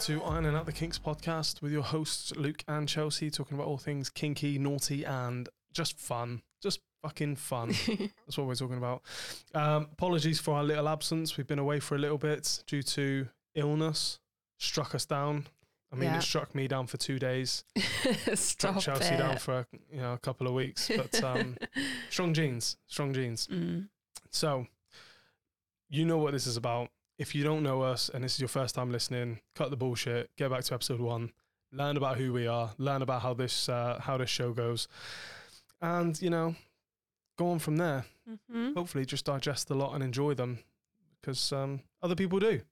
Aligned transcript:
Back 0.00 0.06
to 0.06 0.22
Ironing 0.24 0.56
Out 0.56 0.64
the 0.64 0.72
Kinks 0.72 0.98
podcast 0.98 1.60
with 1.60 1.72
your 1.72 1.82
hosts 1.82 2.34
Luke 2.34 2.64
and 2.66 2.88
Chelsea, 2.88 3.30
talking 3.30 3.54
about 3.54 3.66
all 3.66 3.76
things 3.76 4.08
kinky, 4.08 4.58
naughty, 4.58 5.04
and 5.04 5.46
just 5.74 5.98
fun. 5.98 6.40
Just 6.62 6.80
fucking 7.02 7.36
fun. 7.36 7.68
That's 7.86 8.38
what 8.38 8.46
we're 8.46 8.54
talking 8.54 8.78
about. 8.78 9.02
Um, 9.54 9.88
apologies 9.92 10.40
for 10.40 10.56
our 10.56 10.64
little 10.64 10.88
absence. 10.88 11.36
We've 11.36 11.46
been 11.46 11.58
away 11.58 11.80
for 11.80 11.96
a 11.96 11.98
little 11.98 12.16
bit 12.16 12.62
due 12.66 12.82
to 12.82 13.28
illness. 13.54 14.20
Struck 14.56 14.94
us 14.94 15.04
down. 15.04 15.44
I 15.92 15.96
mean, 15.96 16.08
Yeah. 16.08 16.16
it 16.16 16.22
struck 16.22 16.54
me 16.54 16.66
down 16.66 16.86
for 16.86 16.96
two 16.96 17.18
days. 17.18 17.64
Struck 18.34 18.78
Chelsea 18.80 19.12
it. 19.14 19.18
down 19.18 19.36
for 19.36 19.66
you 19.92 20.00
know 20.00 20.14
a 20.14 20.18
couple 20.18 20.46
of 20.46 20.54
weeks. 20.54 20.88
But 20.96 21.22
um, 21.22 21.58
strong 22.08 22.32
genes, 22.32 22.78
strong 22.86 23.12
genes. 23.12 23.48
Mm. 23.48 23.88
So, 24.30 24.66
you 25.90 26.06
know 26.06 26.16
what 26.16 26.32
this 26.32 26.46
is 26.46 26.56
about. 26.56 26.88
If 27.20 27.34
you 27.34 27.44
don't 27.44 27.62
know 27.62 27.82
us 27.82 28.08
and 28.08 28.24
this 28.24 28.32
is 28.32 28.40
your 28.40 28.48
first 28.48 28.74
time 28.74 28.90
listening, 28.90 29.40
cut 29.54 29.68
the 29.68 29.76
bullshit. 29.76 30.30
Get 30.38 30.50
back 30.50 30.64
to 30.64 30.74
episode 30.74 31.00
one. 31.00 31.32
Learn 31.70 31.98
about 31.98 32.16
who 32.16 32.32
we 32.32 32.46
are. 32.46 32.70
Learn 32.78 33.02
about 33.02 33.20
how 33.20 33.34
this 33.34 33.68
uh, 33.68 33.98
how 34.00 34.16
this 34.16 34.30
show 34.30 34.54
goes, 34.54 34.88
and 35.82 36.20
you 36.22 36.30
know, 36.30 36.54
go 37.36 37.50
on 37.50 37.58
from 37.58 37.76
there. 37.76 38.06
Mhm. 38.26 38.74
Hopefully, 38.74 39.04
just 39.04 39.26
digest 39.26 39.68
a 39.68 39.74
lot 39.74 39.92
and 39.92 40.02
enjoy 40.02 40.32
them 40.32 40.60
because 41.20 41.52
um, 41.52 41.82
other 42.02 42.14
people 42.14 42.38
do. 42.38 42.62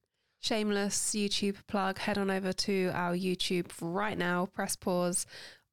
Shameless 0.40 1.14
YouTube 1.14 1.56
plug. 1.66 1.98
Head 1.98 2.16
on 2.16 2.30
over 2.30 2.54
to 2.54 2.90
our 2.94 3.14
YouTube 3.14 3.70
right 3.82 4.16
now. 4.16 4.46
Press 4.46 4.76
pause. 4.76 5.26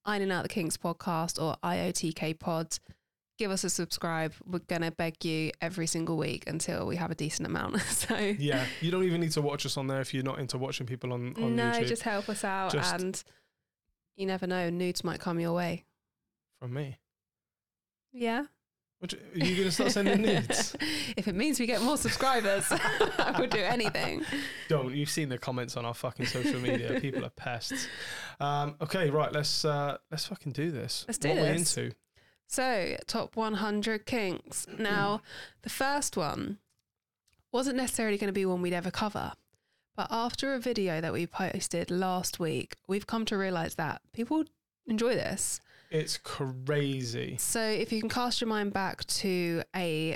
Ironing 0.06 0.32
Out 0.32 0.44
the 0.44 0.50
Kinks 0.50 0.76
podcast 0.76 1.42
or 1.42 1.56
IOTK 1.64 2.38
pod. 2.38 2.78
Give 3.38 3.52
us 3.52 3.64
a 3.64 3.70
subscribe. 3.70 4.34
We're 4.46 4.60
gonna 4.60 4.92
beg 4.92 5.24
you 5.26 5.52
every 5.62 5.88
single 5.88 6.18
week 6.18 6.46
until 6.48 6.88
we 6.88 6.96
have 6.96 7.12
a 7.12 7.16
decent 7.16 7.48
amount. 7.48 7.82
so 7.82 8.16
Yeah, 8.18 8.66
you 8.82 8.92
don't 8.92 9.04
even 9.04 9.22
need 9.22 9.32
to 9.32 9.42
watch 9.42 9.66
us 9.66 9.76
on 9.78 9.88
there 9.88 10.00
if 10.02 10.14
you're 10.14 10.24
not 10.24 10.40
into 10.40 10.58
watching 10.58 10.86
people 10.86 11.12
on 11.14 11.36
on 11.38 11.56
no, 11.56 11.64
YouTube. 11.72 11.88
just 11.88 12.04
help 12.04 12.30
us 12.30 12.44
out, 12.44 12.72
Just- 12.72 12.94
and 12.96 13.24
you 14.16 14.26
never 14.26 14.48
know, 14.48 14.70
nudes 14.70 15.04
might 15.04 15.20
come 15.20 15.40
your 15.40 15.54
way. 15.54 15.84
from 16.62 16.74
me. 16.74 16.98
Yeah. 18.14 18.46
What, 19.00 19.14
are 19.14 19.18
you 19.34 19.56
going 19.56 19.68
to 19.68 19.72
start 19.72 19.92
sending 19.92 20.22
nudes? 20.22 20.74
if 21.18 21.28
it 21.28 21.36
means 21.36 21.60
we 21.60 21.66
get 21.66 21.82
more 21.82 21.98
subscribers, 21.98 22.64
I 22.72 23.36
would 23.38 23.50
do 23.50 23.60
anything. 23.60 24.24
Don't. 24.70 24.96
You've 24.96 25.10
seen 25.10 25.28
the 25.28 25.38
comments 25.38 25.76
on 25.76 25.84
our 25.84 25.94
fucking 25.94 26.28
social 26.28 26.62
media. 26.62 26.98
People 27.02 27.26
are 27.26 27.30
pests. 27.30 27.88
Um, 28.40 28.76
okay, 28.82 29.10
right. 29.10 29.32
Let's 29.34 29.66
uh, 29.66 29.98
let's 30.12 30.26
fucking 30.26 30.54
do 30.54 30.72
this. 30.72 31.04
Let's 31.10 31.18
do 31.18 31.28
what 31.28 31.36
this. 31.36 31.76
we're 31.76 31.84
into. 31.84 31.96
So, 32.48 32.96
top 33.08 33.36
100 33.36 34.06
kinks. 34.06 34.68
Now, 34.78 35.22
the 35.64 35.70
first 35.70 36.16
one 36.16 36.60
wasn't 37.52 37.78
necessarily 37.78 38.18
going 38.18 38.28
to 38.28 38.34
be 38.34 38.46
one 38.46 38.62
we'd 38.62 38.74
ever 38.74 38.92
cover. 38.92 39.34
But 39.96 40.08
after 40.12 40.54
a 40.54 40.60
video 40.60 41.00
that 41.02 41.14
we 41.14 41.26
posted 41.26 41.90
last 41.90 42.40
week, 42.40 42.76
we've 42.88 43.08
come 43.08 43.26
to 43.26 43.38
realize 43.38 43.76
that 43.76 44.02
people 44.14 44.44
enjoy 44.86 45.16
this. 45.16 45.62
It's 45.90 46.18
crazy. 46.18 47.38
So, 47.40 47.62
if 47.62 47.92
you 47.92 48.00
can 48.00 48.10
cast 48.10 48.42
your 48.42 48.50
mind 48.50 48.74
back 48.74 49.06
to 49.06 49.64
a, 49.76 50.14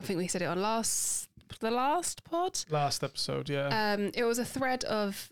I 0.00 0.04
think 0.04 0.18
we 0.18 0.28
said 0.28 0.42
it 0.42 0.46
on 0.46 0.60
last, 0.60 1.28
the 1.60 1.70
last 1.70 2.24
pod. 2.24 2.60
Last 2.70 3.02
episode, 3.02 3.48
yeah. 3.48 3.94
Um, 3.94 4.10
it 4.14 4.24
was 4.24 4.38
a 4.38 4.44
thread 4.44 4.84
of 4.84 5.30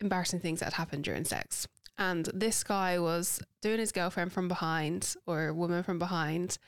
embarrassing 0.00 0.40
things 0.40 0.60
that 0.60 0.74
happened 0.74 1.04
during 1.04 1.24
sex. 1.24 1.66
And 1.96 2.28
this 2.34 2.64
guy 2.64 2.98
was 2.98 3.40
doing 3.62 3.78
his 3.78 3.92
girlfriend 3.92 4.32
from 4.32 4.48
behind 4.48 5.14
or 5.26 5.46
a 5.46 5.54
woman 5.54 5.82
from 5.82 5.98
behind 5.98 6.58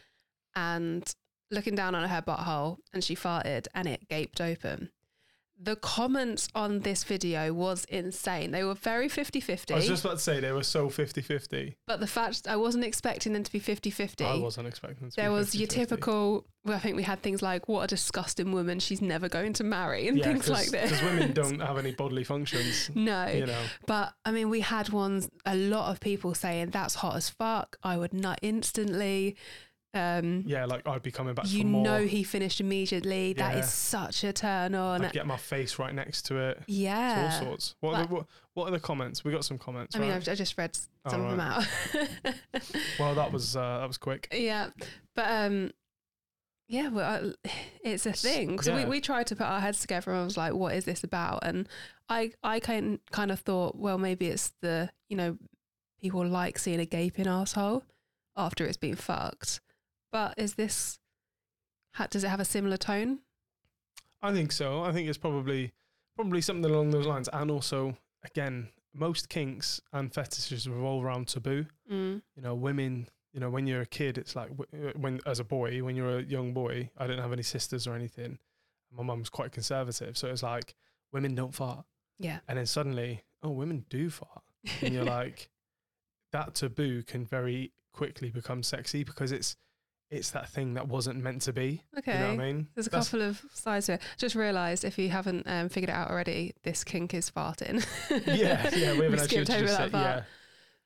and 0.54 1.04
looking 1.50 1.74
down 1.74 1.94
on 1.94 2.08
her 2.08 2.22
butthole 2.22 2.78
and 2.92 3.02
she 3.02 3.14
farted 3.14 3.66
and 3.74 3.88
it 3.88 4.08
gaped 4.08 4.40
open. 4.40 4.90
The 5.58 5.76
comments 5.76 6.48
on 6.54 6.80
this 6.80 7.02
video 7.04 7.52
was 7.52 7.86
insane. 7.86 8.50
They 8.50 8.62
were 8.62 8.74
very 8.74 9.08
50 9.08 9.40
50. 9.40 9.72
I 9.72 9.76
was 9.78 9.86
just 9.86 10.04
about 10.04 10.18
to 10.18 10.22
say 10.22 10.38
they 10.38 10.52
were 10.52 10.62
so 10.62 10.88
50-50. 10.90 11.76
But 11.86 12.00
the 12.00 12.06
fact 12.06 12.46
I 12.46 12.56
wasn't 12.56 12.84
expecting 12.84 13.32
them 13.32 13.42
to 13.42 13.50
be 13.50 13.58
50 13.58 13.88
I 13.88 13.92
50. 13.92 14.24
wasn't 14.40 14.68
expecting 14.68 15.00
them 15.00 15.10
to 15.10 15.16
There 15.16 15.32
was 15.32 15.54
your 15.54 15.66
50-50. 15.66 15.70
typical, 15.70 16.46
well, 16.64 16.76
I 16.76 16.80
think 16.80 16.96
we 16.96 17.04
had 17.04 17.22
things 17.22 17.40
like, 17.40 17.68
what 17.68 17.84
a 17.84 17.86
disgusting 17.86 18.52
woman, 18.52 18.80
she's 18.80 19.00
never 19.00 19.30
going 19.30 19.54
to 19.54 19.64
marry, 19.64 20.08
and 20.08 20.22
things 20.22 20.48
like 20.50 20.68
this. 20.68 20.90
Because 20.90 21.02
women 21.02 21.32
don't 21.40 21.60
have 21.60 21.78
any 21.78 21.92
bodily 21.92 22.24
functions, 22.24 22.90
No. 22.94 23.26
you 23.28 23.46
know. 23.46 23.62
But 23.86 24.12
I 24.26 24.32
mean, 24.32 24.50
we 24.50 24.60
had 24.60 24.90
ones, 24.90 25.30
a 25.46 25.56
lot 25.56 25.90
of 25.90 26.00
people 26.00 26.34
saying 26.34 26.68
that's 26.70 26.96
hot 26.96 27.16
as 27.16 27.30
fuck. 27.30 27.78
I 27.82 27.96
would 27.96 28.12
nut 28.12 28.40
instantly. 28.42 29.36
Um, 29.96 30.42
Yeah, 30.46 30.66
like 30.66 30.86
I'd 30.86 31.02
be 31.02 31.10
coming 31.10 31.34
back 31.34 31.50
you 31.50 31.62
for 31.62 31.66
more. 31.66 31.84
know, 31.84 32.06
he 32.06 32.22
finished 32.22 32.60
immediately. 32.60 33.32
That 33.32 33.54
Yeah. 33.54 33.60
is 33.60 33.72
such 33.72 34.22
a 34.24 34.32
turn 34.32 34.74
on. 34.74 35.04
I'd 35.04 35.12
get 35.12 35.26
my 35.26 35.36
face 35.36 35.78
right 35.78 35.94
next 35.94 36.22
to 36.26 36.36
it. 36.36 36.62
Yeah, 36.66 37.26
It's 37.26 37.36
all 37.36 37.44
sorts. 37.46 37.74
What, 37.80 37.94
are 37.94 38.06
the, 38.06 38.14
what, 38.14 38.26
what 38.54 38.68
are 38.68 38.72
the 38.72 38.80
comments? 38.80 39.24
We 39.24 39.32
got 39.32 39.44
some 39.44 39.58
comments, 39.58 39.96
I 39.96 39.98
mean. 40.00 40.10
I've, 40.12 40.28
I 40.28 40.34
just 40.34 40.56
read 40.58 40.74
some 40.76 40.86
Oh, 41.06 41.24
of 41.24 41.30
them 41.30 41.40
out. 41.40 41.66
well, 42.98 43.14
that 43.14 43.32
was 43.32 43.56
uh, 43.56 43.78
that 43.80 43.86
was 43.86 43.98
quick. 43.98 44.28
yeah. 44.32 44.68
But 45.14 45.30
um, 45.30 45.70
yeah, 46.68 46.88
well, 46.88 47.32
I- 47.44 47.50
it's 47.84 48.06
a 48.06 48.12
thing. 48.12 48.58
So 48.60 48.74
yeah. 48.76 48.84
we, 48.84 48.90
we 48.90 49.00
tried 49.00 49.26
to 49.28 49.36
put 49.36 49.46
our 49.46 49.60
heads 49.60 49.80
together 49.80 50.10
and 50.10 50.20
I 50.20 50.24
was 50.24 50.36
like, 50.36 50.52
what 50.54 50.74
is 50.74 50.84
this 50.84 51.04
about? 51.04 51.40
And 51.44 51.68
I, 52.08 52.32
I 52.42 52.60
kind, 52.60 52.98
kind 53.12 53.30
of 53.30 53.40
thought, 53.40 53.76
well, 53.76 53.98
maybe 53.98 54.26
it's 54.28 54.52
the, 54.62 54.90
you 55.08 55.16
know, 55.16 55.38
people 56.00 56.26
like 56.26 56.58
seeing 56.58 56.80
a 56.80 56.84
gaping 56.86 57.26
asshole 57.26 57.84
after 58.36 58.64
it's 58.66 58.76
been 58.76 58.96
fucked. 58.96 59.60
But 60.16 60.32
is 60.38 60.54
this, 60.54 60.98
does 62.08 62.24
it 62.24 62.28
have 62.28 62.40
a 62.40 62.44
similar 62.46 62.78
tone? 62.78 63.18
I 64.22 64.32
think 64.32 64.50
so. 64.50 64.82
I 64.82 64.90
think 64.90 65.10
it's 65.10 65.18
probably 65.18 65.72
probably 66.14 66.40
something 66.40 66.64
along 66.64 66.88
those 66.88 67.06
lines. 67.06 67.28
And 67.30 67.50
also, 67.50 67.98
again, 68.24 68.70
most 68.94 69.28
kinks 69.28 69.78
and 69.92 70.10
fetishes 70.10 70.66
revolve 70.66 71.04
around 71.04 71.28
taboo. 71.28 71.66
Mm. 71.92 72.22
You 72.34 72.42
know, 72.42 72.54
women. 72.54 73.08
You 73.34 73.40
know, 73.40 73.50
when 73.50 73.66
you're 73.66 73.82
a 73.82 73.86
kid, 73.86 74.16
it's 74.16 74.34
like 74.34 74.48
when 74.96 75.20
as 75.26 75.38
a 75.38 75.44
boy, 75.44 75.82
when 75.82 75.94
you're 75.94 76.20
a 76.20 76.22
young 76.22 76.54
boy. 76.54 76.88
I 76.96 77.06
didn't 77.06 77.20
have 77.20 77.34
any 77.34 77.42
sisters 77.42 77.86
or 77.86 77.94
anything. 77.94 78.38
My 78.90 79.02
mum 79.02 79.18
was 79.18 79.28
quite 79.28 79.52
conservative, 79.52 80.16
so 80.16 80.28
it's 80.28 80.42
like 80.42 80.76
women 81.12 81.34
don't 81.34 81.54
fart. 81.54 81.84
Yeah. 82.18 82.38
And 82.48 82.56
then 82.56 82.64
suddenly, 82.64 83.22
oh, 83.42 83.50
women 83.50 83.84
do 83.90 84.08
fart, 84.08 84.44
and 84.80 84.94
you're 84.94 85.04
like, 85.20 85.50
that 86.32 86.54
taboo 86.54 87.02
can 87.02 87.26
very 87.26 87.72
quickly 87.92 88.30
become 88.30 88.62
sexy 88.62 89.04
because 89.04 89.30
it's 89.30 89.56
it's 90.10 90.30
that 90.30 90.48
thing 90.48 90.74
that 90.74 90.86
wasn't 90.88 91.22
meant 91.22 91.42
to 91.42 91.52
be. 91.52 91.82
Okay. 91.98 92.12
You 92.12 92.18
know 92.18 92.34
what 92.36 92.40
I 92.44 92.52
mean? 92.52 92.68
There's 92.74 92.86
a 92.86 92.90
That's- 92.90 93.08
couple 93.10 93.22
of 93.26 93.42
sides 93.52 93.86
to 93.86 93.94
it. 93.94 94.02
Just 94.18 94.34
realised 94.34 94.84
if 94.84 94.98
you 94.98 95.08
haven't 95.08 95.46
um, 95.48 95.68
figured 95.68 95.90
it 95.90 95.94
out 95.94 96.10
already, 96.10 96.54
this 96.62 96.84
kink 96.84 97.12
is 97.14 97.30
farting. 97.30 97.84
yeah, 98.26 98.70
yeah, 98.72 98.72
we 98.72 98.80
haven't 98.80 98.98
We 98.98 99.06
actually 99.18 99.44
skipped 99.44 99.50
over 99.50 99.66
that 99.66 99.92
part. 99.92 100.24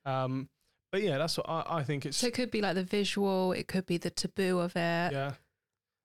Yeah. 0.05 0.23
Um, 0.23 0.49
but 0.91 1.03
yeah, 1.03 1.17
that's 1.19 1.37
what 1.37 1.47
I, 1.47 1.63
I 1.67 1.83
think 1.83 2.05
it's. 2.05 2.17
So 2.17 2.27
it 2.27 2.33
could 2.33 2.51
be 2.51 2.61
like 2.61 2.75
the 2.75 2.83
visual, 2.83 3.51
it 3.53 3.67
could 3.67 3.85
be 3.85 3.97
the 3.97 4.09
taboo 4.09 4.59
of 4.59 4.75
it. 4.75 5.11
yeah, 5.13 5.33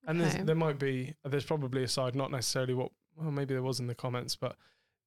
and 0.07 0.21
Okay. 0.23 0.43
there 0.43 0.55
might 0.55 0.79
be 0.79 1.15
there's 1.25 1.45
probably 1.45 1.83
a 1.83 1.89
side, 1.89 2.15
not 2.15 2.31
necessarily 2.31 2.75
what 2.75 2.93
well 3.17 3.31
maybe 3.33 3.55
there 3.55 3.63
was 3.63 3.81
in 3.81 3.87
the 3.87 3.95
comments, 3.95 4.37
but 4.37 4.57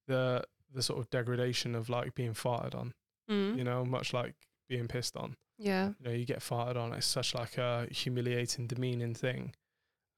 the 0.08 0.42
the 0.72 0.82
sort 0.82 0.98
of 0.98 1.08
degradation 1.10 1.74
of 1.74 1.88
like 1.88 2.14
being 2.14 2.34
farted 2.34 2.74
on. 2.74 2.92
Mm. 3.30 3.56
You 3.56 3.64
know, 3.64 3.84
much 3.84 4.12
like 4.12 4.34
being 4.68 4.88
pissed 4.88 5.16
on. 5.16 5.36
Yeah. 5.60 5.90
You 6.00 6.08
know, 6.08 6.10
you 6.12 6.24
get 6.24 6.38
farted 6.40 6.76
on. 6.76 6.94
It's 6.94 7.06
such 7.06 7.34
like 7.34 7.58
a 7.58 7.86
humiliating, 7.90 8.66
demeaning 8.66 9.14
thing. 9.14 9.54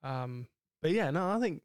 Um, 0.05 0.47
but 0.81 0.93
yeah, 0.93 1.11
no, 1.11 1.29
I 1.31 1.41
think. 1.41 1.63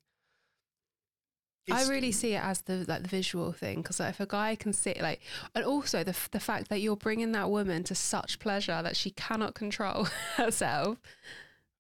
I 1.70 1.86
really 1.88 2.14
see 2.14 2.34
it 2.34 2.42
as 2.42 2.62
the 2.62 2.86
like 2.88 3.02
the 3.02 3.10
visual 3.10 3.52
thing 3.52 3.82
because 3.82 4.00
like, 4.00 4.12
if 4.12 4.20
a 4.22 4.26
guy 4.26 4.56
can 4.56 4.72
sit 4.72 5.02
like, 5.02 5.22
and 5.54 5.66
also 5.66 6.02
the 6.04 6.16
the 6.32 6.40
fact 6.40 6.70
that 6.70 6.80
you're 6.80 6.96
bringing 6.96 7.34
that 7.34 7.50
woman 7.52 7.84
to 7.84 7.94
such 7.96 8.40
pleasure 8.40 8.82
that 8.82 8.96
she 8.96 9.10
cannot 9.12 9.54
control 9.54 10.08
herself, 10.38 10.98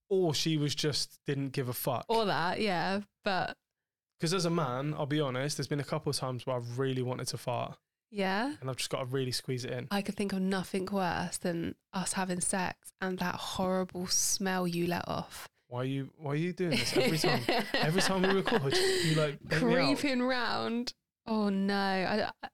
or 0.10 0.34
she 0.34 0.58
was 0.58 0.76
just 0.76 1.20
didn't 1.26 1.50
give 1.54 1.70
a 1.70 1.74
fuck. 1.74 2.06
or 2.10 2.26
that, 2.26 2.60
yeah. 2.60 3.00
But 3.24 3.56
Because 4.20 4.34
as 4.34 4.44
a 4.44 4.50
man, 4.50 4.94
I'll 4.98 5.06
be 5.06 5.22
honest, 5.22 5.56
there's 5.56 5.68
been 5.68 5.80
a 5.80 5.86
couple 5.86 6.10
of 6.10 6.18
times 6.18 6.46
where 6.46 6.58
I've 6.58 6.78
really 6.78 7.02
wanted 7.02 7.28
to 7.30 7.38
fart, 7.38 7.78
yeah, 8.12 8.54
and 8.62 8.69
I've 8.69 8.77
just 8.77 8.89
got 8.89 9.00
to 9.00 9.06
really 9.06 9.31
squeeze 9.31 9.65
it 9.65 9.71
in. 9.71 9.88
I 9.92 10.01
could 10.01 10.15
think 10.15 10.33
of 10.33 10.42
nothing 10.42 10.88
worse 10.92 11.38
than 11.38 11.75
us 11.94 12.13
having 12.13 12.39
sex 12.42 12.92
and 13.01 13.19
that 13.19 13.36
horrible 13.36 14.07
smell 14.07 14.68
you 14.68 14.88
let 14.88 15.07
off. 15.07 15.48
Why 15.68 15.81
are 15.81 15.86
you 15.86 16.09
Why 16.18 16.31
are 16.31 16.36
you 16.36 16.54
doing 16.54 16.71
this 16.71 16.95
every 16.95 17.18
time? 17.18 17.42
every 17.74 18.01
time 18.01 18.21
we 18.21 18.30
record, 18.30 18.74
you 19.04 19.15
like 19.15 19.38
bait 19.48 19.62
me 19.62 19.75
out. 19.75 19.98
creeping 19.98 20.24
round. 20.24 20.94
Oh 21.25 21.50
no! 21.50 21.74
I, 21.75 22.30
I- 22.44 22.48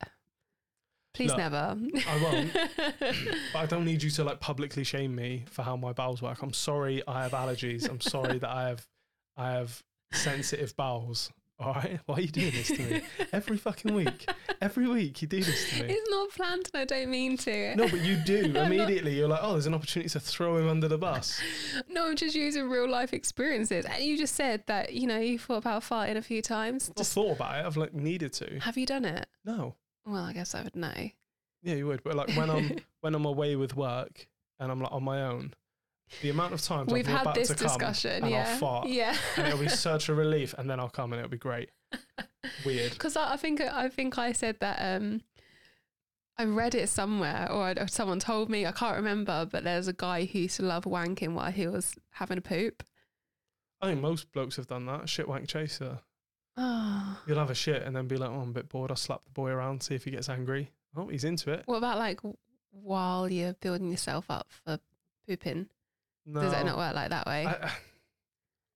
please 1.14 1.30
Look, 1.30 1.38
never. 1.38 1.78
I 2.08 2.24
won't. 2.24 2.52
But 3.54 3.60
I 3.60 3.66
don't 3.68 3.86
need 3.86 4.02
you 4.02 4.10
to 4.10 4.24
like 4.24 4.40
publicly 4.40 4.84
shame 4.84 5.14
me 5.14 5.46
for 5.48 5.62
how 5.62 5.76
my 5.76 5.94
bowels 5.94 6.24
work. 6.24 6.42
I'm 6.42 6.54
sorry, 6.54 7.04
I 7.08 7.22
have 7.22 7.34
allergies. 7.34 7.88
I'm 7.88 8.02
sorry 8.02 8.40
that 8.40 8.50
I 8.50 8.68
have 8.70 8.88
I 9.38 9.52
have 9.52 9.84
sensitive 10.12 10.76
bowels. 10.76 11.32
All 11.64 11.74
right, 11.74 12.00
why 12.06 12.16
are 12.16 12.22
you 12.22 12.28
doing 12.28 12.52
this 12.52 12.68
to 12.68 12.82
me 12.82 13.02
every 13.32 13.56
fucking 13.58 13.94
week? 13.94 14.30
Every 14.62 14.88
week 14.88 15.22
you 15.22 15.28
do 15.30 15.42
this 15.42 15.70
to 15.70 15.84
me. 15.84 15.94
It's 15.94 16.10
not 16.10 16.30
planned 16.32 16.70
and 16.74 16.82
I 16.82 16.86
don't 16.86 17.10
mean 17.10 17.38
to. 17.38 17.76
No, 17.76 17.88
but 17.88 18.02
you 18.02 18.18
do 18.18 18.36
immediately. 18.56 19.16
You're 19.18 19.30
like, 19.30 19.40
oh, 19.42 19.54
there's 19.54 19.66
an 19.66 19.74
opportunity 19.74 20.10
to 20.10 20.20
throw 20.20 20.58
him 20.58 20.68
under 20.68 20.88
the 20.88 20.98
bus. 20.98 21.40
No, 21.90 22.08
I'm 22.08 22.16
just 22.16 22.36
using 22.36 22.70
real 22.70 22.90
life 22.90 23.14
experiences. 23.14 23.86
And 23.86 24.04
you 24.04 24.18
just 24.18 24.36
said 24.36 24.64
that, 24.68 24.94
you 24.94 25.06
know, 25.08 25.20
you 25.20 25.38
thought 25.40 25.58
about 25.58 25.84
farting 25.84 26.18
a 26.18 26.22
few 26.22 26.42
times. 26.42 26.90
I've 26.90 26.96
Just, 26.96 27.14
thought 27.14 27.36
about 27.36 27.60
it. 27.60 27.66
I've 27.66 27.78
like 27.78 27.94
needed 27.94 28.34
to. 28.34 28.60
have 28.60 28.78
you 28.78 28.86
done 28.86 29.06
it? 29.06 29.28
No. 29.46 29.76
Well, 30.06 30.24
I 30.24 30.34
guess 30.34 30.56
I 30.56 30.64
would 30.64 30.76
know. 30.76 30.94
Yeah, 31.62 31.76
you 31.76 31.88
would. 31.88 32.04
But 32.04 32.16
like 32.16 32.36
when 32.36 32.50
I'm 32.50 32.78
when 33.02 33.16
I'm 33.16 33.26
away 33.26 33.56
with 33.56 33.76
work 33.76 34.28
and 34.60 34.72
I'm 34.72 34.82
like 34.82 34.92
on 34.92 35.04
my 35.04 35.22
own, 35.24 35.54
the 36.22 36.30
amount 36.30 36.54
of 36.54 36.62
times 36.62 36.92
We've 36.92 37.08
I'm 37.08 37.26
had 37.26 37.36
this 37.36 37.50
discussion. 37.50 38.24
and 38.24 38.32
yeah. 38.32 38.50
I'll 38.52 38.58
fart 38.58 38.88
Yeah. 38.88 39.16
and 39.38 39.48
it'll 39.48 39.60
be 39.60 39.68
such 39.90 40.10
a 40.10 40.14
relief, 40.14 40.54
and 40.58 40.70
then 40.70 40.80
I'll 40.80 40.90
come 40.90 41.14
and 41.14 41.20
it'll 41.20 41.30
be 41.32 41.38
great. 41.38 41.70
Weird. 42.66 42.92
Because 42.92 43.16
I, 43.18 43.34
I 43.34 43.38
think 43.38 43.62
I 43.62 43.90
think 43.90 44.18
I 44.18 44.32
said 44.32 44.58
that 44.60 44.78
um, 44.98 45.22
I 46.38 46.46
read 46.46 46.76
it 46.76 46.90
somewhere 46.90 47.48
or, 47.52 47.64
I- 47.64 47.72
or 47.74 47.88
someone 47.88 48.20
told 48.20 48.50
me. 48.50 48.66
I 48.66 48.72
can't 48.72 48.96
remember, 48.98 49.48
but 49.50 49.64
there's 49.64 49.88
a 49.88 49.94
guy 49.94 50.26
who 50.26 50.40
used 50.40 50.58
to 50.58 50.64
love 50.64 50.84
wanking 50.86 51.34
while 51.34 51.52
he 51.52 51.68
was 51.68 51.96
having 52.12 52.38
a 52.38 52.42
poop. 52.42 52.84
I 53.82 53.88
think 53.88 54.02
most 54.02 54.32
blokes 54.32 54.56
have 54.58 54.68
done 54.68 54.86
that. 54.88 55.10
Shit 55.10 55.28
wank 55.28 55.48
chaser. 55.48 56.00
Oh. 56.56 57.20
You'll 57.28 57.40
have 57.40 57.50
a 57.50 57.56
shit 57.56 57.82
and 57.84 57.96
then 57.96 58.08
be 58.08 58.16
like, 58.18 58.30
oh, 58.30 58.40
I'm 58.42 58.50
a 58.50 58.54
bit 58.54 58.70
bored. 58.70 58.92
I'll 58.92 58.98
slap 58.98 59.24
the 59.24 59.32
boy 59.32 59.50
around, 59.50 59.82
see 59.84 59.96
if 59.96 60.04
he 60.04 60.12
gets 60.12 60.30
angry. 60.30 60.72
Oh, 60.96 61.08
he's 61.08 61.24
into 61.24 61.52
it. 61.52 61.64
What 61.66 61.78
about 61.78 61.98
like 61.98 62.20
while 62.72 63.30
you're 63.30 63.54
building 63.56 63.90
yourself 63.90 64.26
up 64.30 64.48
for 64.64 64.80
pooping? 65.28 65.68
No, 66.26 66.42
Does 66.42 66.54
it 66.54 66.66
not 66.66 66.78
work 66.78 66.96
like 66.96 67.10
that 67.10 67.26
way? 67.28 67.46
I, 67.46 67.72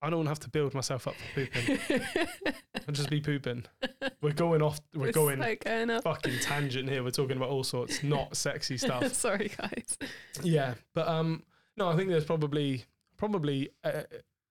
I 0.01 0.09
don't 0.09 0.25
have 0.27 0.39
to 0.41 0.49
build 0.49 0.73
myself 0.73 1.07
up 1.07 1.15
for 1.15 1.45
pooping. 1.45 1.79
I'll 2.87 2.93
just 2.93 3.09
be 3.09 3.19
pooping. 3.21 3.65
We're 4.21 4.33
going 4.33 4.61
off. 4.61 4.79
We're 4.93 5.07
It's 5.07 5.17
going 5.17 5.41
so 5.41 5.55
going 5.63 5.89
up. 5.89 6.03
fucking 6.03 6.39
tangent 6.41 6.87
here. 6.89 7.03
We're 7.03 7.09
talking 7.11 7.37
about 7.37 7.49
all 7.49 7.63
sorts, 7.63 8.03
not 8.03 8.35
sexy 8.37 8.77
stuff. 8.77 9.13
Sorry, 9.13 9.51
guys. 9.57 9.97
Yeah, 10.43 10.75
but 10.93 11.07
um, 11.07 11.43
no, 11.77 11.87
I 11.89 11.95
think 11.95 12.09
there's 12.09 12.25
probably 12.25 12.85
probably 13.17 13.69
uh, 13.83 14.03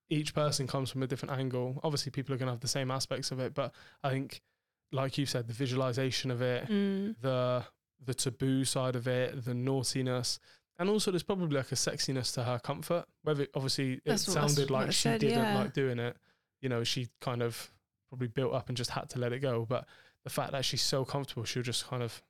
each 0.09 0.33
person 0.33 0.67
comes 0.67 0.89
from 0.91 1.03
a 1.03 1.07
different 1.07 1.39
angle. 1.39 1.79
Obviously, 1.83 2.11
people 2.11 2.33
are 2.35 2.37
going 2.37 2.47
to 2.47 2.53
have 2.53 2.59
the 2.61 2.67
same 2.67 2.91
aspects 2.91 3.31
of 3.31 3.39
it, 3.39 3.53
but 3.53 3.73
I 4.03 4.09
think, 4.09 4.41
like 4.91 5.17
you 5.17 5.25
said, 5.25 5.47
the 5.47 5.53
visualization 5.53 6.29
of 6.31 6.41
it, 6.41 6.67
Mm. 6.67 7.15
the 7.21 7.63
the 8.05 8.13
taboo 8.13 8.63
side 8.65 8.95
of 8.95 9.07
it, 9.07 9.43
the 9.45 9.53
naughtiness, 9.55 10.39
and 10.79 10.89
also 10.89 11.11
there's 11.11 11.23
probably 11.23 11.57
like 11.57 11.71
a 11.71 11.75
sexiness 11.75 12.33
to 12.35 12.43
her 12.43 12.59
comfort. 12.59 13.05
Whether 13.23 13.47
obviously 13.55 13.93
it 13.93 14.01
That's 14.05 14.27
what- 14.27 14.35
that's 14.35 14.53
sounded 14.53 14.71
what 14.71 14.79
like 14.81 14.87
I 14.89 14.91
she 14.91 15.01
said, 15.01 15.21
didn't 15.21 15.39
yeah. 15.39 15.57
like 15.59 15.73
doing 15.73 15.99
it. 15.99 16.17
You 16.61 16.69
know, 16.69 16.83
she 16.83 17.09
kind 17.21 17.41
of 17.41 17.71
probably 18.09 18.27
built 18.27 18.53
up 18.53 18.67
and 18.69 18.77
just 18.77 18.91
had 18.91 19.09
to 19.11 19.19
let 19.19 19.33
it 19.33 19.39
go. 19.39 19.65
But 19.67 19.85
the 20.23 20.29
fact 20.29 20.51
that 20.51 20.65
she's 20.65 20.81
so 20.81 21.05
comfortable, 21.05 21.43
she'll 21.45 21.63
just 21.63 21.87
kind 21.87 22.01
of 22.03 22.21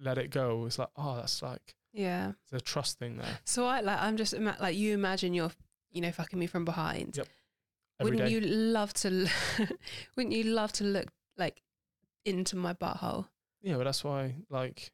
let 0.00 0.18
it 0.18 0.30
go. 0.30 0.64
It's 0.66 0.78
like, 0.78 0.88
oh, 0.96 1.16
that's 1.16 1.42
like 1.42 1.74
Yeah. 1.92 2.32
there's 2.50 2.62
a 2.62 2.64
trust 2.64 2.98
thing 2.98 3.16
there. 3.18 3.38
So 3.44 3.66
I 3.66 3.80
like 3.80 4.00
I'm 4.00 4.16
just 4.16 4.32
ima- 4.34 4.56
like 4.60 4.76
you 4.76 4.94
imagine 4.94 5.34
you're 5.34 5.52
you 5.90 6.00
know 6.00 6.10
fucking 6.12 6.38
me 6.38 6.46
from 6.46 6.64
behind. 6.64 7.16
Yep. 7.16 7.28
Every 8.00 8.10
wouldn't 8.16 8.28
day. 8.28 8.34
you 8.34 8.40
love 8.40 8.92
to? 8.94 9.08
l- 9.60 9.66
wouldn't 10.16 10.34
you 10.34 10.44
love 10.44 10.72
to 10.72 10.84
look 10.84 11.06
like 11.36 11.62
into 12.24 12.56
my 12.56 12.72
butthole? 12.74 13.28
Yeah, 13.62 13.76
but 13.76 13.84
that's 13.84 14.02
why 14.02 14.34
like 14.50 14.90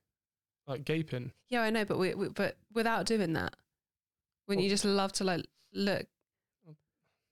like 0.67 0.85
gaping. 0.85 1.33
Yeah, 1.49 1.63
I 1.63 1.71
know, 1.71 1.85
but 1.85 1.99
we, 1.99 2.15
we 2.15 2.29
but 2.29 2.57
without 2.73 3.07
doing 3.07 3.33
that, 3.35 3.55
wouldn't 4.47 4.63
you 4.65 4.71
just 4.71 4.85
love 4.85 5.13
to 5.15 5.25
like 5.25 5.47
look? 5.73 6.07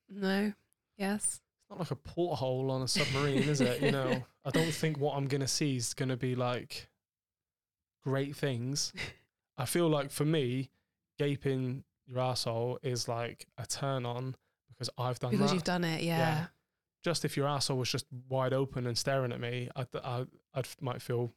No. 0.09 0.53
Yes. 0.97 1.25
It's 1.25 1.71
not 1.71 1.79
like 1.79 1.91
a 1.91 1.97
porthole 1.97 2.71
on 2.71 2.83
a 2.83 2.89
submarine, 2.89 3.43
is 3.49 3.61
it? 3.61 3.83
You 3.83 3.93
know, 3.93 4.25
I 4.45 4.51
don't 4.51 4.73
think 4.73 4.99
what 4.99 5.17
I'm 5.17 5.27
gonna 5.29 5.47
see 5.49 5.77
is 5.77 5.95
gonna 5.95 6.17
be 6.17 6.35
like 6.35 6.89
great 8.03 8.35
things. 8.37 8.93
I 9.57 9.65
feel 9.67 9.89
like 9.89 10.11
for 10.11 10.25
me, 10.25 10.71
gaping 11.19 11.85
your 12.07 12.21
asshole 12.21 12.79
is 12.83 13.07
like 13.09 13.47
a 13.59 13.67
turn 13.67 14.07
on 14.07 14.35
because 14.71 14.89
I've 14.97 15.19
done 15.19 15.33
Because 15.33 15.51
that. 15.51 15.55
you've 15.55 15.65
done 15.65 15.85
it. 15.85 16.03
Yeah. 16.03 16.19
Yeah. 16.19 16.47
just 17.05 17.25
if 17.25 17.37
your 17.37 17.47
asshole 17.47 17.77
was 17.79 17.91
just 17.91 18.07
wide 18.29 18.53
open 18.55 18.87
and 18.87 18.97
staring 18.97 19.33
at 19.33 19.41
me, 19.41 19.69
I 19.77 19.87
I 20.03 20.27
I'd 20.55 20.67
might 20.81 21.03
feel 21.03 21.33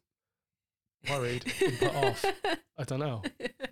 worried 1.09 1.45
and 1.63 1.77
put 1.79 1.95
off. 1.95 2.25
I 2.77 2.83
don't 2.83 2.99
know. 2.99 3.21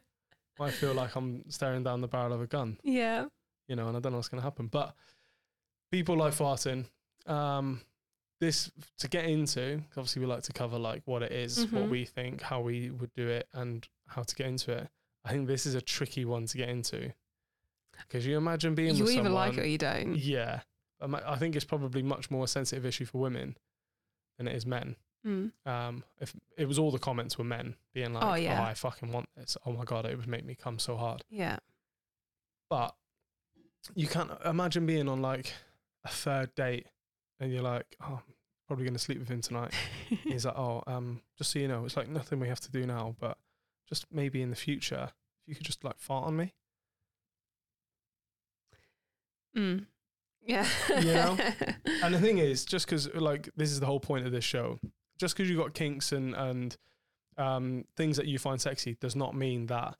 I 0.59 0.71
feel 0.71 0.93
like 0.93 1.15
I'm 1.15 1.49
staring 1.49 1.83
down 1.83 2.01
the 2.01 2.07
barrel 2.07 2.33
of 2.33 2.41
a 2.41 2.47
gun. 2.47 2.77
yeah. 2.83 3.25
you 3.67 3.75
know, 3.75 3.87
and 3.87 3.95
I 3.95 3.99
don't 3.99 4.11
know 4.11 4.17
what's 4.17 4.27
going 4.29 4.41
to 4.41 4.43
happen. 4.43 4.67
But 4.67 4.93
people 5.91 6.17
like 6.17 6.33
farting. 6.33 6.85
Um, 7.27 7.81
this 8.41 8.71
to 8.99 9.07
get 9.07 9.25
into, 9.25 9.81
obviously, 9.91 10.21
we 10.21 10.25
like 10.25 10.43
to 10.43 10.53
cover 10.53 10.79
like 10.79 11.01
what 11.05 11.21
it 11.23 11.31
is, 11.31 11.67
what 11.67 11.83
Mhm. 11.83 11.89
we 11.89 12.05
think, 12.05 12.41
how 12.41 12.61
we 12.61 12.89
would 12.89 13.13
do 13.13 13.27
it, 13.27 13.47
and 13.53 13.87
how 14.07 14.23
to 14.23 14.35
get 14.35 14.47
into 14.47 14.71
it. 14.71 14.89
I 15.23 15.29
think 15.31 15.47
this 15.47 15.65
is 15.65 15.75
a 15.75 15.81
tricky 15.81 16.25
one 16.25 16.45
to 16.47 16.57
get 16.57 16.69
into 16.69 17.13
because 18.07 18.25
you 18.25 18.37
imagine 18.37 18.75
being 18.75 18.95
You 18.95 19.03
with 19.03 19.11
either 19.13 19.25
someone. 19.25 19.33
like 19.33 19.57
it 19.57 19.61
or 19.61 19.65
you 19.67 19.77
don't. 19.77 20.15
yeah, 20.17 20.61
I 21.01 21.35
think 21.35 21.55
it's 21.55 21.65
probably 21.65 22.01
much 22.01 22.31
more 22.31 22.45
a 22.45 22.47
sensitive 22.47 22.85
issue 22.85 23.05
for 23.05 23.19
women 23.19 23.57
than 24.37 24.47
it 24.47 24.55
is 24.55 24.65
men. 24.65 24.95
Mm. 25.25 25.51
Um, 25.65 26.03
if 26.19 26.33
it 26.57 26.67
was 26.67 26.79
all 26.79 26.91
the 26.91 26.99
comments 26.99 27.37
were 27.37 27.43
men 27.43 27.75
being 27.93 28.13
like, 28.13 28.23
Oh, 28.23 28.35
yeah. 28.35 28.63
I 28.63 28.73
fucking 28.73 29.11
want 29.11 29.27
this. 29.35 29.57
Oh 29.65 29.71
my 29.71 29.83
god, 29.83 30.05
it 30.05 30.17
would 30.17 30.27
make 30.27 30.45
me 30.45 30.55
come 30.55 30.79
so 30.79 30.95
hard." 30.95 31.23
Yeah. 31.29 31.57
But 32.69 32.95
you 33.95 34.07
can't 34.07 34.31
imagine 34.45 34.85
being 34.85 35.09
on 35.09 35.21
like 35.21 35.53
a 36.05 36.09
third 36.09 36.53
date 36.55 36.87
and 37.39 37.51
you're 37.51 37.61
like, 37.63 37.95
oh, 38.01 38.21
I'm 38.25 38.33
probably 38.67 38.85
going 38.85 38.93
to 38.93 38.99
sleep 38.99 39.19
with 39.19 39.29
him 39.29 39.41
tonight. 39.41 39.73
He's 40.23 40.45
like, 40.45 40.57
oh, 40.57 40.83
um, 40.87 41.21
just 41.37 41.51
so 41.51 41.59
you 41.59 41.67
know, 41.67 41.85
it's 41.85 41.97
like 41.97 42.09
nothing 42.09 42.39
we 42.39 42.47
have 42.47 42.59
to 42.61 42.71
do 42.71 42.85
now, 42.85 43.15
but 43.19 43.37
just 43.87 44.05
maybe 44.11 44.41
in 44.41 44.49
the 44.49 44.55
future, 44.55 45.09
if 45.43 45.47
you 45.47 45.55
could 45.55 45.65
just 45.65 45.83
like 45.83 45.97
fart 45.97 46.27
on 46.27 46.35
me. 46.35 46.53
Mm. 49.57 49.85
Yeah. 50.45 50.67
You 50.89 51.13
know? 51.13 51.37
And 52.03 52.13
the 52.13 52.19
thing 52.19 52.37
is, 52.37 52.63
just 52.63 52.85
because 52.85 53.13
like 53.13 53.49
this 53.57 53.71
is 53.71 53.79
the 53.79 53.85
whole 53.85 53.99
point 53.99 54.25
of 54.25 54.31
this 54.31 54.45
show, 54.45 54.79
just 55.19 55.35
because 55.35 55.49
you've 55.49 55.59
got 55.59 55.73
kinks 55.73 56.11
and 56.11 56.33
and 56.33 56.77
um, 57.37 57.85
things 57.95 58.17
that 58.17 58.25
you 58.25 58.39
find 58.39 58.59
sexy 58.59 58.97
does 58.99 59.15
not 59.15 59.35
mean 59.35 59.67
that 59.67 59.95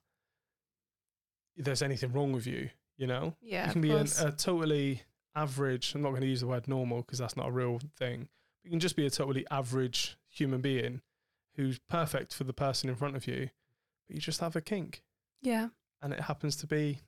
there's 1.56 1.81
anything 1.81 2.12
wrong 2.12 2.31
with 2.31 2.48
you. 2.48 2.69
You 2.98 3.07
know, 3.07 3.36
yeah. 3.42 3.68
you 3.68 3.71
can 3.71 3.81
be 3.81 3.92
an, 3.92 4.07
a 4.19 4.31
totally 4.31 5.04
average. 5.36 5.94
I'm 5.95 6.01
not 6.01 6.10
going 6.10 6.21
to 6.21 6.27
use 6.27 6.42
the 6.42 6.48
word 6.48 6.68
normal 6.68 6.98
because 7.01 7.19
that's 7.19 7.38
not 7.38 7.48
a 7.48 7.51
real 7.51 7.80
thing. 7.98 8.27
You 8.63 8.69
can 8.69 8.80
just 8.80 8.98
be 8.98 9.06
a 9.06 9.10
totally 9.10 9.45
average 9.50 10.18
human 10.27 10.60
being 10.60 11.01
who's 11.56 11.80
perfect 11.90 12.33
for 12.33 12.44
the 12.44 12.54
person 12.54 12.90
in 12.90 12.95
front 12.95 13.16
of 13.16 13.26
you, 13.26 13.49
but 14.07 14.16
you 14.16 14.21
just 14.21 14.42
have 14.42 14.56
a 14.56 14.61
kink, 14.61 15.02
yeah. 15.42 15.69
and 16.02 16.11
it 16.14 16.21
happens 16.21 16.57
to 16.57 16.68
be 16.68 16.99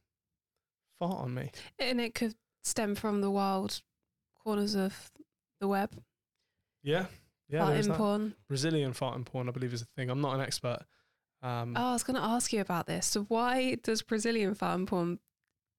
fart 0.98 1.20
on 1.20 1.34
me. 1.34 1.52
And 1.78 2.00
it 2.00 2.16
could 2.16 2.36
stem 2.64 2.96
from 2.96 3.22
the 3.22 3.30
wild 3.30 3.82
corners 4.44 4.76
of 4.76 5.12
the 5.60 5.68
web. 5.68 5.92
Yeah, 6.84 7.06
yeah. 7.52 7.60
farting 7.62 7.96
porn. 7.96 8.36
Brazilian 8.48 8.94
farting 8.94 9.26
porn, 9.26 9.50
I 9.50 9.52
believe, 9.52 9.74
is 9.74 9.82
a 9.82 9.88
thing. 9.98 10.10
I'm 10.10 10.22
not 10.22 10.36
an 10.36 10.42
expert. 10.42 10.80
Um, 11.44 11.76
Oh, 11.76 11.90
I 11.90 11.94
was 11.94 12.04
going 12.04 12.16
to 12.16 12.24
ask 12.24 12.54
you 12.54 12.62
about 12.62 12.88
this. 12.88 13.06
So, 13.08 13.24
why 13.24 13.76
does 13.76 14.02
Brazilian 14.02 14.56
farting 14.56 14.88
porn 14.88 15.20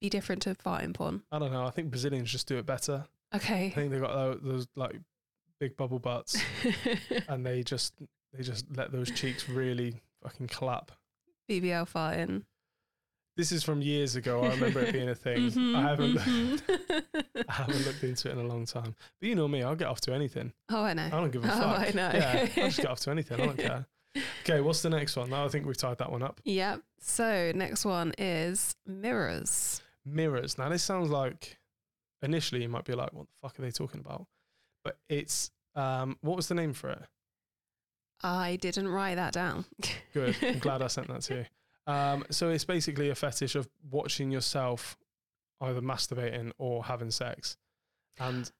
be 0.00 0.08
different 0.08 0.42
to 0.42 0.54
farting 0.54 0.94
porn? 0.94 1.22
I 1.30 1.38
don't 1.38 1.52
know. 1.52 1.64
I 1.64 1.70
think 1.70 1.90
Brazilians 1.90 2.30
just 2.30 2.46
do 2.46 2.58
it 2.58 2.66
better. 2.66 3.04
Okay. 3.34 3.66
I 3.66 3.70
think 3.70 3.90
they 3.90 3.98
got 3.98 4.12
those, 4.12 4.40
those 4.42 4.66
like 4.76 5.00
big 5.58 5.76
bubble 5.76 5.98
butts, 5.98 6.36
and 7.28 7.46
they 7.46 7.62
just 7.62 7.94
they 8.34 8.42
just 8.42 8.66
let 8.76 8.92
those 8.92 9.10
cheeks 9.10 9.48
really 9.48 10.02
fucking 10.22 10.48
clap. 10.48 10.92
BBL 11.50 11.88
farting. 11.88 12.42
This 13.36 13.50
is 13.50 13.62
from 13.64 13.80
years 13.80 14.14
ago. 14.16 14.42
I 14.44 14.50
remember 14.50 14.80
it 14.80 14.92
being 14.92 15.08
a 15.08 15.14
thing. 15.26 15.50
Mhm, 15.50 15.74
I 15.74 15.82
haven't 15.88 16.14
mhm. 16.16 17.44
I 17.48 17.52
haven't 17.52 17.86
looked 17.86 18.04
into 18.04 18.28
it 18.28 18.32
in 18.32 18.38
a 18.38 18.46
long 18.48 18.66
time. 18.66 18.94
But 19.20 19.28
you 19.28 19.34
know 19.34 19.48
me, 19.48 19.62
I'll 19.62 19.74
get 19.74 19.88
off 19.88 20.00
to 20.02 20.12
anything. 20.14 20.52
oh, 20.70 20.82
I 20.82 20.92
know. 20.94 21.06
I 21.06 21.08
don't 21.10 21.30
give 21.30 21.44
a 21.44 21.48
Oh, 21.48 21.58
fuck. 21.58 21.78
I 21.80 21.90
know. 21.94 22.10
Yeah, 22.12 22.46
I'll 22.56 22.64
just 22.68 22.76
get 22.78 22.86
off 22.88 23.00
to 23.00 23.10
anything. 23.10 23.40
I 23.40 23.46
don't 23.46 23.56
care. 23.58 23.86
Okay, 24.42 24.60
what's 24.60 24.82
the 24.82 24.90
next 24.90 25.16
one? 25.16 25.30
Now 25.30 25.44
I 25.46 25.48
think 25.48 25.64
we've 25.64 25.76
tied 25.76 25.96
that 25.98 26.12
one 26.12 26.22
up. 26.22 26.40
Yep. 26.44 26.82
So, 27.00 27.52
next 27.54 27.84
one 27.86 28.12
is 28.18 28.76
mirrors. 28.86 29.80
Mirrors. 30.04 30.58
Now 30.58 30.68
this 30.68 30.82
sounds 30.82 31.08
like 31.08 31.58
initially 32.22 32.60
you 32.62 32.68
might 32.68 32.84
be 32.84 32.92
like, 32.94 33.12
what 33.14 33.26
the 33.28 33.32
fuck 33.40 33.58
are 33.58 33.62
they 33.62 33.70
talking 33.70 34.00
about? 34.00 34.26
But 34.84 34.98
it's 35.08 35.50
um 35.74 36.18
what 36.20 36.36
was 36.36 36.48
the 36.48 36.54
name 36.54 36.74
for 36.74 36.90
it? 36.90 37.02
I 38.22 38.56
didn't 38.56 38.88
write 38.88 39.14
that 39.14 39.32
down. 39.32 39.64
Good. 40.12 40.36
I'm 40.42 40.58
glad 40.58 40.82
I 40.82 40.88
sent 40.88 41.08
that 41.08 41.22
to 41.22 41.34
you. 41.36 41.44
Um, 41.86 42.24
so 42.30 42.48
it's 42.48 42.64
basically 42.64 43.10
a 43.10 43.14
fetish 43.14 43.54
of 43.54 43.68
watching 43.90 44.30
yourself 44.30 44.96
either 45.60 45.80
masturbating 45.80 46.52
or 46.58 46.84
having 46.84 47.10
sex. 47.10 47.56
And 48.18 48.50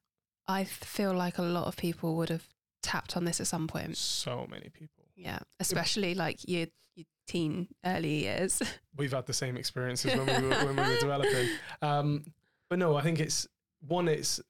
I 0.47 0.63
feel 0.63 1.13
like 1.13 1.37
a 1.37 1.43
lot 1.43 1.67
of 1.67 1.75
people 1.77 2.15
would 2.15 2.29
have 2.29 2.47
tapped 2.81 3.15
on 3.15 3.25
this 3.25 3.39
at 3.39 3.47
some 3.47 3.67
point. 3.67 3.97
so 3.97 4.47
many 4.49 4.69
people. 4.69 5.05
Yeah, 5.15 5.39
especially 5.59 6.15
like 6.15 6.39
your, 6.47 6.67
your 6.95 7.05
teen 7.27 7.67
early 7.85 8.23
years. 8.23 8.61
We've 8.97 9.13
had 9.13 9.25
the 9.25 9.33
same 9.33 9.57
experiences 9.57 10.15
when 10.15 10.25
we 10.25 10.47
were 10.47 10.55
when 10.65 10.75
we 10.75 10.81
were 10.81 10.97
developing. 10.99 11.49
Um, 11.81 12.25
but 12.69 12.79
no, 12.79 12.95
I 12.95 13.01
think 13.01 13.19
it's 13.19 13.47
one, 13.87 14.07
it's 14.07 14.41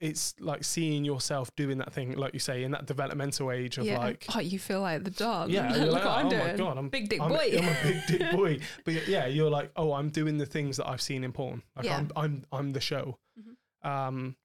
it's 0.00 0.34
like 0.38 0.62
seeing 0.62 1.04
yourself 1.04 1.54
doing 1.56 1.78
that 1.78 1.92
thing, 1.92 2.12
like 2.16 2.32
you 2.32 2.38
say, 2.38 2.62
in 2.62 2.70
that 2.70 2.86
developmental 2.86 3.50
age 3.50 3.78
of 3.78 3.84
yeah. 3.84 3.98
like, 3.98 4.26
oh, 4.34 4.38
you 4.40 4.58
feel 4.58 4.80
like 4.80 5.02
the 5.04 5.10
dog. 5.10 5.50
yeah, 5.50 5.72
look 5.76 5.92
like, 5.92 6.04
what 6.04 6.18
I'm 6.18 6.26
oh 6.26 6.30
doing. 6.30 6.46
my 6.46 6.56
god, 6.56 6.78
I'm 6.78 6.88
Big 6.88 7.08
dick 7.08 7.20
I'm, 7.20 7.28
boy. 7.28 7.54
I'm 7.58 7.64
a 7.68 7.76
big 7.82 8.06
dick 8.06 8.30
boy. 8.30 8.58
But 8.84 9.08
yeah, 9.08 9.26
you're 9.26 9.50
like, 9.50 9.72
oh, 9.76 9.92
I'm 9.92 10.10
doing 10.10 10.38
the 10.38 10.46
things 10.46 10.76
that 10.76 10.88
I've 10.88 11.02
seen 11.02 11.24
in 11.24 11.32
porn. 11.32 11.62
Like 11.76 11.86
Yeah. 11.86 11.96
I'm, 11.98 12.12
I'm, 12.16 12.44
I'm 12.52 12.70
the 12.70 12.80
show. 12.80 13.18
Mhm. 13.38 13.88
Um, 13.88 14.36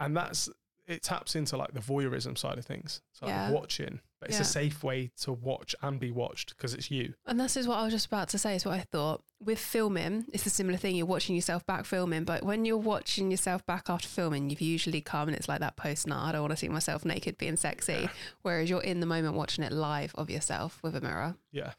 and 0.00 0.16
that's 0.16 0.48
it 0.88 1.02
taps 1.02 1.36
into 1.36 1.56
like 1.56 1.72
the 1.74 1.80
voyeurism 1.80 2.36
side 2.36 2.56
of 2.58 2.64
things. 2.64 3.02
So 3.12 3.26
like 3.26 3.34
Yeah. 3.34 3.50
watching, 3.50 4.00
but 4.20 4.30
it's 4.30 4.38
Yeah. 4.38 4.42
a 4.42 4.46
safe 4.46 4.82
way 4.82 5.10
to 5.18 5.32
watch 5.32 5.74
and 5.82 6.00
be 6.00 6.10
watched 6.10 6.56
because 6.56 6.72
it's 6.72 6.90
you. 6.90 7.14
And 7.26 7.38
this 7.38 7.56
is 7.58 7.68
what 7.68 7.76
I 7.78 7.84
was 7.84 7.92
just 7.92 8.06
about 8.06 8.30
to 8.30 8.38
say, 8.38 8.56
is 8.56 8.64
what 8.64 8.74
I 8.74 8.80
thought. 8.80 9.22
With 9.38 9.58
filming, 9.58 10.24
it's 10.32 10.46
a 10.46 10.50
similar 10.50 10.78
thing. 10.78 10.96
You're 10.96 11.04
watching 11.06 11.36
yourself 11.36 11.64
back 11.66 11.84
filming, 11.84 12.24
but 12.24 12.42
when 12.42 12.64
you're 12.64 12.78
watching 12.78 13.30
yourself 13.30 13.64
back 13.66 13.90
after 13.90 14.08
filming, 14.08 14.48
you've 14.50 14.62
usually 14.62 15.00
come 15.02 15.28
and 15.28 15.36
it's 15.36 15.46
like 15.48 15.60
that 15.60 15.76
post, 15.76 16.06
nah, 16.06 16.26
I 16.26 16.32
don't 16.32 16.40
want 16.40 16.52
to 16.52 16.56
see 16.56 16.68
myself 16.68 17.04
naked 17.04 17.36
being 17.36 17.56
sexy. 17.56 17.92
Yeah. 17.92 18.08
Whereas 18.42 18.70
you're 18.70 18.82
in 18.82 19.00
the 19.00 19.06
moment 19.06 19.34
watching 19.36 19.62
it 19.64 19.72
live 19.72 20.14
of 20.14 20.30
yourself 20.30 20.82
with 20.82 20.96
a 20.96 21.00
mirror. 21.02 21.36
Yeah. 21.52 21.74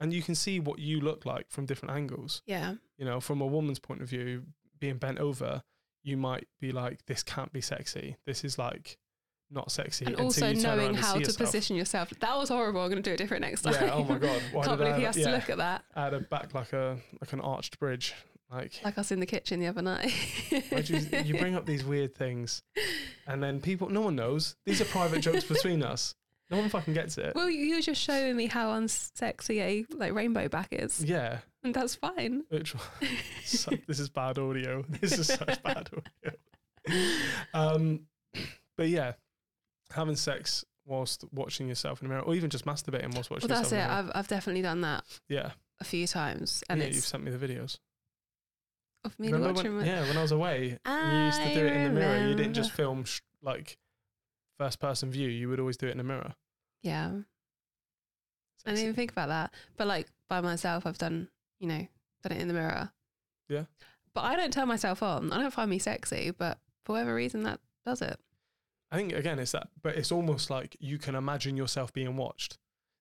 And 0.00 0.12
you 0.12 0.22
can 0.22 0.34
see 0.34 0.60
what 0.60 0.78
you 0.78 1.00
look 1.00 1.26
like 1.26 1.50
from 1.50 1.66
different 1.66 1.94
angles. 1.94 2.42
Yeah. 2.46 2.76
You 2.96 3.04
know, 3.04 3.20
from 3.20 3.40
a 3.40 3.46
woman's 3.46 3.78
point 3.78 4.00
of 4.02 4.08
view, 4.08 4.44
being 4.78 4.96
bent 4.98 5.18
over, 5.18 5.62
you 6.06 6.16
might 6.16 6.46
be 6.60 6.70
like, 6.70 7.04
this 7.06 7.24
can't 7.24 7.52
be 7.52 7.60
sexy. 7.60 8.16
This 8.26 8.44
is 8.44 8.58
like 8.58 8.96
not 9.50 9.72
sexy. 9.72 10.04
And 10.06 10.14
also 10.16 10.52
knowing 10.52 10.94
how 10.94 11.14
to 11.14 11.18
yourself. 11.18 11.36
position 11.36 11.74
yourself. 11.74 12.12
That 12.20 12.36
was 12.36 12.48
horrible. 12.48 12.80
I'm 12.80 12.90
going 12.90 13.02
to 13.02 13.10
do 13.10 13.12
it 13.12 13.16
different 13.16 13.40
next 13.42 13.62
time. 13.62 13.74
Yeah. 13.74 13.92
Oh 13.92 14.04
my 14.04 14.16
god. 14.18 14.40
Why 14.52 14.64
Can't 14.64 14.78
did 14.78 14.84
believe 14.84 14.94
I, 14.94 14.98
he 14.98 15.04
has 15.04 15.16
yeah, 15.16 15.26
to 15.26 15.32
look 15.32 15.50
at 15.50 15.56
that. 15.58 15.84
I 15.96 16.04
had 16.04 16.14
a 16.14 16.20
back 16.20 16.54
like 16.54 16.72
a 16.72 16.96
like 17.20 17.32
an 17.32 17.40
arched 17.40 17.80
bridge. 17.80 18.14
Like 18.48 18.80
Like 18.84 18.96
us 18.96 19.10
in 19.10 19.18
the 19.18 19.26
kitchen 19.26 19.58
the 19.58 19.66
other 19.66 19.82
night. 19.82 20.12
you, 20.52 21.00
you 21.24 21.36
bring 21.36 21.56
up 21.56 21.66
these 21.66 21.84
weird 21.84 22.14
things, 22.14 22.62
and 23.26 23.42
then 23.42 23.60
people, 23.60 23.88
no 23.88 24.02
one 24.02 24.14
knows. 24.14 24.54
These 24.64 24.80
are 24.80 24.84
private 24.84 25.20
jokes 25.22 25.42
between 25.42 25.82
us. 25.82 26.14
No 26.48 26.58
one 26.58 26.68
fucking 26.68 26.94
gets 26.94 27.18
it. 27.18 27.34
well, 27.34 27.50
you 27.50 27.74
were 27.74 27.82
just 27.82 28.00
showing 28.00 28.36
me 28.36 28.46
how 28.46 28.68
unsexy 28.78 29.58
a 29.58 29.84
like 29.96 30.12
rainbow 30.12 30.46
back 30.46 30.68
is, 30.70 31.04
Yeah. 31.04 31.38
And 31.66 31.74
that's 31.74 31.94
fine. 31.94 32.44
Which 32.48 32.74
so, 33.44 33.72
this 33.86 34.00
is 34.00 34.08
bad 34.08 34.38
audio. 34.38 34.84
This 35.00 35.18
is 35.18 35.26
such 35.28 35.62
bad 35.62 35.88
audio. 35.92 36.36
Um, 37.54 38.00
but 38.76 38.88
yeah, 38.88 39.12
having 39.90 40.16
sex 40.16 40.64
whilst 40.84 41.24
watching 41.32 41.68
yourself 41.68 42.00
in 42.00 42.08
the 42.08 42.14
mirror, 42.14 42.24
or 42.24 42.34
even 42.34 42.50
just 42.50 42.64
masturbating 42.64 43.12
whilst 43.14 43.30
watching 43.30 43.48
Well, 43.48 43.58
that's 43.60 43.72
yourself 43.72 43.90
it. 43.90 44.08
I've 44.08 44.12
I've 44.14 44.28
definitely 44.28 44.62
done 44.62 44.80
that 44.82 45.04
yeah, 45.28 45.50
a 45.80 45.84
few 45.84 46.06
times, 46.06 46.62
and 46.68 46.80
yeah, 46.80 46.86
you've 46.88 47.04
sent 47.04 47.24
me 47.24 47.30
the 47.30 47.38
videos. 47.44 47.78
of 49.04 49.18
me 49.18 49.28
Remember 49.32 49.54
watching. 49.54 49.76
when, 49.76 49.84
my- 49.86 49.92
yeah, 49.92 50.02
when 50.06 50.16
I 50.16 50.22
was 50.22 50.32
away, 50.32 50.78
you 50.86 50.92
used 51.26 51.40
to 51.40 51.50
I 51.50 51.54
do 51.54 51.66
it 51.66 51.72
in 51.72 51.94
the 51.94 52.00
mirror. 52.00 52.28
You 52.28 52.34
didn't 52.34 52.54
just 52.54 52.70
film 52.72 53.04
sh- 53.04 53.20
like 53.42 53.78
first 54.58 54.78
person 54.80 55.10
view. 55.10 55.28
You 55.28 55.48
would 55.48 55.60
always 55.60 55.76
do 55.76 55.86
it 55.88 55.92
in 55.92 55.98
the 55.98 56.04
mirror. 56.04 56.34
yeah. 56.82 57.10
I 58.64 58.70
didn't 58.70 58.82
even 58.82 58.94
think 58.96 59.12
about 59.12 59.28
that. 59.28 59.54
But 59.76 59.86
like 59.86 60.08
by 60.28 60.40
myself, 60.40 60.86
I've 60.86 60.98
done, 60.98 61.28
you 61.58 61.68
know, 61.68 61.86
done 62.22 62.32
it 62.32 62.40
in 62.40 62.48
the 62.48 62.54
mirror. 62.54 62.90
Yeah. 63.48 63.64
But 64.14 64.24
I 64.24 64.36
don't 64.36 64.52
turn 64.52 64.68
myself 64.68 65.02
on. 65.02 65.32
I 65.32 65.38
don't 65.40 65.52
find 65.52 65.70
me 65.70 65.78
sexy, 65.78 66.30
but 66.30 66.58
for 66.84 66.92
whatever 66.92 67.14
reason, 67.14 67.42
that 67.44 67.60
does 67.84 68.02
it. 68.02 68.18
I 68.90 68.96
think 68.96 69.12
again, 69.12 69.38
it's 69.38 69.52
that, 69.52 69.68
but 69.82 69.96
it's 69.96 70.12
almost 70.12 70.48
like 70.50 70.76
you 70.80 70.96
can 70.98 71.14
imagine 71.14 71.56
yourself 71.56 71.92
being 71.92 72.16
watched. 72.16 72.58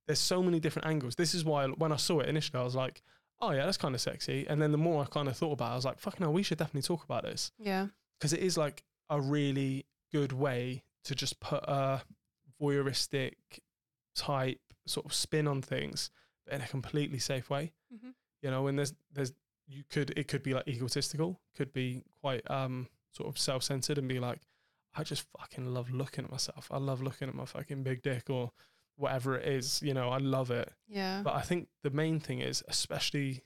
There's 0.08 0.20
so 0.20 0.42
many 0.44 0.60
different 0.60 0.88
angles. 0.88 1.16
This 1.16 1.34
is 1.34 1.46
why 1.46 1.68
when 1.68 1.92
I 1.92 1.96
saw 1.98 2.20
it 2.20 2.30
initially, 2.30 2.60
I 2.60 2.64
was 2.64 2.76
like, 2.76 3.02
"Oh 3.40 3.52
yeah, 3.52 3.66
that's 3.66 3.78
kind 3.78 3.96
of 3.96 4.02
sexy." 4.02 4.46
And 4.48 4.62
then 4.62 4.72
the 4.72 4.78
more 4.78 5.04
I 5.04 5.06
kind 5.06 5.28
of 5.28 5.38
thought 5.38 5.54
about 5.54 5.70
it, 5.70 5.74
I 5.74 5.76
was 5.76 5.86
like, 5.86 6.00
"Fucking 6.00 6.22
hell, 6.24 6.34
we 6.34 6.44
should 6.44 6.58
definitely 6.58 6.82
talk 6.84 7.04
about 7.04 7.24
this." 7.24 7.52
Yeah. 7.60 7.88
because 8.20 8.34
it 8.34 8.40
is 8.40 8.58
like 8.58 8.84
a 9.10 9.20
really 9.22 9.86
good 10.12 10.32
way 10.32 10.84
to 11.04 11.14
just 11.14 11.40
put 11.40 11.62
a 11.68 12.02
voyeuristic 12.62 13.34
type 14.16 14.60
sort 14.88 15.06
of 15.06 15.14
spin 15.14 15.48
on 15.48 15.62
things, 15.62 16.10
but 16.46 16.54
in 16.56 16.62
a 16.62 16.68
completely 16.68 17.20
safe 17.20 17.50
way. 17.50 17.74
Mhm. 17.94 18.14
You 18.42 18.52
know, 18.52 18.68
and 18.68 18.78
there's 18.78 18.94
there's 19.14 19.34
you 19.68 19.84
could 19.90 20.12
it 20.18 20.28
could 20.28 20.44
be 20.44 20.54
like 20.54 20.68
egotistical, 20.68 21.40
could 21.56 21.74
be 21.74 22.04
quite 22.22 22.50
um 22.50 22.88
sort 23.12 23.30
of 23.30 23.40
self 23.40 23.64
centered 23.64 23.98
and 23.98 24.08
be 24.08 24.20
like, 24.20 24.42
I 24.96 25.04
just 25.04 25.26
fucking 25.38 25.66
love 25.74 25.92
looking 25.92 26.26
at 26.26 26.32
myself. 26.32 26.70
I 26.72 26.78
love 26.78 27.02
looking 27.02 27.28
at 27.28 27.36
my 27.36 27.46
fucking 27.46 27.84
big 27.84 28.02
dick 28.02 28.30
or 28.30 28.52
whatever 28.98 29.36
it 29.38 29.48
is. 29.48 29.82
You 29.82 29.94
know, 29.94 30.10
I 30.10 30.18
love 30.18 30.52
it. 30.52 30.72
Yeah. 30.88 31.22
But 31.24 31.36
I 31.36 31.42
think 31.42 31.68
the 31.84 31.90
main 31.90 32.20
thing 32.20 32.40
is, 32.40 32.64
especially, 32.68 33.44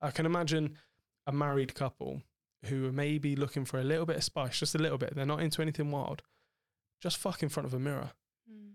I 0.00 0.10
can 0.10 0.26
imagine 0.26 0.76
a 1.26 1.32
married 1.32 1.74
couple 1.74 2.22
who 2.64 2.86
are 2.86 2.92
maybe 2.92 3.36
looking 3.36 3.64
for 3.64 3.78
a 3.78 3.84
little 3.84 4.06
bit 4.06 4.16
of 4.16 4.24
spice, 4.24 4.58
just 4.58 4.74
a 4.74 4.78
little 4.78 4.98
bit. 4.98 5.14
They're 5.14 5.26
not 5.26 5.42
into 5.42 5.62
anything 5.62 5.90
wild. 5.90 6.22
Just 7.00 7.18
fuck 7.18 7.42
in 7.42 7.48
front 7.48 7.66
of 7.66 7.74
a 7.74 7.78
mirror. 7.78 8.12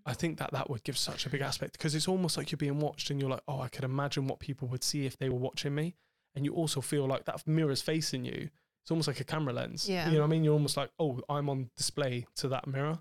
I 0.05 0.13
think 0.13 0.37
that 0.39 0.51
that 0.51 0.69
would 0.69 0.83
give 0.83 0.97
such 0.97 1.25
a 1.25 1.29
big 1.29 1.41
aspect 1.41 1.73
because 1.73 1.93
it's 1.95 2.07
almost 2.07 2.37
like 2.37 2.51
you're 2.51 2.57
being 2.57 2.79
watched 2.79 3.09
and 3.09 3.19
you're 3.19 3.29
like, 3.29 3.43
oh, 3.47 3.61
I 3.61 3.67
could 3.67 3.83
imagine 3.83 4.27
what 4.27 4.39
people 4.39 4.67
would 4.69 4.83
see 4.83 5.05
if 5.05 5.17
they 5.17 5.29
were 5.29 5.37
watching 5.37 5.75
me. 5.75 5.95
And 6.35 6.45
you 6.45 6.53
also 6.53 6.81
feel 6.81 7.05
like 7.05 7.25
that 7.25 7.45
mirror's 7.47 7.81
facing 7.81 8.23
you. 8.25 8.49
It's 8.81 8.89
almost 8.91 9.07
like 9.07 9.19
a 9.19 9.23
camera 9.23 9.53
lens. 9.53 9.87
Yeah. 9.87 10.07
You 10.07 10.13
know 10.15 10.19
what 10.21 10.27
I 10.27 10.29
mean? 10.29 10.43
You're 10.43 10.53
almost 10.53 10.77
like, 10.77 10.89
oh, 10.97 11.21
I'm 11.29 11.49
on 11.49 11.69
display 11.77 12.25
to 12.37 12.47
that 12.49 12.65
mirror. 12.67 12.99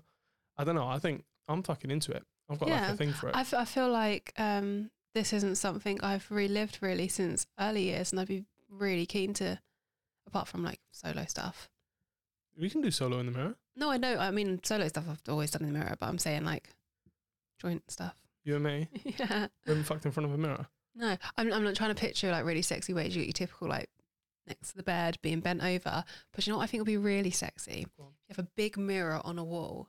I 0.57 0.63
don't 0.63 0.75
know. 0.75 0.87
I 0.87 0.99
think 0.99 1.23
I'm 1.47 1.63
fucking 1.63 1.89
into 1.89 2.11
it. 2.11 2.23
I've 2.49 2.59
got 2.59 2.69
like 2.69 2.89
a 2.89 2.97
thing 2.97 3.13
for 3.13 3.29
it. 3.29 3.35
I, 3.35 3.41
f- 3.41 3.53
I 3.53 3.65
feel 3.65 3.89
like 3.89 4.33
um, 4.37 4.91
this 5.15 5.31
isn't 5.33 5.55
something 5.55 5.99
I've 6.01 6.29
relived 6.29 6.79
really 6.81 7.07
since 7.07 7.47
early 7.59 7.83
years, 7.83 8.11
and 8.11 8.19
I'd 8.19 8.27
be 8.27 8.43
really 8.69 9.05
keen 9.05 9.33
to, 9.35 9.59
apart 10.27 10.47
from 10.49 10.63
like 10.63 10.79
solo 10.91 11.25
stuff. 11.25 11.69
we 12.59 12.69
can 12.69 12.81
do 12.81 12.91
solo 12.91 13.19
in 13.19 13.25
the 13.27 13.31
mirror. 13.31 13.55
No, 13.77 13.89
I 13.89 13.97
know. 13.97 14.17
I 14.17 14.31
mean, 14.31 14.59
solo 14.63 14.87
stuff 14.89 15.05
I've 15.09 15.21
always 15.29 15.51
done 15.51 15.63
in 15.63 15.71
the 15.73 15.79
mirror, 15.79 15.95
but 15.99 16.07
I'm 16.07 16.17
saying 16.19 16.43
like 16.43 16.69
joint 17.61 17.89
stuff. 17.91 18.15
You 18.43 18.55
and 18.55 18.63
me. 18.63 18.87
yeah. 19.03 19.47
We 19.65 19.71
haven't 19.71 19.83
fucked 19.83 20.05
in 20.05 20.11
front 20.11 20.27
of 20.27 20.33
a 20.33 20.37
mirror. 20.37 20.67
No, 20.95 21.15
I'm, 21.37 21.53
I'm 21.53 21.63
not 21.63 21.75
trying 21.75 21.93
to 21.93 21.99
picture 21.99 22.31
like 22.31 22.45
really 22.45 22.61
sexy 22.61 22.93
ways. 22.93 23.15
You 23.15 23.21
get 23.21 23.27
your 23.27 23.47
typical 23.47 23.67
like 23.67 23.89
next 24.47 24.71
to 24.71 24.77
the 24.77 24.83
bed, 24.83 25.17
being 25.21 25.39
bent 25.39 25.63
over. 25.63 26.03
But 26.33 26.45
you 26.45 26.51
know 26.51 26.57
what 26.57 26.63
I 26.63 26.67
think 26.67 26.81
would 26.81 26.87
be 26.87 26.97
really 26.97 27.31
sexy? 27.31 27.87
You 27.97 28.11
have 28.29 28.39
a 28.39 28.47
big 28.55 28.77
mirror 28.77 29.21
on 29.23 29.37
a 29.37 29.43
wall 29.43 29.87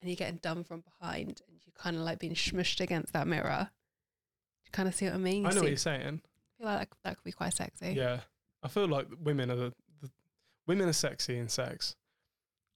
and 0.00 0.10
you're 0.10 0.16
getting 0.16 0.38
done 0.38 0.64
from 0.64 0.82
behind 0.82 1.40
and 1.48 1.58
you're 1.64 1.72
kind 1.76 1.96
of 1.96 2.02
like 2.02 2.18
being 2.18 2.34
smushed 2.34 2.80
against 2.80 3.12
that 3.14 3.26
mirror. 3.26 3.70
You 4.64 4.70
kind 4.72 4.88
of 4.88 4.94
see 4.94 5.06
what 5.06 5.14
I 5.14 5.18
mean? 5.18 5.42
You 5.42 5.48
I 5.48 5.50
know 5.50 5.54
see, 5.54 5.60
what 5.60 5.68
you're 5.68 5.76
saying. 5.76 6.20
I 6.24 6.62
feel 6.62 6.66
like 6.66 6.78
that, 6.78 6.96
that 7.04 7.16
could 7.16 7.24
be 7.24 7.32
quite 7.32 7.54
sexy. 7.54 7.94
Yeah, 7.96 8.20
I 8.62 8.68
feel 8.68 8.86
like 8.86 9.06
women 9.22 9.50
are 9.50 9.56
the, 9.56 9.72
the 10.00 10.10
women 10.66 10.88
are 10.88 10.92
sexy 10.92 11.38
in 11.38 11.48
sex. 11.48 11.96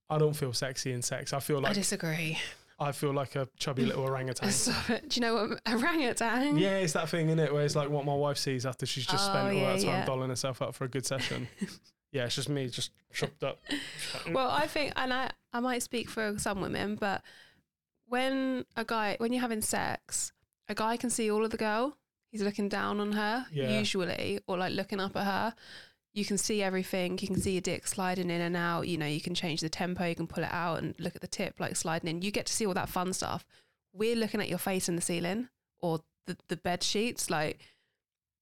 I 0.09 0.17
don't 0.17 0.35
feel 0.35 0.53
sexy 0.53 0.93
in 0.93 1.01
sex. 1.01 1.33
I 1.33 1.39
feel 1.39 1.59
like 1.59 1.71
I 1.71 1.73
disagree. 1.73 2.39
I 2.79 2.91
feel 2.91 3.11
like 3.13 3.35
a 3.35 3.47
chubby 3.57 3.85
little 3.85 4.03
orangutan. 4.03 4.49
It. 4.89 5.09
Do 5.09 5.15
you 5.15 5.21
know 5.21 5.33
what 5.47 5.61
orangutan? 5.67 6.57
yeah, 6.57 6.77
it's 6.77 6.93
that 6.93 7.09
thing 7.09 7.29
in 7.29 7.39
it 7.39 7.51
where 7.51 7.65
it's 7.65 7.75
like 7.75 7.89
what 7.89 8.05
my 8.05 8.13
wife 8.13 8.37
sees 8.37 8.65
after 8.65 8.85
she's 8.85 9.05
just 9.07 9.29
Oh, 9.29 9.33
spent 9.33 9.47
all 9.47 9.53
yeah, 9.53 9.73
that 9.73 9.79
time 9.81 9.89
yeah. 9.89 10.05
dolling 10.05 10.29
herself 10.29 10.61
up 10.61 10.75
for 10.75 10.85
a 10.85 10.87
good 10.87 11.05
session. 11.05 11.47
yeah, 12.11 12.25
it's 12.25 12.35
just 12.35 12.49
me 12.49 12.67
just 12.69 12.91
chopped 13.13 13.43
up. 13.43 13.59
Well, 14.31 14.49
I 14.49 14.67
think, 14.67 14.93
and 14.95 15.11
I, 15.11 15.31
I 15.53 15.59
might 15.59 15.81
speak 15.81 16.09
for 16.09 16.35
some 16.37 16.61
women, 16.61 16.95
but 16.95 17.23
when 18.07 18.65
a 18.75 18.85
guy, 18.85 19.15
when 19.19 19.33
you're 19.33 19.41
having 19.41 19.61
sex, 19.61 20.31
a 20.69 20.75
guy 20.75 20.97
can 20.97 21.09
see 21.09 21.31
all 21.31 21.43
of 21.43 21.51
the 21.51 21.57
girl. 21.57 21.97
He's 22.31 22.41
looking 22.43 22.69
down 22.69 22.99
on 22.99 23.13
her, 23.13 23.45
Yeah. 23.51 23.79
usually, 23.79 24.39
or 24.47 24.57
like 24.57 24.73
looking 24.73 24.99
up 24.99 25.15
at 25.15 25.23
her. 25.25 25.55
You 26.17 26.25
can 26.25 26.39
see 26.39 26.63
everything. 26.63 27.19
You 27.21 27.27
can 27.27 27.39
see 27.39 27.51
your 27.51 27.61
dick 27.61 27.85
sliding 27.85 28.31
in 28.31 28.41
and 28.41 28.57
out. 28.57 28.87
You 28.87 28.97
know, 28.97 29.05
you 29.05 29.21
can 29.21 29.35
change 29.35 29.61
the 29.61 29.69
tempo. 29.69 30.03
You 30.03 30.15
can 30.15 30.25
pull 30.25 30.43
it 30.43 30.51
out 30.51 30.79
and 30.79 30.95
look 30.97 31.15
at 31.15 31.21
the 31.21 31.27
tip, 31.27 31.59
like 31.59 31.75
sliding 31.75 32.09
in. 32.09 32.23
You 32.23 32.31
get 32.31 32.47
to 32.47 32.53
see 32.53 32.65
all 32.65 32.73
that 32.73 32.89
fun 32.89 33.13
stuff. 33.13 33.45
We're 33.93 34.15
looking 34.15 34.41
at 34.41 34.49
your 34.49 34.57
face 34.57 34.89
in 34.89 34.95
the 34.95 35.01
ceiling 35.03 35.49
or 35.79 35.99
the, 36.25 36.35
the 36.47 36.57
bed 36.57 36.81
sheets. 36.81 37.29
Like, 37.29 37.59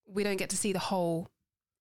we 0.08 0.24
don't 0.24 0.38
get 0.38 0.52
to 0.52 0.58
see 0.58 0.72
the 0.72 0.80
whole 0.80 1.28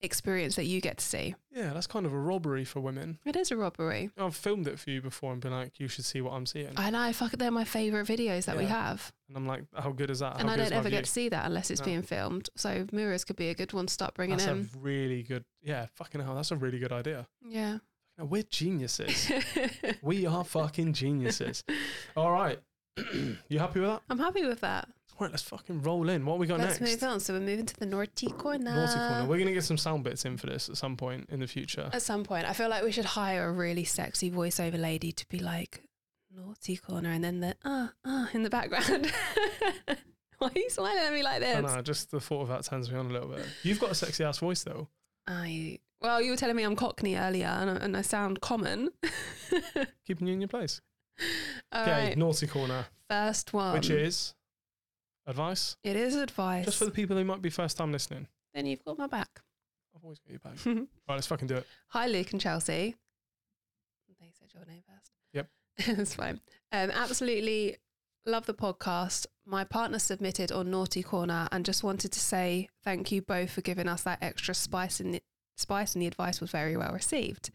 experience 0.05 0.57
that 0.57 0.65
you 0.65 0.81
get 0.81 0.99
to 0.99 1.05
see. 1.05 1.35
yeah, 1.51 1.73
that's 1.73 1.87
kind 1.87 2.07
of 2.07 2.13
a 2.13 2.19
robbery 2.19 2.65
for 2.65 2.81
women. 2.81 3.19
It 3.25 3.35
is 3.37 3.51
a 3.51 3.57
robbery. 3.57 4.11
I've 4.17 4.37
filmed 4.37 4.69
it 4.69 4.79
for 4.79 4.91
you 4.91 5.01
before 5.03 5.33
and 5.33 5.41
been 5.41 5.53
like, 5.53 5.81
you 5.81 5.89
should 5.89 6.05
see 6.05 6.21
what 6.21 6.33
I'm 6.35 6.47
seeing. 6.47 6.73
I 6.77 6.91
know, 6.91 7.13
fuck, 7.13 7.33
they're 7.33 7.51
my 7.51 7.65
favourite 7.65 8.07
videos 8.07 8.45
that 8.45 8.57
we 8.57 8.65
have. 8.67 9.13
and 9.29 9.37
I'm 9.37 9.47
like, 9.47 9.65
how 9.75 9.91
good 9.91 10.11
is 10.11 10.21
that? 10.21 10.39
and 10.39 10.49
How 10.49 10.55
I 10.55 10.59
don't 10.59 10.73
ever 10.73 10.91
get 10.91 11.05
to 11.07 11.11
see 11.11 11.29
that 11.31 11.47
unless 11.47 11.71
it's 11.71 11.81
No. 11.81 11.87
being 11.87 12.03
filmed. 12.03 12.51
So 12.57 12.87
mirrors 12.93 13.25
could 13.25 13.37
be 13.37 13.49
a 13.49 13.55
good 13.55 13.73
one 13.73 13.87
to 13.87 13.93
start 13.93 14.15
bringing 14.15 14.37
That's 14.37 14.49
in. 14.49 14.63
That's 14.63 14.75
a 14.75 14.79
really 14.79 15.23
good. 15.23 15.45
Yeah, 15.63 15.87
fucking 15.95 16.21
hell, 16.21 16.35
that's 16.35 16.51
a 16.53 16.57
really 16.57 16.79
good 16.79 16.93
idea. 16.93 17.27
Yeah. 17.47 17.79
Now, 18.19 18.27
We're 18.27 18.45
geniuses. 18.45 19.33
we 20.03 20.27
are 20.27 20.45
fucking 20.45 20.93
geniuses. 20.93 21.65
All 22.17 22.31
right. 22.31 22.61
you 23.49 23.59
happy 23.59 23.81
with 23.81 23.89
that? 23.91 24.03
I'm 24.09 24.19
happy 24.21 24.45
with 24.45 24.61
that. 24.61 24.89
All 25.17 25.27
right, 25.27 25.31
let's 25.31 25.43
fucking 25.45 25.83
roll 25.83 26.09
in. 26.09 26.27
What 26.27 26.39
we 26.41 26.47
got 26.49 26.59
Let's 26.59 26.81
next? 26.81 27.03
move 27.03 27.11
on. 27.11 27.21
So 27.21 27.35
we're 27.35 27.41
moving 27.41 27.67
to 27.67 27.77
the 27.79 27.87
naughty 27.87 28.27
corner. 28.27 28.75
Naughty 28.75 28.95
corner. 28.99 29.27
We're 29.29 29.39
gonna 29.39 29.53
get 29.53 29.63
some 29.65 29.77
sound 29.79 30.03
bits 30.03 30.25
in 30.25 30.37
for 30.37 30.47
this 30.47 30.69
at 30.69 30.77
some 30.77 30.97
point 30.97 31.29
in 31.31 31.39
the 31.41 31.47
future. 31.47 31.89
At 31.93 32.03
some 32.03 32.25
point, 32.25 32.47
I 32.47 32.53
feel 32.53 32.69
like 32.69 32.83
we 32.83 32.91
should 32.91 33.05
hire 33.05 33.49
a 33.49 33.53
really 33.53 33.85
sexy 33.85 34.29
voiceover 34.31 34.79
lady 34.81 35.13
to 35.13 35.29
be 35.29 35.39
like 35.39 35.85
naughty 36.35 36.77
corner, 36.77 37.11
and 37.11 37.23
then 37.23 37.39
the 37.41 37.55
uh 37.65 37.89
uh 38.05 38.27
in 38.33 38.43
the 38.43 38.51
background. 38.51 39.13
Why 40.39 40.49
are 40.49 40.59
you 40.59 40.69
smiling 40.69 40.99
at 40.99 41.13
me 41.13 41.23
like 41.23 41.37
I 41.37 41.61
this? 41.61 41.63
know, 41.75 41.81
just 41.81 42.11
the 42.11 42.21
thought 42.21 42.43
of 42.43 42.49
that 42.49 42.65
turns 42.65 42.91
me 42.91 42.99
on 42.99 43.07
a 43.07 43.11
little 43.13 43.29
bit. 43.29 43.47
You've 43.63 43.79
got 43.79 43.93
a 43.93 43.95
sexy 43.95 44.25
ass 44.25 44.39
voice 44.39 44.65
though. 44.65 44.89
I 45.29 45.79
Well, 46.03 46.21
you 46.21 46.33
were 46.33 46.37
telling 46.37 46.57
me 46.57 46.65
I'm 46.65 46.75
Cockney 46.75 47.15
earlier, 47.15 47.47
and, 47.47 47.71
I- 47.71 47.77
and 47.77 47.97
I 47.97 48.03
sound 48.03 48.41
common. 48.41 48.91
Keeping 50.07 50.27
you 50.27 50.35
in 50.35 50.41
your 50.41 50.49
place. 50.49 50.81
All 51.73 51.83
okay, 51.83 51.91
right, 52.09 52.19
naughty 52.19 52.49
corner, 52.49 52.87
first 53.09 53.53
one. 53.53 53.75
which 53.75 53.89
is 53.91 54.35
advice. 55.27 55.77
it 55.83 55.97
is 55.97 56.15
advice. 56.17 56.65
Just 56.65 56.79
for 56.79 56.85
the 56.85 56.91
people 56.91 57.17
who 57.17 57.25
might 57.25 57.43
be 57.43 57.51
first 57.51 57.77
time 57.77 57.93
listening. 57.93 58.27
then 58.53 58.67
you've 58.67 58.85
got 58.85 58.99
my 58.99 59.07
back. 59.07 59.41
I've 59.97 60.05
always 60.05 60.19
got 60.19 60.31
your 60.31 60.41
back. 60.41 60.67
right, 61.09 61.15
let's 61.15 61.27
fucking 61.27 61.49
do 61.49 61.57
it. 61.57 61.67
Hi, 61.89 62.07
Luke 62.07 62.33
and 62.33 62.41
Chelsea. 62.41 62.97
They 64.21 64.31
said 64.39 64.49
your 64.55 64.65
name 64.67 64.83
first. 64.89 65.13
Yep. 65.33 65.49
It's 66.01 66.15
fine. 66.15 66.41
Um, 66.73 66.91
absolutely 66.91 67.77
love 68.27 68.47
the 68.47 68.55
podcast. 68.55 69.27
My 69.47 69.65
partner 69.65 69.99
submitted 69.99 70.51
on 70.51 70.71
Naughty 70.71 71.03
Corner 71.03 71.49
and 71.53 71.65
just 71.65 71.85
wanted 71.85 72.13
to 72.13 72.21
say 72.21 72.69
thank 72.83 73.13
you 73.13 73.23
both 73.23 73.51
for 73.51 73.61
giving 73.61 73.89
us 73.89 74.03
that 74.03 74.19
extra 74.23 74.55
spice 74.55 74.99
and 75.01 75.15
the, 75.15 75.23
spice 75.57 75.95
and 75.95 76.03
the 76.03 76.07
advice 76.07 76.41
was 76.41 76.51
very 76.51 76.77
well 76.77 76.93
received. 76.93 77.51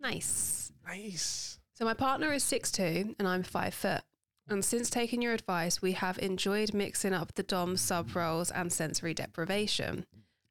Nice. 0.00 0.72
Nice. 0.86 1.58
So 1.74 1.84
my 1.84 1.94
partner 1.94 2.32
is 2.32 2.44
six 2.44 2.70
two 2.70 3.14
and 3.18 3.26
I'm 3.26 3.42
five 3.42 3.74
foot. 3.74 4.02
And 4.48 4.64
since 4.64 4.90
taking 4.90 5.22
your 5.22 5.32
advice, 5.32 5.80
we 5.80 5.92
have 5.92 6.18
enjoyed 6.18 6.74
mixing 6.74 7.14
up 7.14 7.34
the 7.34 7.42
dom 7.42 7.76
sub 7.76 8.14
roles 8.14 8.50
and 8.50 8.72
sensory 8.72 9.14
deprivation. 9.14 10.04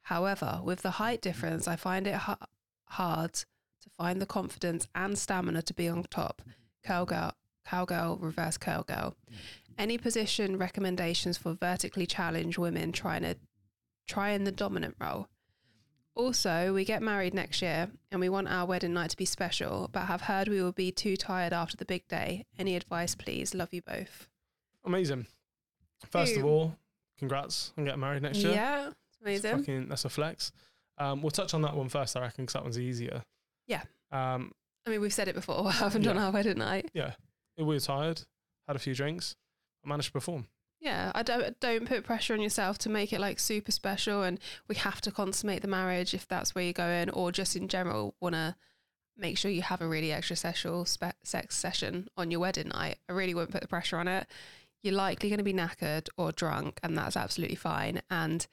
However, 0.04 0.62
with 0.64 0.82
the 0.82 0.92
height 0.92 1.22
difference, 1.22 1.68
I 1.68 1.76
find 1.76 2.08
it 2.08 2.16
ha- 2.16 2.48
hard 2.86 3.34
to 3.34 3.90
find 3.98 4.22
the 4.22 4.26
confidence 4.26 4.88
and 4.96 5.18
stamina 5.18 5.62
to 5.62 5.74
be 5.74 5.88
on 5.88 6.04
top. 6.04 6.42
Cowgirl, 6.84 7.34
cowgirl, 7.66 8.18
reverse 8.18 8.58
cowgirl. 8.58 9.16
Any 9.78 9.98
position 9.98 10.58
recommendations 10.58 11.38
for 11.38 11.54
vertically 11.54 12.06
challenged 12.06 12.58
women 12.58 12.92
trying 12.92 13.22
to 13.22 13.36
try 14.08 14.32
in 14.32 14.44
the 14.44 14.52
dominant 14.52 14.96
role? 15.00 15.28
Also, 16.16 16.74
we 16.74 16.86
get 16.86 17.02
married 17.02 17.34
next 17.34 17.62
year 17.62 17.90
and 18.12 18.22
we 18.22 18.30
want 18.30 18.48
our 18.48 18.66
wedding 18.68 18.94
night 18.94 19.10
to 19.10 19.18
be 19.18 19.26
special, 19.26 19.90
but 19.92 20.02
have 20.06 20.22
heard 20.22 20.48
we 20.48 20.62
will 20.62 20.72
be 20.72 20.92
too 20.92 21.18
tired 21.18 21.54
after 21.54 21.76
the 21.76 21.86
big 21.86 22.08
day. 22.08 22.46
Any 22.58 22.76
advice, 22.76 23.16
please? 23.16 23.56
Love 23.56 23.74
you 23.74 23.82
both. 23.82 24.28
Amazing. 24.86 25.26
First 26.12 26.38
of 26.38 26.46
all, 26.46 26.76
congrats 27.18 27.74
on 27.78 27.86
getting 27.86 28.00
married 28.02 28.22
next 28.22 28.40
year. 28.40 28.54
Yeah, 28.54 28.90
amazing. 29.22 29.58
Fucking, 29.60 29.88
that's 29.88 30.06
a 30.06 30.10
flex. 30.10 30.52
Um, 31.00 31.22
we'll 31.24 31.32
touch 31.32 31.56
on 31.56 31.64
that 31.64 31.76
one 31.76 31.90
first, 31.90 32.16
I 32.16 32.22
reckon, 32.22 32.44
because 32.46 32.54
that 32.54 32.64
one's 32.64 32.78
easier. 32.80 33.24
Yeah. 33.66 33.82
Um, 34.12 34.52
I 34.86 34.92
mean, 34.92 35.02
we've 35.02 35.14
said 35.14 35.28
it 35.28 35.34
before. 35.36 35.64
What 35.64 35.76
happened 35.76 36.06
on 36.08 36.18
Yeah. 36.18 36.26
our 36.26 36.32
wedding 36.32 36.58
night? 36.60 36.92
yeah. 36.94 37.14
We 37.58 37.64
were 37.64 37.80
tired, 37.80 38.22
had 38.68 38.76
a 38.76 38.80
few 38.80 38.94
drinks, 38.96 39.36
I 39.86 39.90
managed 39.90 40.08
to 40.08 40.12
perform. 40.12 40.48
Yeah, 40.84 41.14
I 41.16 41.24
don't 41.24 41.58
don't 41.62 41.88
put 41.88 42.04
pressure 42.04 42.34
on 42.34 42.42
yourself 42.42 42.78
to 42.80 42.90
make 42.90 43.14
it 43.14 43.22
like 43.22 43.40
super 43.40 43.72
special, 43.72 44.22
and 44.24 44.38
we 44.68 44.76
have 44.76 45.00
to 45.02 45.12
consummate 45.12 45.62
the 45.62 45.68
marriage 45.70 46.14
if 46.14 46.28
that's 46.28 46.54
where 46.54 46.64
you're 46.66 46.74
going, 46.74 47.10
or 47.10 47.32
just 47.32 47.56
in 47.56 47.70
general 47.70 48.16
want 48.20 48.36
to 48.36 48.56
make 49.16 49.38
sure 49.38 49.50
you 49.50 49.62
have 49.62 49.80
a 49.80 49.88
really 49.88 50.12
extra 50.12 50.36
sexual 50.36 50.84
spe- 50.86 51.16
sex 51.24 51.56
session 51.56 52.10
on 52.18 52.32
your 52.32 52.42
wedding 52.42 52.68
night. 52.68 52.98
I 53.08 53.14
really 53.14 53.34
wouldn't 53.34 53.52
put 53.52 53.62
the 53.62 53.68
pressure 53.68 53.98
on 53.98 54.10
it. 54.10 54.28
You're 54.82 54.94
likely 54.96 55.30
going 55.30 55.38
to 55.38 55.44
be 55.46 55.54
knackered 55.54 56.10
or 56.18 56.34
drunk, 56.34 56.80
and 56.84 56.98
that's 56.98 57.16
absolutely 57.16 57.56
fine. 57.56 58.02
And 58.10 58.46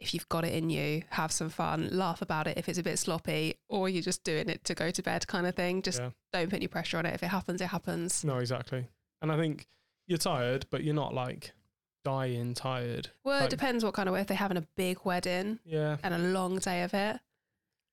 if 0.00 0.14
you've 0.14 0.28
got 0.30 0.44
it 0.46 0.54
in 0.54 0.70
you, 0.70 1.02
have 1.10 1.32
some 1.32 1.50
fun, 1.50 1.90
laugh 1.92 2.22
about 2.22 2.46
it 2.46 2.56
if 2.56 2.66
it's 2.66 2.78
a 2.78 2.82
bit 2.82 2.98
sloppy, 2.98 3.56
or 3.68 3.90
you're 3.90 4.00
just 4.02 4.24
doing 4.24 4.48
it 4.48 4.64
to 4.64 4.74
go 4.74 4.90
to 4.90 5.02
bed 5.02 5.26
kind 5.26 5.46
of 5.46 5.54
thing. 5.54 5.82
Just 5.82 6.00
Yeah. 6.00 6.10
don't 6.32 6.46
put 6.48 6.56
any 6.56 6.66
pressure 6.68 6.96
on 6.96 7.04
it. 7.04 7.12
If 7.14 7.22
it 7.22 7.26
happens, 7.28 7.60
it 7.60 7.66
happens. 7.66 8.24
No, 8.24 8.38
exactly. 8.38 8.86
And 9.20 9.30
I 9.30 9.36
think 9.36 9.66
you're 10.06 10.16
tired, 10.18 10.64
but 10.70 10.82
you're 10.82 10.94
not 10.94 11.12
like 11.12 11.52
dying 12.04 12.54
tired. 12.54 13.08
Well, 13.24 13.40
Like- 13.40 13.46
it 13.46 13.50
depends 13.50 13.84
what 13.84 13.94
kind 13.94 14.08
of 14.08 14.14
if 14.16 14.26
they're 14.26 14.36
having 14.36 14.56
a 14.56 14.66
big 14.76 14.98
wedding. 15.04 15.58
Yeah. 15.64 15.96
and 16.02 16.14
a 16.14 16.18
long 16.18 16.58
day 16.58 16.82
of 16.82 16.94
it, 16.94 17.18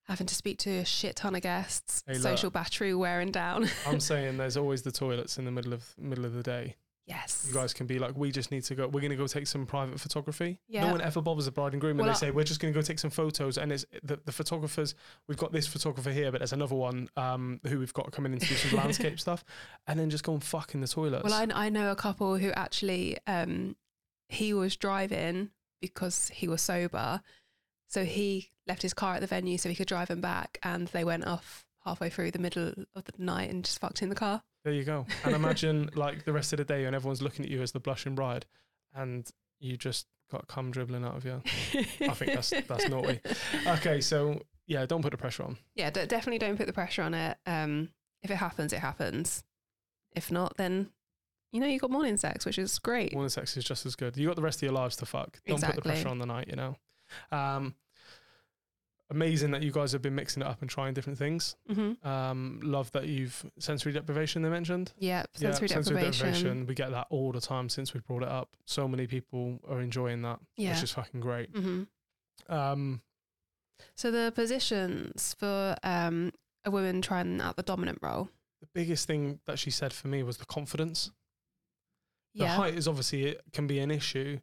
having 0.04 0.26
to 0.26 0.34
speak 0.34 0.58
to 0.58 0.70
a 0.70 0.84
shit 0.84 1.16
ton 1.16 1.34
of 1.34 1.42
guests, 1.42 2.02
Hey, 2.06 2.14
look. 2.14 2.22
social 2.22 2.50
battery 2.50 2.94
wearing 2.94 3.30
down. 3.32 3.68
I'm 3.86 4.00
saying 4.00 4.36
there's 4.36 4.56
always 4.56 4.82
the 4.82 4.92
toilets 4.92 5.38
in 5.38 5.44
the 5.44 5.50
middle 5.52 5.72
of 5.72 5.94
middle 5.98 6.24
of 6.24 6.34
the 6.34 6.42
day. 6.42 6.76
yes. 7.06 7.44
You 7.48 7.52
guys 7.54 7.72
can 7.74 7.86
be 7.86 7.98
like, 7.98 8.16
we 8.16 8.30
just 8.30 8.50
need 8.50 8.62
to 8.64 8.74
go. 8.74 8.84
We're 8.86 9.00
going 9.00 9.10
to 9.10 9.16
go 9.16 9.26
take 9.26 9.46
some 9.46 9.66
private 9.66 9.98
photography. 10.00 10.60
Yeah. 10.68 10.86
No 10.86 10.92
one 10.92 11.00
ever 11.00 11.20
bothers 11.20 11.44
the 11.46 11.50
bride 11.52 11.72
and 11.72 11.80
groom, 11.80 11.92
and 11.98 12.00
Well, 12.00 12.06
they 12.06 12.26
I- 12.26 12.28
say 12.28 12.30
we're 12.30 12.44
just 12.44 12.60
going 12.60 12.72
to 12.72 12.78
go 12.78 12.82
take 12.82 12.98
some 13.00 13.10
photos. 13.10 13.58
And 13.58 13.70
it's 13.72 13.84
the, 14.02 14.18
the 14.24 14.32
photographers. 14.32 14.94
We've 15.28 15.38
got 15.38 15.52
this 15.52 15.66
photographer 15.66 16.10
here, 16.10 16.30
but 16.32 16.38
there's 16.38 16.52
another 16.52 16.74
one 16.76 17.08
um, 17.16 17.60
who 17.66 17.78
we've 17.80 17.92
got 17.94 18.10
coming 18.12 18.32
in 18.32 18.38
to 18.40 18.46
do 18.46 18.54
some 18.54 18.78
landscape 18.82 19.18
stuff, 19.20 19.44
and 19.86 19.98
then 20.00 20.10
just 20.10 20.24
go 20.24 20.32
and 20.32 20.42
fuck 20.44 20.74
in 20.74 20.80
the 20.80 20.88
toilets. 20.88 21.24
Well, 21.24 21.34
I, 21.34 21.66
I 21.66 21.68
know 21.70 21.90
a 21.90 21.96
couple 21.96 22.36
who 22.38 22.50
actually, 22.52 23.18
um, 23.26 23.76
he 24.32 24.52
was 24.54 24.76
driving 24.76 25.50
because 25.80 26.28
he 26.30 26.48
was 26.48 26.62
sober. 26.62 27.22
So 27.88 28.04
he 28.04 28.50
left 28.66 28.82
his 28.82 28.94
car 28.94 29.14
at 29.14 29.20
the 29.20 29.26
venue 29.26 29.58
so 29.58 29.68
he 29.68 29.74
could 29.74 29.88
drive 29.88 30.08
him 30.08 30.20
back. 30.20 30.58
And 30.62 30.88
they 30.88 31.04
went 31.04 31.26
off 31.26 31.66
halfway 31.84 32.08
through 32.10 32.30
the 32.30 32.38
middle 32.38 32.72
of 32.94 33.04
the 33.04 33.12
night 33.18 33.50
and 33.50 33.64
just 33.64 33.80
fucked 33.80 34.02
in 34.02 34.08
the 34.08 34.14
car. 34.14 34.42
there 34.64 34.72
you 34.72 34.84
go. 34.84 35.06
And 35.24 35.34
imagine 35.34 35.90
like 35.94 36.24
the 36.24 36.32
rest 36.32 36.52
of 36.52 36.56
the 36.58 36.64
day, 36.64 36.84
and 36.84 36.94
everyone's 36.96 37.20
looking 37.22 37.44
at 37.44 37.50
you 37.50 37.60
as 37.62 37.72
the 37.72 37.80
blushing 37.80 38.14
bride, 38.14 38.46
and 38.94 39.28
you 39.60 39.76
just 39.76 40.06
got 40.30 40.46
cum 40.48 40.70
dribbling 40.70 41.04
out 41.04 41.16
of 41.16 41.24
you. 41.24 41.42
I 42.00 42.14
think 42.14 42.32
that's 42.34 42.50
that's 42.68 42.88
naughty. 42.88 43.20
Okay, 43.66 44.00
so 44.00 44.40
yeah, 44.66 44.86
don't 44.86 45.02
put 45.02 45.10
the 45.10 45.18
pressure 45.18 45.42
on. 45.42 45.58
yeah, 45.74 45.90
d- 45.90 46.06
definitely 46.06 46.38
don't 46.38 46.56
put 46.56 46.66
the 46.68 46.72
pressure 46.72 47.02
on 47.02 47.12
it. 47.14 47.36
Um, 47.46 47.90
if 48.22 48.30
it 48.30 48.36
happens, 48.36 48.72
it 48.72 48.78
happens. 48.78 49.42
If 50.14 50.30
not, 50.30 50.56
then 50.56 50.90
you 51.52 51.60
know 51.60 51.66
you 51.66 51.78
got 51.78 51.90
morning 51.90 52.16
sex, 52.16 52.44
which 52.46 52.58
is 52.58 52.78
great. 52.78 53.12
Morning 53.12 53.28
sex 53.28 53.56
is 53.56 53.64
just 53.64 53.86
as 53.86 53.94
good. 53.94 54.16
You 54.16 54.26
got 54.26 54.36
the 54.36 54.42
rest 54.42 54.58
of 54.58 54.62
your 54.62 54.72
lives 54.72 54.96
to 54.96 55.06
fuck. 55.06 55.40
Don't 55.46 55.62
put 55.62 55.74
the 55.76 55.82
pressure 55.82 56.08
on 56.08 56.18
the 56.18 56.26
night, 56.26 56.48
you 56.48 56.56
know. 56.56 56.76
Um, 57.30 57.74
amazing 59.10 59.50
that 59.50 59.62
you 59.62 59.70
guys 59.70 59.92
have 59.92 60.00
been 60.00 60.14
mixing 60.14 60.42
it 60.42 60.46
up 60.46 60.62
and 60.62 60.70
trying 60.70 60.94
different 60.94 61.18
things. 61.18 61.54
hmm 61.70 61.92
Um, 62.02 62.60
love 62.62 62.90
that 62.92 63.06
you've 63.06 63.44
sensory 63.58 63.92
deprivation. 63.92 64.40
They 64.42 64.48
mentioned. 64.48 64.92
Yeah, 64.98 65.24
sensory 65.34 65.68
yeah, 65.68 65.76
deprivation. 65.76 65.84
sensory 65.84 66.10
deprivation. 66.32 66.66
We 66.66 66.74
get 66.74 66.90
that 66.92 67.06
all 67.10 67.32
the 67.32 67.40
time 67.40 67.68
since 67.68 67.92
we 67.92 68.00
brought 68.00 68.22
it 68.22 68.28
up. 68.30 68.56
So 68.64 68.88
many 68.88 69.06
people 69.06 69.60
are 69.68 69.80
enjoying 69.80 70.22
that, 70.22 70.40
Yeah. 70.56 70.72
which 70.74 70.82
is 70.82 70.92
fucking 70.92 71.20
great. 71.20 71.50
hmm 71.54 71.82
Um, 72.48 73.02
So 73.94 74.10
the 74.10 74.32
positions 74.34 75.34
for 75.38 75.76
um, 75.82 76.32
a 76.64 76.70
woman 76.70 77.02
trying 77.02 77.40
out 77.40 77.56
the 77.56 77.62
dominant 77.62 77.98
role. 78.00 78.30
the 78.60 78.68
biggest 78.72 79.06
thing 79.08 79.40
that 79.46 79.58
she 79.58 79.70
said 79.70 79.92
for 79.92 80.06
me 80.08 80.22
was 80.22 80.36
the 80.38 80.46
confidence. 80.46 81.10
The 82.34 82.44
Yeah. 82.44 82.56
height 82.56 82.74
is 82.74 82.88
obviously 82.88 83.24
it 83.26 83.42
can 83.52 83.66
be 83.66 83.78
an 83.78 83.90
issue, 83.90 84.40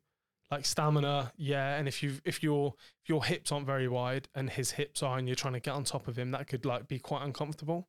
like 0.51 0.65
stamina, 0.65 1.33
yeah. 1.37 1.77
And 1.77 1.87
if 1.87 2.03
you 2.03 2.19
if 2.23 2.43
your 2.43 2.75
if 3.03 3.09
your 3.09 3.25
hips 3.25 3.51
aren't 3.51 3.65
very 3.65 3.87
wide 3.87 4.27
and 4.35 4.49
his 4.49 4.71
hips 4.71 5.01
are, 5.03 5.17
and 5.17 5.27
you're 5.27 5.35
trying 5.35 5.53
to 5.53 5.59
get 5.59 5.73
on 5.73 5.83
top 5.83 6.07
of 6.07 6.17
him, 6.17 6.31
that 6.31 6.47
could 6.47 6.65
like 6.65 6.87
be 6.87 6.99
quite 6.99 7.23
uncomfortable. 7.23 7.87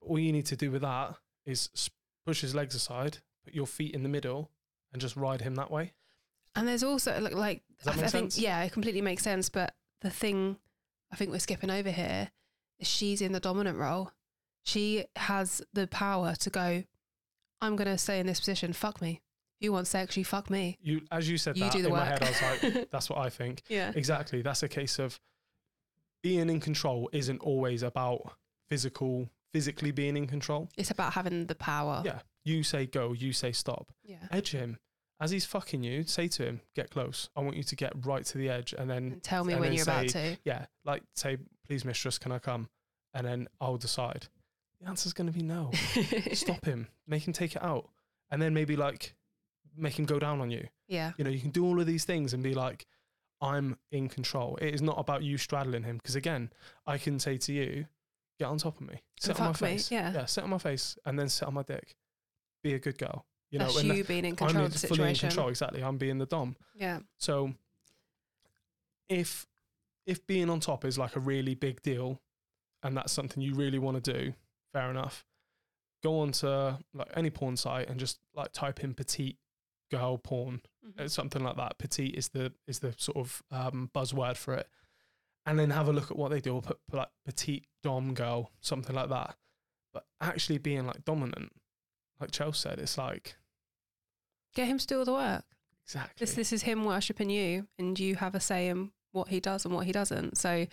All 0.00 0.18
you 0.18 0.32
need 0.32 0.46
to 0.46 0.56
do 0.56 0.70
with 0.70 0.82
that 0.82 1.16
is 1.44 1.70
push 2.24 2.40
his 2.40 2.54
legs 2.54 2.74
aside, 2.74 3.18
put 3.44 3.54
your 3.54 3.66
feet 3.66 3.94
in 3.94 4.02
the 4.02 4.08
middle, 4.08 4.50
and 4.92 5.00
just 5.00 5.16
ride 5.16 5.40
him 5.40 5.54
that 5.56 5.70
way. 5.70 5.92
And 6.54 6.66
there's 6.66 6.82
also 6.82 7.20
like, 7.20 7.34
like 7.34 7.62
I, 7.86 7.90
I 7.90 8.06
think 8.08 8.38
yeah, 8.38 8.62
it 8.62 8.72
completely 8.72 9.02
makes 9.02 9.22
sense. 9.22 9.48
But 9.48 9.74
the 10.00 10.10
thing 10.10 10.58
I 11.12 11.16
think 11.16 11.30
we're 11.30 11.38
skipping 11.40 11.70
over 11.70 11.90
here 11.90 12.30
is 12.78 12.88
she's 12.88 13.20
in 13.20 13.32
the 13.32 13.40
dominant 13.40 13.78
role. 13.78 14.12
She 14.64 15.04
has 15.16 15.62
the 15.72 15.86
power 15.86 16.34
to 16.36 16.50
go. 16.50 16.84
I'm 17.60 17.76
gonna 17.76 17.98
stay 17.98 18.20
in 18.20 18.26
this 18.26 18.38
position. 18.40 18.72
Fuck 18.72 19.00
me. 19.00 19.20
You 19.60 19.72
want 19.72 19.86
sex, 19.86 20.16
you 20.16 20.24
fuck 20.24 20.50
me. 20.50 20.76
You, 20.82 21.00
as 21.10 21.28
you 21.30 21.38
said 21.38 21.56
You 21.56 21.64
that 21.64 21.72
do 21.72 21.80
the 21.82 21.88
in 21.88 21.94
my 21.94 22.10
work. 22.10 22.20
head, 22.20 22.22
I 22.22 22.28
was 22.28 22.62
like, 22.74 22.90
that's 22.90 23.08
what 23.08 23.18
I 23.18 23.30
think. 23.30 23.62
Yeah. 23.68 23.90
Exactly. 23.94 24.42
That's 24.42 24.62
a 24.62 24.68
case 24.68 24.98
of 24.98 25.18
being 26.22 26.50
in 26.50 26.60
control 26.60 27.08
isn't 27.12 27.38
always 27.40 27.82
about 27.82 28.32
physical, 28.68 29.30
physically 29.52 29.92
being 29.92 30.16
in 30.16 30.26
control. 30.26 30.68
It's 30.76 30.90
about 30.90 31.14
having 31.14 31.46
the 31.46 31.54
power. 31.54 32.02
Yeah. 32.04 32.18
You 32.44 32.62
say 32.62 32.86
go, 32.86 33.12
you 33.12 33.32
say 33.32 33.52
stop. 33.52 33.92
Yeah. 34.04 34.16
edge 34.30 34.50
him 34.50 34.78
as 35.20 35.30
he's 35.30 35.46
fucking 35.46 35.82
you. 35.82 36.04
Say 36.04 36.28
to 36.28 36.44
him, 36.44 36.60
"Get 36.74 36.90
close. 36.90 37.30
I 37.34 37.40
want 37.40 37.56
you 37.56 37.62
to 37.64 37.76
get 37.76 37.92
right 38.04 38.24
to 38.26 38.36
the 38.38 38.50
edge." 38.50 38.74
And 38.76 38.90
then, 38.90 39.12
And 39.12 39.22
tell 39.22 39.42
me 39.44 39.54
and 39.54 39.60
when 39.62 39.72
you're 39.72 39.82
about 39.84 40.10
say, 40.10 40.34
to. 40.34 40.38
yeah, 40.44 40.66
like 40.84 41.02
say, 41.14 41.38
"Please, 41.66 41.84
mistress, 41.86 42.18
can 42.18 42.30
I 42.32 42.38
come?" 42.38 42.68
And 43.14 43.26
then 43.26 43.48
I'll 43.60 43.78
decide. 43.78 44.28
The 44.80 44.88
answer's 44.88 45.12
going 45.12 45.26
to 45.26 45.32
be 45.32 45.42
no. 45.42 45.70
Stop 46.32 46.64
him. 46.64 46.88
Make 47.06 47.26
him 47.26 47.32
take 47.32 47.56
it 47.56 47.62
out, 47.62 47.88
and 48.30 48.40
then 48.40 48.54
maybe 48.54 48.76
like 48.76 49.14
make 49.76 49.98
him 49.98 50.04
go 50.04 50.18
down 50.18 50.40
on 50.40 50.50
you. 50.50 50.66
Yeah. 50.88 51.12
You 51.16 51.24
know, 51.24 51.30
you 51.30 51.40
can 51.40 51.50
do 51.50 51.64
all 51.64 51.80
of 51.80 51.86
these 51.86 52.04
things 52.04 52.34
and 52.34 52.42
be 52.42 52.54
like, 52.54 52.86
"I'm 53.40 53.78
in 53.90 54.08
control." 54.08 54.56
It 54.60 54.74
is 54.74 54.82
not 54.82 54.98
about 54.98 55.22
you 55.22 55.38
straddling 55.38 55.84
him 55.84 55.96
because 55.96 56.16
again, 56.16 56.50
I 56.86 56.98
can 56.98 57.18
say 57.18 57.38
to 57.38 57.52
you, 57.52 57.86
"Get 58.38 58.46
on 58.46 58.58
top 58.58 58.80
of 58.80 58.86
me. 58.86 59.02
Sit 59.18 59.40
on 59.40 59.46
my 59.46 59.52
fuck 59.52 59.62
me, 59.62 59.68
face. 59.74 59.90
yeah. 59.90 60.12
yeah, 60.12 60.26
sit 60.26 60.44
on 60.44 60.50
my 60.50 60.58
face, 60.58 60.98
and 61.06 61.18
then 61.18 61.28
sit 61.28 61.48
on 61.48 61.54
my 61.54 61.62
dick. 61.62 61.96
Be 62.62 62.74
a 62.74 62.78
good 62.78 62.98
girl." 62.98 63.24
You 63.50 63.60
know, 63.60 63.66
That's 63.66 63.84
you 63.84 64.04
being 64.04 64.24
in 64.24 64.36
control 64.36 64.58
I'm 64.58 64.66
of 64.66 64.80
the 64.80 64.88
fully 64.88 65.08
in 65.08 65.14
control. 65.14 65.48
Exactly. 65.48 65.82
I'm 65.82 65.98
being 65.98 66.18
the 66.18 66.26
dom. 66.26 66.56
Yeah. 66.74 66.98
So 67.18 67.54
if 69.08 69.46
if 70.06 70.26
being 70.26 70.50
on 70.50 70.60
top 70.60 70.84
is 70.84 70.98
like 70.98 71.16
a 71.16 71.20
really 71.20 71.54
big 71.54 71.82
deal 71.82 72.20
and 72.82 72.96
that's 72.96 73.12
something 73.12 73.42
you 73.42 73.54
really 73.54 73.78
want 73.78 74.02
to 74.02 74.12
do, 74.12 74.34
fair 74.76 74.90
enough. 74.90 75.24
Go 76.02 76.20
on 76.20 76.32
to 76.32 76.78
like 76.94 77.08
any 77.16 77.30
porn 77.30 77.56
site 77.56 77.88
and 77.88 77.98
just 77.98 78.18
like 78.34 78.52
type 78.52 78.84
in 78.84 78.94
petite 78.94 79.38
girl 79.90 80.18
porn. 80.18 80.60
Mhm. 80.86 81.10
Something 81.10 81.42
like 81.42 81.56
that. 81.56 81.78
Petite 81.78 82.14
is 82.14 82.28
the 82.28 82.52
is 82.66 82.80
the 82.80 82.94
sort 82.98 83.16
of 83.16 83.42
um, 83.50 83.90
buzzword 83.94 84.36
for 84.36 84.54
it. 84.54 84.68
and 85.48 85.58
then 85.60 85.70
have 85.70 85.86
a 85.88 85.92
look 85.92 86.10
at 86.10 86.16
what 86.16 86.30
they 86.32 86.40
do, 86.40 86.56
or 86.56 86.60
put, 86.62 86.78
put 86.88 86.96
like 86.96 87.08
petite 87.24 87.66
dom 87.82 88.14
girl, 88.14 88.50
something 88.60 88.96
like 88.96 89.08
that. 89.10 89.36
But 89.92 90.04
actually 90.20 90.58
being 90.58 90.86
like 90.86 91.04
dominant, 91.04 91.52
like 92.20 92.32
Chelsea 92.32 92.58
said, 92.68 92.78
it's 92.80 92.98
like 92.98 93.36
Get 94.56 94.66
him 94.66 94.78
to 94.78 94.86
do 94.86 94.98
all 94.98 95.04
the 95.04 95.12
work. 95.12 95.44
exactly. 95.84 96.14
This 96.18 96.34
this 96.34 96.52
is 96.52 96.62
him 96.62 96.84
worshipping 96.84 97.30
you, 97.30 97.68
and 97.78 97.98
you 97.98 98.16
have 98.16 98.34
a 98.34 98.40
say 98.40 98.68
in 98.68 98.90
what 99.12 99.28
he 99.28 99.38
does 99.40 99.64
and 99.64 99.72
what 99.74 99.86
he 99.86 99.92
doesn't. 99.92 100.36
So, 100.36 100.66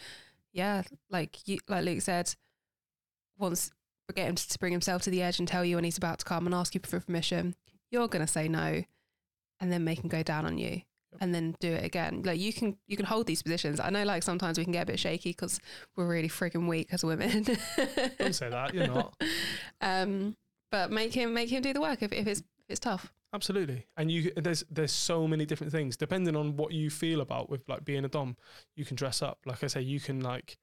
yeah, 0.52 0.82
like 1.10 1.48
you, 1.48 1.60
like 1.68 1.86
Luke 1.86 2.02
said, 2.02 2.34
once 3.38 3.72
get 4.13 4.28
him 4.28 4.36
to 4.36 4.60
bring 4.60 4.72
himself 4.72 5.02
to 5.04 5.10
the 5.10 5.22
edge 5.22 5.39
and 5.39 5.48
tell 5.48 5.63
you 5.63 5.76
when 5.76 5.84
he's 5.84 5.98
about 5.98 6.20
to 6.20 6.26
come 6.26 6.46
and 6.46 6.54
ask 6.54 6.76
you 6.76 6.82
for 6.84 7.00
permission, 7.00 7.56
you're 7.89 8.08
gonna 8.08 8.28
say 8.28 8.48
no, 8.48 8.84
and 9.60 9.72
then 9.72 9.84
make 9.84 10.04
him 10.04 10.10
go 10.10 10.24
down 10.24 10.46
on 10.46 10.58
you, 10.58 10.82
and 11.22 11.34
then 11.34 11.56
do 11.60 11.72
it 11.72 11.86
again. 11.86 12.22
Like 12.24 12.39
you 12.39 12.52
can 12.52 12.78
you 12.88 12.98
can 12.98 13.06
hold 13.06 13.28
these 13.28 13.42
positions. 13.42 13.80
I 13.80 13.89
know, 13.89 14.04
like 14.04 14.24
sometimes 14.24 14.58
we 14.58 14.63
can 14.66 14.74
get 14.74 14.84
a 14.84 14.88
bit 14.88 15.00
shaky 15.00 15.30
because 15.30 15.60
we're 15.96 16.08
really 16.08 16.30
frigging 16.30 16.68
weak 16.68 16.89
as 16.92 17.04
women. 17.04 17.44
Don't 18.20 18.36
say 18.36 18.50
that. 18.50 18.74
You're 18.74 18.88
not. 18.88 19.16
um, 19.82 20.36
but 20.72 20.92
make 20.92 21.13
him 21.13 21.34
make 21.34 21.50
him 21.50 21.62
do 21.62 21.72
the 21.72 21.82
work 21.82 22.02
if, 22.02 22.12
if 22.12 22.28
it's 22.28 22.39
if 22.39 22.70
it's 22.70 22.80
tough. 22.80 23.13
Absolutely. 23.34 23.88
And 23.98 24.12
you 24.12 24.32
there's 24.36 24.63
there's 24.70 24.92
so 24.92 25.28
many 25.28 25.46
different 25.46 25.72
things 25.72 25.98
depending 25.98 26.36
on 26.36 26.56
what 26.56 26.72
you 26.72 26.89
feel 26.89 27.22
about 27.22 27.50
with 27.50 27.68
like 27.68 27.84
being 27.84 28.06
a 28.06 28.08
dom. 28.08 28.38
You 28.76 28.86
can 28.86 28.96
dress 28.96 29.22
up. 29.22 29.39
Like 29.46 29.63
I 29.63 29.68
say, 29.68 29.82
you 29.82 30.00
can 30.00 30.22
like 30.22 30.58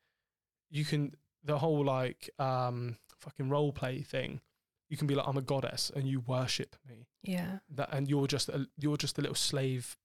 you 0.70 0.84
can 0.84 1.12
the 1.44 1.58
whole 1.58 1.84
like 1.84 2.30
um 2.38 2.96
fucking 3.20 3.48
role 3.48 3.72
play 3.72 4.02
thing. 4.02 4.40
You 4.88 4.96
can 4.96 5.06
be 5.06 5.14
like 5.14 5.26
I'm 5.28 5.36
a 5.36 5.42
goddess 5.42 5.90
and 5.94 6.08
you 6.08 6.20
worship 6.20 6.76
me. 6.88 7.06
Yeah. 7.22 7.58
That 7.74 7.90
and 7.92 8.08
you're 8.08 8.26
just 8.26 8.48
a, 8.48 8.66
you're 8.78 8.96
just 8.96 9.18
a 9.18 9.20
little 9.20 9.36
slave 9.36 9.96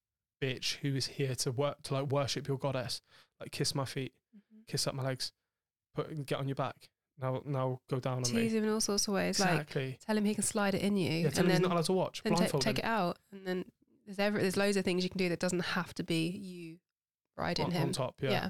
bitch 0.41 0.75
who 0.77 0.95
is 0.95 1.07
here 1.07 1.33
to 1.35 1.51
work 1.51 1.81
to 1.83 1.93
like 1.95 2.07
worship 2.11 2.47
your 2.47 2.57
goddess. 2.57 3.01
Like 3.39 3.51
kiss 3.51 3.73
my 3.73 3.85
feet, 3.85 4.13
kiss 4.67 4.85
up 4.87 4.93
my 4.93 5.03
legs, 5.03 5.31
put 5.95 6.25
get 6.25 6.39
on 6.39 6.47
your 6.47 6.55
back. 6.55 6.75
Now 7.19 7.41
now 7.45 7.79
go 7.89 7.99
down 7.99 8.17
on 8.17 8.23
Tease 8.23 8.51
me. 8.51 8.57
him 8.59 8.65
in 8.65 8.69
all 8.69 8.81
sorts 8.81 9.07
of 9.07 9.13
ways. 9.13 9.39
Like 9.39 9.51
Exactly. 9.51 9.97
tell 10.05 10.17
him 10.17 10.25
he 10.25 10.35
can 10.35 10.43
slide 10.43 10.75
it 10.75 10.81
in 10.81 10.97
you, 10.97 11.09
yeah, 11.09 11.29
tell 11.29 11.29
and 11.29 11.37
him 11.37 11.45
he's 11.45 11.53
then 11.55 11.61
not 11.63 11.71
allowed 11.71 11.85
to 11.85 11.93
watch. 11.93 12.21
then 12.23 12.33
Blindfold 12.33 12.61
take 12.63 12.79
it 12.79 12.85
out, 12.85 13.17
and 13.31 13.47
then 13.47 13.65
there's 14.05 14.19
ever 14.19 14.39
there's 14.39 14.57
loads 14.57 14.77
of 14.77 14.83
things 14.85 15.03
you 15.03 15.09
can 15.09 15.17
do 15.17 15.29
that 15.29 15.39
doesn't 15.39 15.61
have 15.61 15.93
to 15.95 16.03
be 16.03 16.27
you 16.27 16.77
riding 17.37 17.65
on, 17.65 17.71
him. 17.71 17.83
on 17.87 17.91
top. 17.93 18.15
yeah. 18.21 18.29
yeah. 18.31 18.49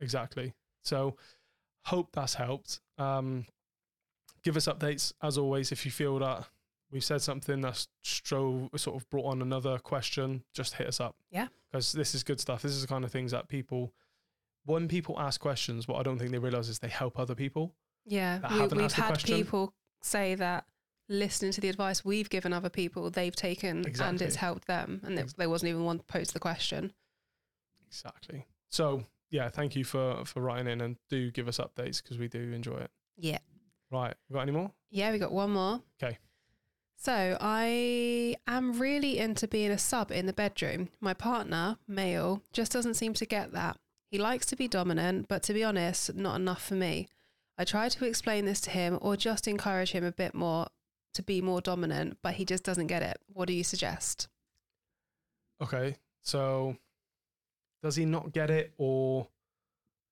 exactly. 0.00 0.52
So 0.84 1.16
hope 1.86 2.08
that's 2.12 2.34
helped. 2.34 2.80
Um, 2.98 3.46
give 4.44 4.56
us 4.56 4.66
updates 4.66 5.12
as 5.22 5.38
always 5.38 5.72
if 5.72 5.84
you 5.84 5.90
feel 5.90 6.18
that 6.18 6.48
we've 6.90 7.04
said 7.04 7.22
something 7.22 7.60
that's 7.60 7.88
stro- 8.04 8.68
sort 8.78 8.96
of 8.96 9.08
brought 9.10 9.26
on 9.26 9.42
another 9.42 9.78
question. 9.78 10.42
Just 10.52 10.74
hit 10.74 10.86
us 10.86 11.00
up. 11.00 11.16
Yeah. 11.30 11.48
because 11.70 11.92
this 11.92 12.14
is 12.14 12.22
good 12.22 12.40
stuff. 12.40 12.62
This 12.62 12.72
is 12.72 12.82
the 12.82 12.88
kind 12.88 13.04
of 13.04 13.12
things 13.12 13.32
that 13.32 13.48
people. 13.48 13.92
When 14.66 14.88
people 14.88 15.18
ask 15.18 15.40
questions, 15.40 15.88
what 15.88 15.98
I 15.98 16.02
don't 16.02 16.18
think 16.18 16.32
they 16.32 16.38
realize 16.38 16.68
is 16.68 16.80
they 16.80 16.88
help 16.88 17.18
other 17.18 17.34
people. 17.34 17.74
Yeah, 18.04 18.40
we, 18.52 18.82
asked 18.82 18.96
had 18.96 19.22
people 19.24 19.72
say 20.02 20.34
that 20.34 20.64
listening 21.08 21.50
to 21.52 21.60
the 21.60 21.68
advice 21.68 22.04
we've 22.04 22.28
given 22.28 22.52
other 22.52 22.68
people, 22.68 23.10
they've 23.10 23.34
taken 23.34 23.84
and 24.00 24.22
it's 24.22 24.36
helped 24.36 24.66
them, 24.66 25.00
and 25.04 25.18
there 25.36 25.48
wasn't 25.48 25.70
even 25.70 25.84
one 25.84 25.98
to 25.98 26.04
pose 26.04 26.32
the 26.32 26.38
question. 26.38 26.92
Exactly. 27.88 28.46
So 28.68 29.04
yeah, 29.30 29.48
thank 29.48 29.76
you 29.76 29.84
for 29.84 30.24
for 30.24 30.40
writing 30.40 30.68
in 30.68 30.80
and 30.80 30.96
do 31.08 31.30
give 31.30 31.48
us 31.48 31.58
updates 31.58 32.02
because 32.02 32.18
we 32.18 32.28
do 32.28 32.52
enjoy 32.52 32.76
it. 32.76 32.90
Yeah, 33.16 33.38
Right, 33.90 34.14
you 34.28 34.34
got 34.34 34.42
any 34.42 34.52
more? 34.52 34.70
yeah, 34.90 35.10
we 35.12 35.18
got 35.18 35.32
one 35.32 35.50
more. 35.50 35.80
Okay. 36.02 36.18
So 36.96 37.38
I 37.40 38.36
am 38.46 38.78
really 38.78 39.18
into 39.18 39.48
being 39.48 39.70
a 39.70 39.78
sub 39.78 40.10
in 40.10 40.26
the 40.26 40.32
bedroom. 40.32 40.90
My 41.00 41.14
partner, 41.14 41.78
male, 41.88 42.42
just 42.52 42.72
doesn't 42.72 42.94
seem 42.94 43.14
to 43.14 43.24
get 43.24 43.52
that. 43.52 43.78
He 44.10 44.18
likes 44.18 44.44
to 44.46 44.56
be 44.56 44.68
dominant, 44.68 45.26
but 45.28 45.42
to 45.44 45.54
be 45.54 45.64
honest, 45.64 46.14
not 46.14 46.36
enough 46.36 46.62
for 46.62 46.74
me. 46.74 47.08
I 47.56 47.64
try 47.64 47.88
to 47.88 48.04
explain 48.04 48.44
this 48.44 48.60
to 48.62 48.70
him 48.70 48.98
or 49.00 49.16
just 49.16 49.48
encourage 49.48 49.92
him 49.92 50.04
a 50.04 50.12
bit 50.12 50.34
more 50.34 50.66
to 51.14 51.22
be 51.22 51.40
more 51.40 51.60
dominant, 51.60 52.18
but 52.22 52.34
he 52.34 52.44
just 52.44 52.64
doesn't 52.64 52.88
get 52.88 53.02
it. 53.02 53.18
What 53.32 53.46
do 53.46 53.54
you 53.54 53.64
suggest? 53.64 54.28
Okay, 55.62 55.96
so 56.22 56.76
does 57.82 57.96
he 57.96 58.04
not 58.04 58.32
get 58.32 58.50
it, 58.50 58.72
or 58.78 59.28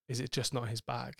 is 0.09 0.21
it 0.21 0.31
just 0.31 0.55
not 0.55 0.69
his 0.69 0.81
bag? 0.81 1.15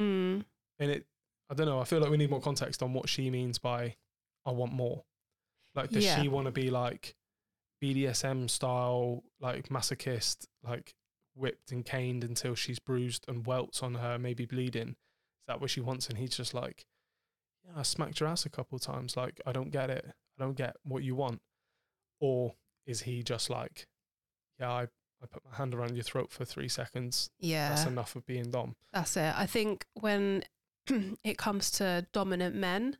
Mm. 0.00 0.44
And 0.78 0.90
it, 0.90 1.06
I 1.50 1.54
don't 1.54 1.66
know. 1.66 1.80
I 1.80 1.84
feel 1.84 2.00
like 2.00 2.10
we 2.10 2.16
need 2.16 2.30
more 2.30 2.40
context 2.40 2.82
on 2.82 2.92
what 2.92 3.08
she 3.08 3.30
means 3.30 3.58
by 3.58 3.96
"I 4.46 4.52
want 4.52 4.72
more." 4.72 5.04
Like, 5.74 5.90
does 5.90 6.04
Yeah. 6.04 6.20
she 6.22 6.28
want 6.28 6.46
to 6.46 6.52
be 6.52 6.70
like 6.70 7.16
BDSM 7.80 8.48
style, 8.48 9.24
like 9.40 9.68
masochist, 9.68 10.46
like 10.62 10.94
whipped 11.34 11.72
and 11.72 11.84
caned 11.84 12.24
until 12.24 12.54
she's 12.54 12.78
bruised 12.78 13.24
and 13.28 13.46
welts 13.46 13.82
on 13.82 13.94
her, 13.96 14.18
maybe 14.18 14.44
bleeding? 14.46 14.90
Is 14.90 15.46
that 15.48 15.60
what 15.60 15.70
she 15.70 15.80
wants? 15.80 16.08
And 16.08 16.18
he's 16.18 16.36
just 16.36 16.54
like, 16.54 16.86
"Yeah, 17.64 17.72
I 17.76 17.82
smacked 17.82 18.20
your 18.20 18.28
ass 18.28 18.46
a 18.46 18.50
couple 18.50 18.76
of 18.76 18.82
times. 18.82 19.16
Like, 19.16 19.40
I 19.46 19.52
don't 19.52 19.70
get 19.70 19.90
it. 19.90 20.04
I 20.06 20.42
don't 20.42 20.56
get 20.56 20.76
what 20.84 21.02
you 21.02 21.14
want." 21.14 21.42
Or 22.20 22.54
is 22.86 23.02
he 23.02 23.22
just 23.22 23.50
like, 23.50 23.88
"Yeah, 24.58 24.70
I." 24.70 24.88
I 25.20 25.26
put 25.26 25.44
my 25.44 25.54
hand 25.54 25.72
around 25.72 25.94
your 25.94 26.02
throat 26.02 26.32
for 26.32 26.44
three 26.44 26.68
seconds. 26.68 27.30
Yeah. 27.38 27.68
That's 27.68 27.84
enough 27.86 28.16
of 28.16 28.26
being 28.26 28.50
dom. 28.50 28.74
That's 28.92 29.16
it. 29.16 29.32
I 29.38 29.46
think 29.46 29.86
when 29.94 30.42
it 31.24 31.38
comes 31.38 31.70
to 31.72 32.06
dominant 32.12 32.54
men, 32.54 32.96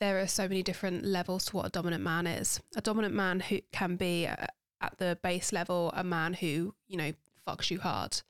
there 0.00 0.18
are 0.18 0.26
so 0.26 0.48
many 0.48 0.62
different 0.62 1.04
levels 1.04 1.44
to 1.46 1.56
what 1.56 1.66
a 1.66 1.70
dominant 1.70 2.02
man 2.02 2.26
is. 2.26 2.60
A 2.76 2.80
dominant 2.80 3.14
man 3.14 3.40
who 3.40 3.60
can 3.72 3.96
be 3.96 4.26
uh, 4.26 4.46
at 4.80 4.98
the 4.98 5.16
base 5.22 5.52
level 5.52 5.92
a 5.94 6.02
man 6.02 6.34
who, 6.34 6.74
you 6.88 6.96
know, 6.96 7.12
fucks 7.46 7.70
you 7.70 7.78
hard 7.78 8.20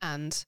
and 0.00 0.44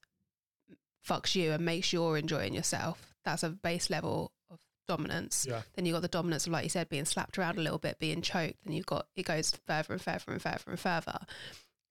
fucks 1.09 1.35
you 1.35 1.53
and 1.53 1.65
makes 1.65 1.93
you're 1.93 2.17
enjoying 2.17 2.55
yourself. 2.55 3.15
That's 3.25 3.43
a 3.43 3.51
base 3.51 3.89
level 3.89 4.33
of 4.51 4.59
dominance. 4.89 5.47
Yeah. 5.49 5.63
Then 5.75 5.87
you've 5.87 5.95
got 5.95 6.03
the 6.03 6.09
dominance 6.09 6.47
of, 6.47 6.53
like 6.53 6.65
you 6.65 6.71
said, 6.71 6.89
being 6.89 7.05
slapped 7.05 7.39
around 7.39 7.59
a 7.59 7.63
little 7.63 7.79
bit, 7.79 7.99
being 7.99 8.21
choked. 8.21 8.57
Then 8.65 8.75
you've 8.75 8.87
got, 8.87 9.07
it 9.15 9.27
goes 9.27 9.57
further 9.67 9.93
and 9.93 10.03
further 10.03 10.33
and 10.33 10.43
further 10.43 10.65
and 10.67 10.81
further. 10.81 11.19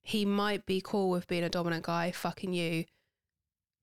He 0.02 0.26
might 0.26 0.66
be 0.66 0.82
cool 0.84 1.10
with 1.10 1.28
being 1.28 1.44
a 1.44 1.50
dominant 1.50 1.86
guy, 1.86 2.12
fucking 2.12 2.54
you 2.54 2.84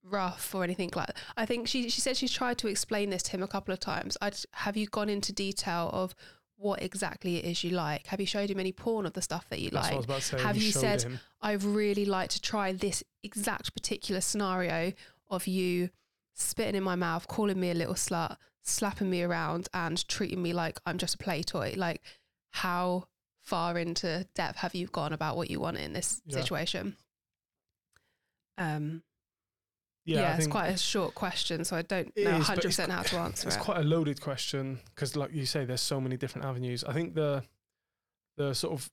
rough 0.03 0.55
or 0.55 0.65
anything 0.65 0.91
like 0.97 1.07
that. 1.09 1.17
I 1.37 1.47
think 1.47 1.69
she, 1.69 1.89
she 1.89 2.01
said 2.01 2.17
she's 2.17 2.33
tried 2.33 2.59
to 2.59 2.69
explain 2.69 3.11
this 3.11 3.23
to 3.25 3.31
him 3.33 3.43
a 3.43 3.49
couple 3.49 3.73
of 3.73 3.81
times. 3.81 4.17
I'd, 4.21 4.37
have 4.53 4.77
you 4.77 4.87
gone 4.87 5.09
into 5.09 5.33
detail 5.33 5.91
of 5.93 6.15
what 6.57 6.83
exactly 6.83 7.37
it 7.37 7.45
is 7.45 7.65
you 7.65 7.71
like? 7.71 8.07
Have 8.09 8.21
you 8.21 8.27
showed 8.27 8.51
him 8.51 8.61
any 8.61 8.73
porn 8.73 9.07
of 9.07 9.13
the 9.15 9.23
stuff 9.23 9.49
that 9.51 9.61
you 9.61 9.71
That's 9.71 9.89
like? 9.89 9.97
was 9.97 10.05
about 10.05 10.21
to 10.21 10.27
say. 10.27 10.41
Have 10.43 10.57
you 10.57 10.71
showed 10.73 10.81
said- 10.81 11.03
him. 11.03 11.21
I 11.43 11.53
really 11.53 12.05
like 12.05 12.29
to 12.31 12.41
try 12.41 12.73
this 12.73 13.03
exact 13.23 13.73
particular 13.75 14.21
scenario 14.21 14.93
of 15.29 15.47
you 15.47 15.91
spitting 16.35 16.75
in 16.75 16.83
my 16.83 16.97
mouth, 16.97 17.29
calling 17.29 17.59
me 17.59 17.71
a 17.71 17.75
little 17.75 17.95
slut, 17.95 18.37
slapping 18.63 19.09
me 19.11 19.23
around, 19.23 19.69
and 19.73 20.07
treating 20.09 20.43
me 20.43 20.53
like 20.53 20.81
I'm 20.85 20.99
just 20.99 21.15
a 21.15 21.19
play 21.19 21.43
toy. 21.43 21.75
Like, 21.77 22.03
how 22.51 23.05
far 23.43 23.79
into 23.79 24.27
depth 24.35 24.59
have 24.59 24.75
you 24.75 24.87
gone 24.89 25.13
about 25.15 25.37
what 25.37 25.51
you 25.51 25.61
want 25.61 25.79
in 25.79 25.93
this 25.95 26.21
Yeah. 26.27 26.41
situation? 26.41 26.97
Um, 28.59 29.03
Yeah, 30.11 30.21
yeah, 30.21 30.37
it's 30.37 30.47
quite 30.47 30.69
a 30.69 30.77
short 30.77 31.15
question, 31.15 31.65
so 31.65 31.77
I 31.77 31.83
don't 31.83 32.15
know 32.17 32.39
is, 32.39 32.47
100% 32.47 32.65
it's 32.65 32.77
how 32.79 32.85
to 33.03 33.17
answer 33.19 33.19
it's 33.29 33.45
it. 33.45 33.47
It's 33.47 33.57
quite 33.57 33.79
a 33.79 33.85
loaded 33.85 34.21
question 34.21 34.81
because, 34.95 35.15
like 35.15 35.33
you 35.33 35.47
say, 35.47 35.65
there's 35.65 35.81
so 35.81 36.01
many 36.01 36.17
different 36.17 36.47
avenues. 36.47 36.83
I 36.85 36.93
think 36.93 37.15
the 37.15 37.45
the 38.37 38.55
sort 38.55 38.73
of 38.73 38.91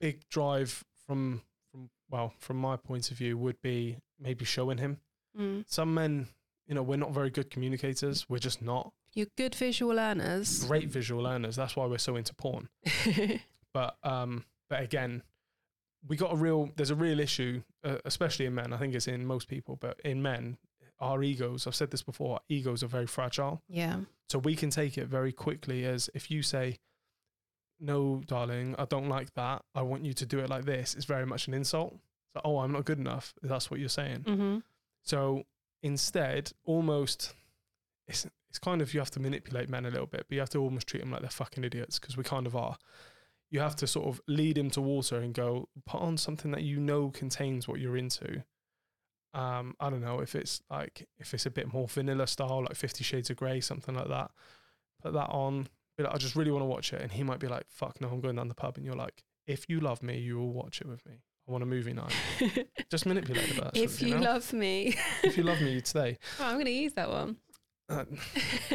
big 0.00 0.28
drive 0.28 0.84
from 1.06 1.42
from 1.70 1.88
well, 2.10 2.34
from 2.38 2.58
my 2.58 2.76
point 2.76 3.10
of 3.10 3.16
view, 3.16 3.38
would 3.38 3.60
be 3.62 3.96
maybe 4.20 4.44
showing 4.44 4.78
him. 4.78 4.98
Mm. 5.38 5.64
Some 5.66 5.94
men, 5.94 6.28
you 6.66 6.74
know, 6.74 6.82
we're 6.82 6.96
not 6.96 7.12
very 7.12 7.30
good 7.30 7.50
communicators. 7.50 8.28
We're 8.28 8.38
just 8.38 8.60
not 8.60 8.92
You're 9.14 9.28
good 9.36 9.54
visual 9.54 9.96
learners. 9.96 10.64
great 10.64 10.88
visual 10.88 11.22
learners. 11.22 11.56
That's 11.56 11.74
why 11.74 11.86
we're 11.86 11.98
so 11.98 12.16
into 12.16 12.34
porn. 12.34 12.68
But 13.74 13.96
um, 14.04 14.44
but 14.70 14.80
again, 14.80 15.22
we 16.06 16.16
got 16.16 16.32
a 16.32 16.36
real. 16.36 16.70
There's 16.76 16.90
a 16.90 16.94
real 16.94 17.20
issue, 17.20 17.62
uh, 17.84 17.98
especially 18.04 18.46
in 18.46 18.54
men. 18.54 18.72
I 18.72 18.78
think 18.78 18.94
it's 18.94 19.06
in 19.08 19.26
most 19.26 19.46
people, 19.48 19.76
but 19.76 20.00
in 20.04 20.22
men, 20.22 20.56
our 21.00 21.22
egos. 21.22 21.66
I've 21.66 21.74
said 21.74 21.90
this 21.90 22.02
before. 22.02 22.34
Our 22.34 22.40
egos 22.48 22.82
are 22.82 22.88
very 22.88 23.06
fragile. 23.06 23.62
yeah. 23.68 24.00
So 24.28 24.38
we 24.38 24.56
can 24.56 24.70
take 24.70 24.96
it 24.96 25.06
very 25.06 25.32
quickly 25.32 25.84
as 25.84 26.08
if 26.14 26.30
you 26.30 26.42
say, 26.42 26.78
No, 27.80 28.22
darling, 28.26 28.74
I 28.78 28.84
don't 28.86 29.08
like 29.08 29.34
that. 29.34 29.62
I 29.74 29.82
want 29.82 30.04
you 30.04 30.14
to 30.14 30.26
do 30.26 30.38
it 30.38 30.48
like 30.48 30.64
this. 30.64 30.94
It's 30.94 31.04
very 31.04 31.26
much 31.26 31.46
an 31.48 31.54
insult. 31.54 31.98
So, 32.32 32.40
oh, 32.44 32.58
I'm 32.58 32.72
not 32.72 32.84
good 32.84 32.98
enough. 32.98 33.34
That's 33.42 33.70
what 33.70 33.80
you're 33.80 33.88
saying. 33.88 34.22
hmm 34.26 34.58
So 35.02 35.44
instead, 35.82 36.52
almost, 36.64 37.34
it's, 38.08 38.26
it's 38.48 38.58
kind 38.58 38.80
of, 38.80 38.94
you 38.94 39.00
have 39.00 39.10
to 39.12 39.20
manipulate 39.20 39.68
men 39.68 39.84
a 39.84 39.90
little 39.90 40.06
bit, 40.06 40.24
but 40.28 40.34
you 40.34 40.40
have 40.40 40.50
to 40.50 40.58
almost 40.58 40.86
treat 40.86 41.00
them 41.00 41.10
like 41.10 41.20
they're 41.20 41.30
fucking 41.30 41.64
idiots 41.64 41.98
because 41.98 42.16
we 42.16 42.24
kind 42.24 42.46
of 42.46 42.56
are. 42.56 42.78
You 43.50 43.60
have 43.60 43.76
to 43.76 43.86
sort 43.86 44.08
of 44.08 44.20
lead 44.26 44.58
him 44.58 44.70
to 44.70 44.80
water 44.80 45.18
and 45.18 45.32
go, 45.32 45.68
put 45.86 46.00
on 46.00 46.16
something 46.16 46.50
that 46.50 46.62
you 46.62 46.80
know 46.80 47.10
contains 47.10 47.68
what 47.68 47.80
you're 47.80 47.96
into. 47.96 48.42
Um, 49.32 49.74
I 49.80 49.90
don't 49.90 50.00
know 50.00 50.20
if 50.20 50.34
it's 50.34 50.62
like 50.70 51.08
if 51.18 51.34
it's 51.34 51.46
a 51.46 51.50
bit 51.50 51.72
more 51.72 51.88
vanilla 51.88 52.26
style, 52.26 52.62
like 52.62 52.76
Fifty 52.76 53.04
Shades 53.04 53.30
of 53.30 53.36
Grey, 53.36 53.60
something 53.60 53.94
like 53.94 54.08
that. 54.08 54.30
Put 55.02 55.12
that 55.12 55.28
on. 55.28 55.68
Be 55.96 56.04
like, 56.04 56.14
I 56.14 56.18
just 56.18 56.36
really 56.36 56.50
want 56.50 56.62
to 56.62 56.66
watch 56.66 56.92
it, 56.92 57.02
and 57.02 57.10
he 57.10 57.22
might 57.22 57.40
be 57.40 57.48
like, 57.48 57.64
"Fuck 57.68 58.00
no, 58.00 58.08
I'm 58.08 58.20
going 58.20 58.36
down 58.36 58.48
the 58.48 58.54
pub." 58.54 58.76
And 58.76 58.86
you're 58.86 58.94
like, 58.94 59.24
"If 59.46 59.68
you 59.68 59.80
love 59.80 60.02
me, 60.02 60.18
you 60.18 60.38
will 60.38 60.52
watch 60.52 60.80
it 60.80 60.88
with 60.88 61.04
me. 61.06 61.22
I 61.46 61.52
want 61.52 61.62
a 61.62 61.66
movie 61.66 61.92
night. 61.92 62.14
Just 62.90 63.04
manipulate 63.06 63.48
the 63.48 63.62
person. 63.62 63.70
if 63.74 64.00
you, 64.00 64.08
you 64.08 64.14
know? 64.14 64.32
love 64.32 64.52
me, 64.52 64.96
if 65.22 65.36
you 65.36 65.42
love 65.42 65.60
me, 65.60 65.72
you'd 65.72 65.86
stay. 65.86 66.18
oh, 66.40 66.44
I'm 66.44 66.54
going 66.54 66.64
to 66.66 66.72
use 66.72 66.94
that 66.94 67.10
one. 67.10 67.36
Uh, 67.88 68.04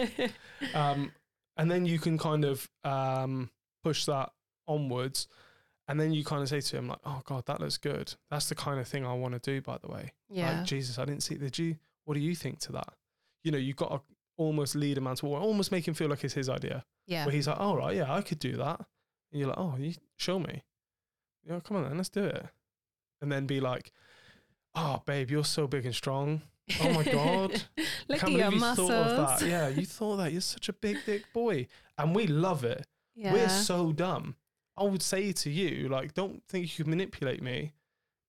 um, 0.75 1.11
and 1.57 1.71
then 1.71 1.85
you 1.85 1.97
can 1.97 2.17
kind 2.19 2.45
of 2.45 2.69
um, 2.83 3.49
push 3.83 4.05
that 4.05 4.29
onwards. 4.69 5.27
And 5.89 5.99
then 5.99 6.13
you 6.13 6.23
kind 6.23 6.43
of 6.43 6.49
say 6.49 6.61
to 6.61 6.77
him, 6.77 6.87
like, 6.87 6.99
oh, 7.03 7.21
God, 7.25 7.45
that 7.47 7.59
looks 7.59 7.77
good. 7.77 8.13
That's 8.29 8.47
the 8.47 8.53
kind 8.55 8.79
of 8.79 8.87
thing 8.87 9.05
I 9.05 9.13
want 9.13 9.33
to 9.33 9.39
do, 9.39 9.59
by 9.59 9.79
the 9.79 9.87
way. 9.91 10.13
yeah. 10.29 10.59
Like, 10.59 10.65
Jesus, 10.67 10.99
I 10.99 11.05
didn't 11.05 11.23
see 11.23 11.35
Did 11.35 11.57
you? 11.57 11.77
What 12.05 12.13
do 12.13 12.19
you 12.19 12.35
think 12.35 12.59
to 12.61 12.71
that? 12.73 12.93
You 13.43 13.51
know, 13.51 13.57
you've 13.57 13.75
got 13.75 13.89
to 13.89 14.01
almost 14.37 14.75
lead 14.75 14.97
a 14.97 15.01
man 15.01 15.15
to 15.15 15.25
war, 15.25 15.39
almost 15.39 15.71
make 15.71 15.87
him 15.87 15.93
feel 15.95 16.07
like 16.07 16.23
it's 16.23 16.33
his 16.35 16.47
idea. 16.47 16.85
yeah. 17.07 17.25
Where 17.25 17.33
he's 17.33 17.47
like, 17.47 17.59
all 17.59 17.75
right, 17.75 17.95
yeah, 17.95 18.13
I 18.13 18.21
could 18.21 18.39
do 18.39 18.55
that. 18.57 18.79
And 19.31 19.39
you're 19.39 19.49
like, 19.49 19.57
oh, 19.57 19.75
you 19.79 19.93
show 20.17 20.39
me. 20.39 20.63
Yeah, 21.43 21.59
come 21.61 21.77
on 21.77 21.83
then, 21.83 21.97
let's 21.97 22.09
do 22.09 22.23
it. 22.23 22.45
And 23.21 23.31
then 23.31 23.47
be 23.47 23.59
like, 23.59 23.91
oh, 24.75 25.01
babe, 25.05 25.29
you're 25.31 25.43
so 25.43 25.67
big 25.67 25.85
and 25.85 25.95
strong. 25.95 26.41
Oh 26.81 26.93
my 26.93 27.03
God. 27.03 27.63
Look 28.07 28.23
at 28.23 28.31
your 28.31 28.51
you 28.51 28.59
muscles. 28.59 28.89
thought 28.89 29.07
of 29.07 29.39
that. 29.39 29.47
Yeah, 29.47 29.67
you 29.69 29.85
thought 29.85 30.17
that. 30.17 30.31
You're 30.31 30.41
such 30.41 30.69
a 30.69 30.73
big 30.73 30.97
dick 31.05 31.23
boy. 31.33 31.67
And 31.97 32.15
we 32.15 32.27
love 32.27 32.63
it. 32.63 32.85
Yeah. 33.15 33.33
We're 33.33 33.49
so 33.49 33.91
dumb. 33.91 34.35
I 34.79 34.83
would 34.83 35.01
say 35.03 35.31
to 35.31 35.49
you, 35.49 35.89
like, 35.89 36.13
don't 36.13 36.41
think 36.47 36.77
you 36.77 36.83
can 36.83 36.89
manipulate 36.91 37.41
me 37.41 37.73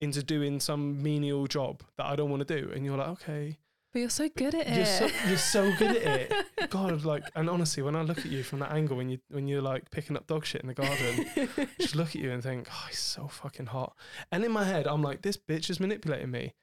into 0.00 0.22
doing 0.22 0.60
some 0.60 1.02
menial 1.02 1.46
job 1.46 1.82
that 1.96 2.06
I 2.06 2.16
don't 2.16 2.30
want 2.30 2.46
to 2.46 2.60
do. 2.60 2.70
And 2.74 2.84
you're 2.84 2.96
like, 2.96 3.08
okay. 3.08 3.58
but 3.92 3.98
you're 3.98 4.08
so 4.08 4.28
good 4.34 4.54
at 4.54 4.68
You're 4.68 4.80
it. 4.80 4.86
so, 4.86 5.10
you're 5.28 5.36
so 5.38 5.72
good 5.76 5.96
at 5.96 6.20
it. 6.20 6.32
God, 6.70 7.04
like, 7.04 7.24
and 7.34 7.50
honestly, 7.50 7.82
when 7.82 7.94
I 7.96 8.02
look 8.02 8.18
at 8.18 8.26
you 8.26 8.42
from 8.42 8.60
that 8.60 8.72
angle, 8.72 8.96
when 8.96 9.10
you 9.10 9.18
when 9.28 9.46
you're 9.48 9.62
like 9.62 9.90
picking 9.90 10.16
up 10.16 10.26
dog 10.26 10.44
shit 10.46 10.62
in 10.62 10.68
the 10.68 10.74
garden, 10.74 11.48
just 11.80 11.96
look 11.96 12.08
at 12.08 12.16
you 12.16 12.30
and 12.30 12.42
think, 12.42 12.68
oh, 12.70 12.84
he's 12.88 12.98
so 12.98 13.28
fucking 13.28 13.66
hot. 13.66 13.94
And 14.32 14.44
in 14.44 14.52
my 14.52 14.64
head, 14.64 14.86
I'm 14.86 15.02
like, 15.02 15.22
this 15.22 15.36
bitch 15.36 15.68
is 15.70 15.80
manipulating 15.80 16.30
me. 16.30 16.54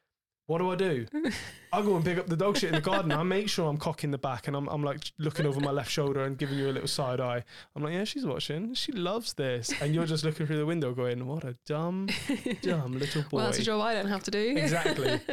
What 0.48 0.60
do 0.60 0.72
I 0.72 0.76
do? 0.76 1.06
I 1.74 1.82
go 1.82 1.98
and 1.98 2.06
pick 2.06 2.18
up 2.18 2.28
the 2.28 2.38
dog 2.38 2.56
shit 2.58 2.70
in 2.70 2.76
the 2.76 2.82
garden. 2.82 3.12
I 3.12 3.22
make 3.24 3.50
sure 3.50 3.70
I'm 3.70 3.76
cocking 3.78 4.12
the 4.12 4.18
back 4.18 4.48
and 4.48 4.56
I'm, 4.56 4.68
I'm 4.70 4.82
like 4.82 5.00
looking 5.20 5.46
over 5.46 5.60
my 5.60 5.72
left 5.72 5.92
shoulder 5.92 6.24
and 6.24 6.38
giving 6.38 6.58
you 6.58 6.70
a 6.70 6.72
little 6.72 6.88
side 6.88 7.20
eye. 7.20 7.44
I'm 7.76 7.84
like, 7.84 7.94
yeah, 7.94 8.06
she's 8.06 8.26
watching. 8.26 8.74
She 8.74 8.94
loves 8.94 9.34
this. 9.34 9.74
And 9.82 9.94
you're 9.94 10.06
just 10.06 10.24
looking 10.24 10.48
through 10.48 10.56
the 10.58 10.66
window 10.66 10.94
going, 10.94 11.28
what 11.28 11.44
a 11.44 11.58
dumb, 11.66 12.08
dumb 12.62 12.98
little 12.98 13.24
boy. 13.24 13.38
well, 13.38 13.46
that's 13.48 13.60
a 13.60 13.64
job 13.64 13.82
I 13.82 13.94
don't 13.94 14.08
have 14.08 14.24
to 14.24 14.32
do. 14.32 14.56
Exactly. 14.58 15.20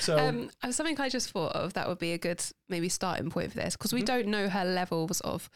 So, 0.00 0.16
um, 0.18 0.50
something 0.70 0.98
I 1.00 1.08
just 1.08 1.30
thought 1.30 1.52
of 1.52 1.72
that 1.74 1.88
would 1.88 1.98
be 1.98 2.12
a 2.12 2.18
good 2.18 2.42
maybe 2.68 2.88
starting 2.88 3.28
point 3.28 3.50
for 3.52 3.58
this 3.58 3.76
because 3.76 3.92
we 3.92 4.02
Mhm. 4.02 4.06
don't 4.06 4.26
know 4.28 4.48
her 4.48 4.64
levels 4.64 5.20
of 5.22 5.50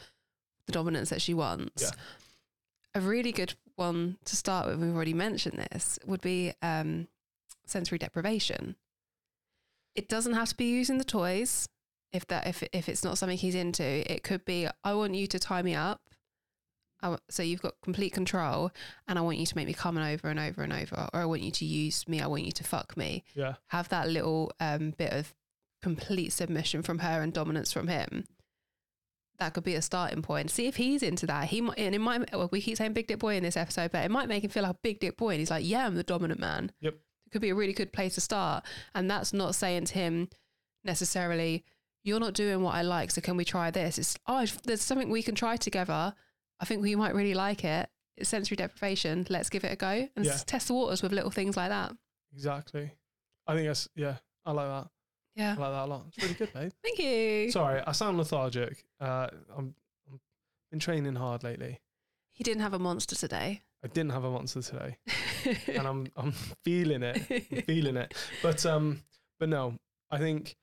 the 0.66 0.72
dominance 0.72 1.10
that 1.10 1.22
she 1.22 1.34
wants. 1.34 1.82
Yeah. 1.82 1.90
A 2.96 3.00
really 3.00 3.32
good 3.32 3.54
one 3.76 4.18
to 4.24 4.36
start 4.36 4.66
with, 4.66 4.78
we've 4.80 4.94
already 4.94 5.14
mentioned 5.14 5.64
this, 5.72 5.98
would 6.04 6.20
be 6.20 6.52
um, 6.62 7.06
sensory 7.64 7.96
deprivation. 7.98 8.76
It 9.94 10.08
doesn't 10.08 10.34
have 10.34 10.48
to 10.50 10.56
be 10.56 10.66
using 10.66 10.98
the 10.98 11.04
toys. 11.04 11.68
If 12.12 12.26
that 12.26 12.46
if 12.46 12.62
if 12.72 12.88
it's 12.88 13.04
not 13.04 13.18
something 13.18 13.38
he's 13.38 13.54
into, 13.54 13.84
it 13.84 14.22
could 14.22 14.44
be 14.44 14.68
I 14.82 14.94
want 14.94 15.14
you 15.14 15.26
to 15.28 15.38
tie 15.38 15.62
me 15.62 15.74
up. 15.74 16.00
I 17.02 17.16
so 17.28 17.42
you've 17.42 17.62
got 17.62 17.74
complete 17.82 18.12
control, 18.12 18.72
and 19.08 19.18
I 19.18 19.22
want 19.22 19.38
you 19.38 19.46
to 19.46 19.56
make 19.56 19.66
me 19.66 19.74
come 19.74 19.96
over 19.96 20.28
and 20.28 20.38
over 20.38 20.62
and 20.62 20.72
over, 20.72 21.08
or 21.12 21.20
I 21.20 21.24
want 21.24 21.42
you 21.42 21.50
to 21.52 21.64
use 21.64 22.06
me. 22.08 22.20
I 22.20 22.26
want 22.26 22.44
you 22.44 22.52
to 22.52 22.64
fuck 22.64 22.96
me 22.96 23.24
yeah. 23.34 23.54
have 23.68 23.88
that 23.90 24.08
little 24.08 24.52
um, 24.60 24.90
bit 24.90 25.12
of 25.12 25.34
complete 25.82 26.32
submission 26.32 26.82
from 26.82 26.98
her 26.98 27.22
and 27.22 27.32
dominance 27.32 27.72
from 27.72 27.88
him. 27.88 28.26
That 29.38 29.54
could 29.54 29.64
be 29.64 29.74
a 29.74 29.82
starting 29.82 30.20
point. 30.20 30.50
See 30.50 30.66
if 30.66 30.76
he's 30.76 31.02
into 31.02 31.26
that. 31.26 31.48
He 31.48 31.62
might, 31.62 31.78
and 31.78 31.94
it 31.94 32.00
might. 32.00 32.30
Well, 32.32 32.50
we 32.52 32.60
keep 32.60 32.76
saying 32.76 32.92
big 32.92 33.06
dick 33.06 33.18
boy 33.18 33.36
in 33.36 33.42
this 33.42 33.56
episode, 33.56 33.90
but 33.90 34.04
it 34.04 34.10
might 34.10 34.28
make 34.28 34.44
him 34.44 34.50
feel 34.50 34.64
like 34.64 34.72
a 34.72 34.78
big 34.82 35.00
dick 35.00 35.16
boy, 35.16 35.30
and 35.30 35.38
he's 35.38 35.50
like, 35.50 35.66
"Yeah, 35.66 35.86
I'm 35.86 35.94
the 35.94 36.02
dominant 36.02 36.40
man." 36.40 36.72
Yep. 36.80 36.96
Could 37.32 37.42
be 37.42 37.50
a 37.50 37.54
really 37.54 37.72
good 37.72 37.92
place 37.92 38.14
to 38.16 38.20
start, 38.20 38.64
and 38.94 39.10
that's 39.10 39.32
not 39.32 39.54
saying 39.54 39.84
to 39.86 39.94
him 39.94 40.28
necessarily, 40.84 41.64
"You're 42.02 42.20
not 42.20 42.34
doing 42.34 42.62
what 42.62 42.74
I 42.74 42.82
like, 42.82 43.10
so 43.10 43.20
can 43.20 43.36
we 43.36 43.44
try 43.44 43.70
this?" 43.70 43.98
It's 43.98 44.16
oh, 44.26 44.44
there's 44.64 44.82
something 44.82 45.10
we 45.10 45.22
can 45.22 45.34
try 45.34 45.56
together. 45.56 46.14
I 46.58 46.64
think 46.64 46.82
we 46.82 46.94
might 46.96 47.14
really 47.14 47.34
like 47.34 47.64
it. 47.64 47.88
It's 48.16 48.28
sensory 48.28 48.56
deprivation. 48.56 49.26
Let's 49.30 49.48
give 49.48 49.64
it 49.64 49.72
a 49.72 49.76
go 49.76 50.08
and 50.16 50.24
Yeah. 50.24 50.36
test 50.46 50.68
the 50.68 50.74
waters 50.74 51.02
with 51.02 51.12
little 51.12 51.30
things 51.30 51.56
like 51.56 51.70
that. 51.70 51.92
Exactly. 52.32 52.90
I 53.46 53.54
think 53.54 53.66
that's, 53.66 53.88
yeah, 53.94 54.16
I 54.44 54.52
like 54.52 54.66
that. 54.68 54.90
Yeah. 55.36 55.54
I 55.56 55.60
like 55.60 55.72
that 55.72 55.84
a 55.84 55.86
lot. 55.86 56.04
It's 56.08 56.22
really 56.22 56.34
good, 56.34 56.52
babe. 56.52 56.72
Thank 56.82 56.98
you. 56.98 57.50
Sorry, 57.50 57.80
I 57.86 57.92
sound 57.92 58.18
lethargic. 58.18 58.84
Uh, 59.00 59.28
I'm, 59.56 59.74
I'm 60.10 60.20
been 60.70 60.80
training 60.80 61.14
hard 61.14 61.42
lately. 61.42 61.80
He 62.32 62.44
didn't 62.44 62.60
have 62.62 62.74
a 62.74 62.78
monster 62.78 63.16
today. 63.16 63.62
I 63.82 63.88
didn't 63.88 64.12
have 64.12 64.24
a 64.24 64.30
monster 64.30 64.60
today, 64.60 64.98
and 65.68 65.86
I'm 65.86 66.06
I'm 66.16 66.32
feeling 66.64 67.02
it, 67.02 67.46
I'm 67.50 67.62
feeling 67.62 67.96
it. 67.96 68.14
But 68.42 68.64
um, 68.66 69.02
but 69.38 69.48
no, 69.48 69.76
I 70.10 70.18
think 70.18 70.56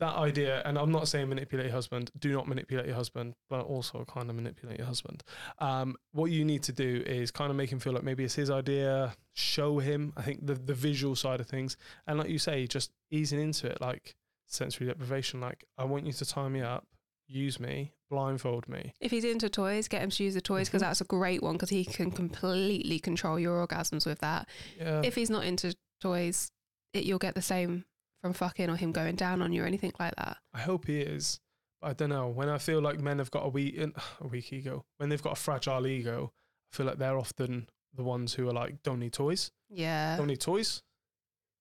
that 0.00 0.16
idea, 0.16 0.62
and 0.64 0.76
I'm 0.76 0.90
not 0.90 1.06
saying 1.06 1.28
manipulate 1.28 1.66
your 1.66 1.74
husband. 1.74 2.10
Do 2.18 2.32
not 2.32 2.48
manipulate 2.48 2.86
your 2.86 2.96
husband, 2.96 3.34
but 3.48 3.60
also 3.60 4.04
kind 4.04 4.28
of 4.28 4.36
manipulate 4.36 4.78
your 4.78 4.86
husband. 4.86 5.22
Um, 5.60 5.94
what 6.10 6.30
you 6.30 6.44
need 6.44 6.64
to 6.64 6.72
do 6.72 7.04
is 7.06 7.30
kind 7.30 7.50
of 7.50 7.56
make 7.56 7.70
him 7.70 7.78
feel 7.78 7.92
like 7.92 8.02
maybe 8.02 8.24
it's 8.24 8.34
his 8.34 8.50
idea. 8.50 9.14
Show 9.34 9.78
him. 9.78 10.12
I 10.16 10.22
think 10.22 10.46
the 10.46 10.54
the 10.54 10.74
visual 10.74 11.14
side 11.14 11.40
of 11.40 11.46
things, 11.46 11.76
and 12.06 12.18
like 12.18 12.28
you 12.28 12.38
say, 12.38 12.66
just 12.66 12.90
easing 13.10 13.40
into 13.40 13.68
it, 13.68 13.80
like 13.80 14.16
sensory 14.46 14.88
deprivation. 14.88 15.40
Like 15.40 15.64
I 15.78 15.84
want 15.84 16.06
you 16.06 16.12
to 16.12 16.24
tie 16.24 16.48
me 16.48 16.62
up, 16.62 16.86
use 17.28 17.60
me, 17.60 17.92
blindfold 18.12 18.68
me. 18.68 18.92
if 19.00 19.10
he's 19.10 19.24
into 19.24 19.48
toys, 19.48 19.88
get 19.88 20.02
him 20.02 20.10
to 20.10 20.22
use 20.22 20.34
the 20.34 20.40
toys 20.42 20.68
because 20.68 20.82
that's 20.86 21.00
a 21.00 21.04
great 21.04 21.42
one 21.42 21.54
because 21.54 21.70
he 21.70 21.82
can 21.82 22.10
completely 22.10 22.98
control 22.98 23.38
your 23.38 23.66
orgasms 23.66 24.04
with 24.04 24.18
that. 24.20 24.46
Yeah. 24.78 25.00
if 25.02 25.14
he's 25.14 25.30
not 25.30 25.44
into 25.44 25.74
toys, 26.00 26.50
it, 26.92 27.04
you'll 27.04 27.18
get 27.18 27.34
the 27.34 27.42
same 27.42 27.86
from 28.20 28.34
fucking 28.34 28.68
or 28.68 28.76
him 28.76 28.92
going 28.92 29.16
down 29.16 29.40
on 29.40 29.52
you 29.52 29.62
or 29.62 29.66
anything 29.66 29.92
like 29.98 30.14
that. 30.16 30.36
I 30.52 30.60
hope 30.60 30.86
he 30.86 31.00
is. 31.00 31.40
I 31.80 31.94
don't 31.94 32.10
know. 32.10 32.28
When 32.28 32.50
I 32.50 32.58
feel 32.58 32.80
like 32.82 33.00
men 33.00 33.18
have 33.18 33.30
got 33.30 33.46
a 33.46 33.48
weak, 33.48 33.80
a 34.20 34.26
weak 34.26 34.52
ego, 34.52 34.84
when 34.98 35.08
they've 35.08 35.22
got 35.22 35.32
a 35.32 35.40
fragile 35.40 35.86
ego, 35.86 36.32
I 36.70 36.76
feel 36.76 36.86
like 36.86 36.98
they're 36.98 37.18
often 37.18 37.68
the 37.94 38.04
ones 38.04 38.34
who 38.34 38.46
are 38.48 38.52
like, 38.52 38.82
don't 38.82 39.00
need 39.00 39.14
toys. 39.14 39.50
Yeah. 39.70 40.18
Don't 40.18 40.26
need 40.28 40.40
toys. 40.40 40.82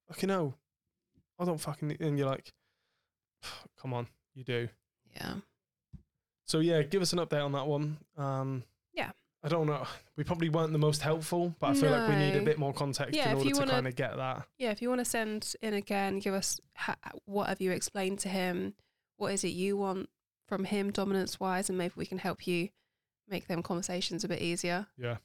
Fucking 0.09 0.27
no. 0.27 0.55
I 1.39 1.45
don't 1.45 1.59
fucking 1.59 1.87
need, 1.87 2.01
and 2.01 2.17
you're 2.19 2.27
like, 2.27 2.51
come 3.81 3.93
on, 3.93 4.07
you 4.35 4.43
do. 4.43 4.67
Yeah. 5.15 5.35
So 6.51 6.59
yeah, 6.59 6.81
give 6.81 7.01
us 7.01 7.13
an 7.13 7.19
update 7.19 7.43
on 7.45 7.53
that 7.53 7.65
one. 7.65 7.97
Um, 8.17 8.63
Yeah. 8.93 9.11
I 9.41 9.47
don't 9.47 9.67
know. 9.67 9.87
We 10.17 10.25
probably 10.25 10.49
weren't 10.49 10.73
the 10.73 10.77
most 10.79 11.01
helpful, 11.01 11.55
but 11.59 11.67
I 11.69 11.73
feel 11.75 11.89
like 11.91 12.09
we 12.09 12.15
need 12.17 12.35
a 12.35 12.43
bit 12.43 12.59
more 12.59 12.73
context 12.73 13.15
Yeah, 13.15 13.31
in 13.31 13.37
order 13.37 13.49
to 13.51 13.55
wanna- 13.59 13.71
kind 13.71 13.87
of 13.87 13.95
get 13.95 14.17
that. 14.17 14.45
Yeah. 14.57 14.71
If 14.71 14.81
you 14.81 14.89
want 14.89 14.99
to 14.99 15.05
send 15.05 15.55
in 15.61 15.73
again, 15.73 16.19
give 16.19 16.33
us 16.33 16.59
ha- 16.75 16.97
what 17.23 17.47
have 17.47 17.61
you 17.61 17.71
explained 17.71 18.19
to 18.19 18.29
him? 18.29 18.75
What 19.15 19.31
is 19.31 19.45
it 19.45 19.53
you 19.53 19.77
want 19.77 20.09
from 20.45 20.65
him, 20.65 20.91
dominance 20.91 21.39
wise, 21.39 21.69
and 21.69 21.77
maybe 21.77 21.93
we 21.95 22.05
can 22.05 22.17
help 22.17 22.45
you 22.45 22.69
make 23.29 23.47
them 23.47 23.63
conversations 23.63 24.25
a 24.25 24.27
bit 24.27 24.41
easier. 24.41 24.87
Yeah. 24.97 25.17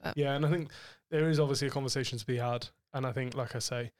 But- 0.00 0.16
yeah, 0.16 0.34
and 0.34 0.46
I 0.46 0.50
think 0.50 0.72
there 1.10 1.28
is 1.28 1.38
obviously 1.38 1.68
a 1.68 1.70
conversation 1.70 2.16
to 2.18 2.24
be 2.24 2.38
had. 2.38 2.68
And 2.94 3.06
I 3.06 3.12
think, 3.12 3.34
like 3.34 3.54
I 3.54 3.58
say, 3.58 3.92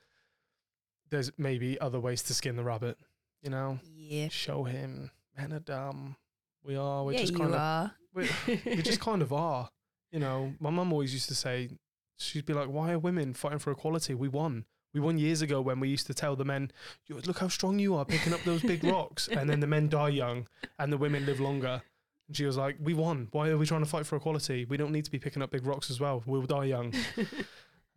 there's 1.10 1.30
maybe 1.38 1.78
other 1.80 2.00
ways 2.00 2.22
to 2.24 2.34
skin 2.34 2.56
the 2.56 2.64
rabbit. 2.64 2.98
You 3.42 3.50
know, 3.50 3.78
Yeah. 3.84 4.28
show 4.28 4.64
him 4.64 5.10
men 5.36 5.52
are 5.52 5.60
dumb. 5.60 6.16
We 6.64 6.76
are. 6.76 7.04
We're 7.04 7.12
yeah, 7.12 7.18
just 7.20 7.32
you 7.32 7.38
kind 7.38 7.54
of. 7.54 7.60
are. 7.60 7.92
We, 8.14 8.28
we 8.66 8.82
just 8.82 9.00
kind 9.00 9.22
of 9.22 9.32
are. 9.32 9.70
You 10.10 10.18
know, 10.18 10.52
my 10.60 10.68
mum 10.68 10.92
always 10.92 11.14
used 11.14 11.28
to 11.28 11.34
say, 11.34 11.70
she'd 12.18 12.44
be 12.44 12.52
like, 12.52 12.68
"Why 12.68 12.92
are 12.92 12.98
women 12.98 13.32
fighting 13.32 13.58
for 13.58 13.70
equality? 13.70 14.12
We 14.12 14.28
won. 14.28 14.66
We 14.92 15.00
won 15.00 15.16
years 15.16 15.40
ago 15.40 15.62
when 15.62 15.80
we 15.80 15.88
used 15.88 16.06
to 16.08 16.14
tell 16.14 16.36
the 16.36 16.44
men, 16.44 16.70
look 17.08 17.38
how 17.38 17.48
strong 17.48 17.78
you 17.78 17.94
are 17.94 18.04
picking 18.04 18.34
up 18.34 18.42
those 18.44 18.60
big 18.60 18.84
rocks, 18.94 19.28
and 19.28 19.48
then 19.48 19.60
the 19.60 19.66
men 19.66 19.88
die 19.88 20.10
young 20.10 20.46
and 20.78 20.92
the 20.92 20.98
women 20.98 21.24
live 21.24 21.40
longer. 21.40 21.80
And 22.28 22.36
she 22.36 22.44
was 22.44 22.58
like, 22.58 22.76
"We 22.82 22.92
won. 22.92 23.28
Why 23.30 23.48
are 23.48 23.56
we 23.56 23.64
trying 23.64 23.82
to 23.82 23.88
fight 23.88 24.04
for 24.04 24.16
equality? 24.16 24.66
We 24.66 24.76
don't 24.76 24.92
need 24.92 25.06
to 25.06 25.10
be 25.10 25.18
picking 25.18 25.42
up 25.42 25.50
big 25.50 25.64
rocks 25.66 25.90
as 25.90 26.00
well. 26.00 26.22
We'll 26.26 26.42
die 26.42 26.64
young." 26.64 26.92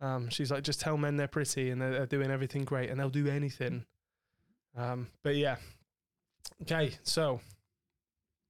Um, 0.00 0.28
she's 0.28 0.50
like, 0.50 0.62
just 0.62 0.80
tell 0.80 0.96
men 0.96 1.16
they're 1.16 1.28
pretty 1.28 1.70
and 1.70 1.80
they're, 1.80 1.92
they're 1.92 2.06
doing 2.06 2.30
everything 2.30 2.64
great 2.64 2.90
and 2.90 3.00
they'll 3.00 3.08
do 3.08 3.28
anything. 3.28 3.84
Um, 4.76 5.08
but 5.22 5.36
yeah. 5.36 5.56
Okay, 6.62 6.92
so 7.02 7.40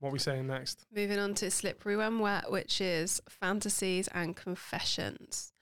what 0.00 0.10
are 0.10 0.12
we 0.12 0.18
saying 0.18 0.46
next? 0.46 0.84
Moving 0.94 1.18
on 1.18 1.34
to 1.34 1.50
Slippery 1.50 1.96
When 1.96 2.18
Wet, 2.18 2.50
which 2.50 2.80
is 2.80 3.20
fantasies 3.28 4.08
and 4.08 4.36
confessions. 4.36 5.52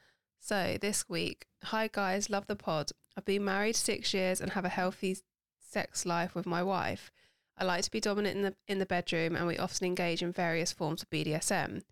So 0.40 0.76
this 0.80 1.08
week, 1.08 1.46
hi 1.62 1.88
guys, 1.90 2.28
love 2.28 2.46
the 2.46 2.56
pod. 2.56 2.90
I've 3.16 3.24
been 3.24 3.44
married 3.44 3.76
six 3.76 4.12
years 4.12 4.40
and 4.40 4.52
have 4.52 4.64
a 4.64 4.70
healthy 4.70 5.16
sex 5.58 6.04
life 6.04 6.34
with 6.34 6.46
my 6.46 6.62
wife. 6.62 7.10
I 7.56 7.64
like 7.64 7.84
to 7.84 7.90
be 7.90 8.00
dominant 8.00 8.36
in 8.36 8.42
the 8.42 8.54
in 8.66 8.78
the 8.78 8.86
bedroom, 8.86 9.36
and 9.36 9.46
we 9.46 9.56
often 9.56 9.86
engage 9.86 10.22
in 10.22 10.32
various 10.32 10.72
forms 10.72 11.02
of 11.02 11.10
BDSM. 11.10 11.82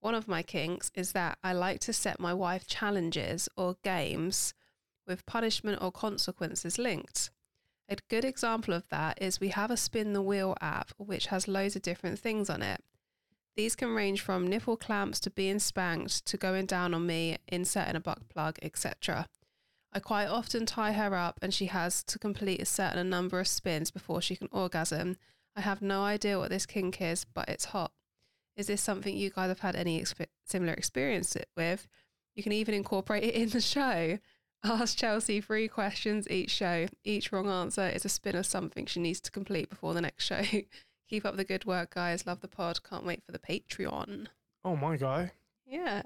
One 0.00 0.14
of 0.14 0.26
my 0.26 0.42
kinks 0.42 0.90
is 0.94 1.12
that 1.12 1.38
I 1.44 1.52
like 1.52 1.80
to 1.80 1.92
set 1.92 2.18
my 2.18 2.34
wife 2.34 2.66
challenges 2.66 3.48
or 3.56 3.76
games 3.84 4.54
with 5.06 5.26
punishment 5.26 5.80
or 5.82 5.92
consequences 5.92 6.78
linked. 6.78 7.30
A 7.92 7.96
good 8.08 8.24
example 8.24 8.72
of 8.72 8.88
that 8.88 9.20
is 9.20 9.38
we 9.38 9.48
have 9.48 9.70
a 9.70 9.76
spin 9.76 10.14
the 10.14 10.22
wheel 10.22 10.56
app 10.62 10.92
which 10.96 11.26
has 11.26 11.46
loads 11.46 11.76
of 11.76 11.82
different 11.82 12.18
things 12.18 12.48
on 12.48 12.62
it. 12.62 12.82
These 13.54 13.76
can 13.76 13.94
range 13.94 14.22
from 14.22 14.46
nipple 14.46 14.78
clamps 14.78 15.20
to 15.20 15.30
being 15.30 15.58
spanked 15.58 16.24
to 16.24 16.38
going 16.38 16.64
down 16.64 16.94
on 16.94 17.06
me, 17.06 17.36
inserting 17.48 17.96
a 17.96 18.00
butt 18.00 18.30
plug, 18.30 18.58
etc. 18.62 19.28
I 19.92 20.00
quite 20.00 20.28
often 20.28 20.64
tie 20.64 20.92
her 20.92 21.14
up 21.14 21.38
and 21.42 21.52
she 21.52 21.66
has 21.66 22.02
to 22.04 22.18
complete 22.18 22.62
a 22.62 22.64
certain 22.64 23.10
number 23.10 23.38
of 23.38 23.46
spins 23.46 23.90
before 23.90 24.22
she 24.22 24.36
can 24.36 24.48
orgasm. 24.50 25.18
I 25.54 25.60
have 25.60 25.82
no 25.82 26.02
idea 26.02 26.38
what 26.38 26.48
this 26.48 26.64
kink 26.64 27.02
is, 27.02 27.26
but 27.26 27.50
it's 27.50 27.66
hot. 27.66 27.92
Is 28.56 28.68
this 28.68 28.80
something 28.80 29.14
you 29.14 29.28
guys 29.28 29.48
have 29.48 29.60
had 29.60 29.76
any 29.76 30.02
similar 30.46 30.72
experience 30.72 31.36
with? 31.58 31.86
You 32.34 32.42
can 32.42 32.52
even 32.52 32.72
incorporate 32.72 33.24
it 33.24 33.34
in 33.34 33.50
the 33.50 33.60
show. 33.60 34.18
Ask 34.64 34.96
Chelsea 34.96 35.40
three 35.40 35.66
questions 35.68 36.28
each 36.30 36.50
show. 36.50 36.86
Each 37.04 37.32
wrong 37.32 37.48
answer 37.48 37.88
is 37.88 38.04
a 38.04 38.08
spin 38.08 38.36
of 38.36 38.46
something 38.46 38.86
she 38.86 39.00
needs 39.00 39.20
to 39.22 39.30
complete 39.30 39.68
before 39.68 39.92
the 39.94 40.00
next 40.00 40.24
show. 40.24 40.42
Keep 41.08 41.24
up 41.24 41.36
the 41.36 41.44
good 41.44 41.64
work, 41.64 41.94
guys. 41.94 42.26
Love 42.26 42.40
the 42.40 42.48
pod. 42.48 42.82
Can't 42.82 43.04
wait 43.04 43.22
for 43.24 43.32
the 43.32 43.38
Patreon. 43.38 44.28
Oh 44.64 44.76
my 44.76 44.96
guy, 44.96 45.32
Yeah, 45.66 46.02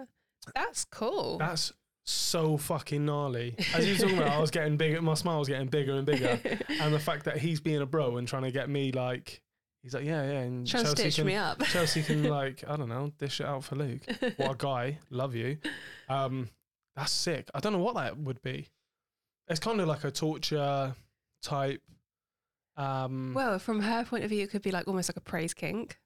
that's 0.54 0.84
cool. 0.86 1.36
that's 1.38 1.72
so 2.04 2.56
fucking 2.56 3.04
gnarly. 3.04 3.54
As 3.74 3.86
you 3.86 3.92
were 3.94 3.98
talking 3.98 4.16
about, 4.18 4.32
I 4.32 4.40
was 4.40 4.50
getting 4.50 4.76
bigger. 4.76 5.02
My 5.02 5.14
smile 5.14 5.38
was 5.40 5.48
getting 5.48 5.66
bigger 5.68 5.92
and 5.92 6.06
bigger, 6.06 6.40
and 6.80 6.94
the 6.94 6.98
fact 6.98 7.24
that 7.26 7.36
he's 7.36 7.60
being 7.60 7.82
a 7.82 7.86
bro 7.86 8.16
and 8.16 8.26
trying 8.26 8.44
to 8.44 8.50
get 8.50 8.70
me 8.70 8.92
like, 8.92 9.42
he's 9.82 9.92
like, 9.92 10.04
yeah, 10.04 10.22
yeah, 10.22 10.38
and 10.40 10.66
Trying 10.66 10.84
to 10.84 10.90
stitch 10.90 11.16
can, 11.16 11.26
me 11.26 11.34
up. 11.34 11.62
Chelsea 11.64 12.02
can 12.02 12.22
like, 12.30 12.64
I 12.66 12.76
don't 12.76 12.88
know, 12.88 13.12
dish 13.18 13.40
it 13.40 13.46
out 13.46 13.64
for 13.64 13.74
Luke. 13.76 14.00
What 14.38 14.52
a 14.52 14.56
guy, 14.56 14.98
love 15.10 15.34
you. 15.34 15.58
Um, 16.08 16.48
that's 16.96 17.12
sick. 17.12 17.48
I 17.54 17.60
don't 17.60 17.72
know 17.72 17.78
what 17.78 17.94
that 17.94 18.16
would 18.18 18.42
be. 18.42 18.68
It's 19.48 19.60
kind 19.60 19.80
of 19.80 19.86
like 19.86 20.02
a 20.04 20.10
torture 20.10 20.94
type. 21.42 21.82
Um, 22.76 23.32
Well, 23.34 23.58
from 23.58 23.80
her 23.80 24.04
point 24.04 24.24
of 24.24 24.30
view, 24.30 24.42
it 24.42 24.50
could 24.50 24.62
be 24.62 24.70
like 24.70 24.86
almost 24.88 25.08
like 25.08 25.16
a 25.16 25.20
praise 25.20 25.54
kink. 25.54 25.98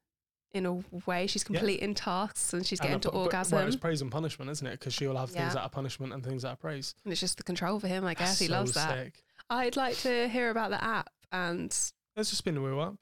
In 0.53 0.65
a 0.65 0.73
way, 1.05 1.27
she's 1.27 1.45
completing 1.45 1.93
tasks 1.95 2.51
and 2.53 2.65
she's 2.65 2.79
and 2.81 2.87
getting 2.89 2.97
a 2.97 2.99
to 3.01 3.11
but- 3.11 3.17
orgasm. 3.17 3.57
Well, 3.57 3.65
it's 3.67 3.77
praise 3.77 4.01
and 4.01 4.11
punishment, 4.11 4.51
isn't 4.51 4.67
it? 4.67 4.79
Because 4.79 4.93
she'll 4.93 5.15
have 5.15 5.29
things 5.31 5.53
that 5.53 5.61
are 5.61 5.69
punishment 5.69 6.11
and 6.11 6.21
things 6.25 6.41
that 6.43 6.49
are 6.49 6.55
praise. 6.57 6.93
and 7.05 7.11
it's 7.13 7.21
just 7.21 7.37
the 7.37 7.43
control 7.43 7.79
for 7.79 7.87
him, 7.87 8.03
I 8.03 8.13
guess. 8.13 8.29
That's 8.31 8.39
he 8.39 8.47
so 8.47 8.53
loves 8.53 8.73
that. 8.73 8.89
Sick. 8.97 9.23
I'd 9.49 9.77
like 9.77 9.95
to 9.99 10.27
hear 10.27 10.49
about 10.49 10.71
the 10.71 10.83
app. 10.83 11.09
And 11.31 11.69
Let's 12.17 12.29
just 12.29 12.37
spin 12.39 12.55
the 12.55 12.61
wheel 12.61 12.79
up. 12.81 12.95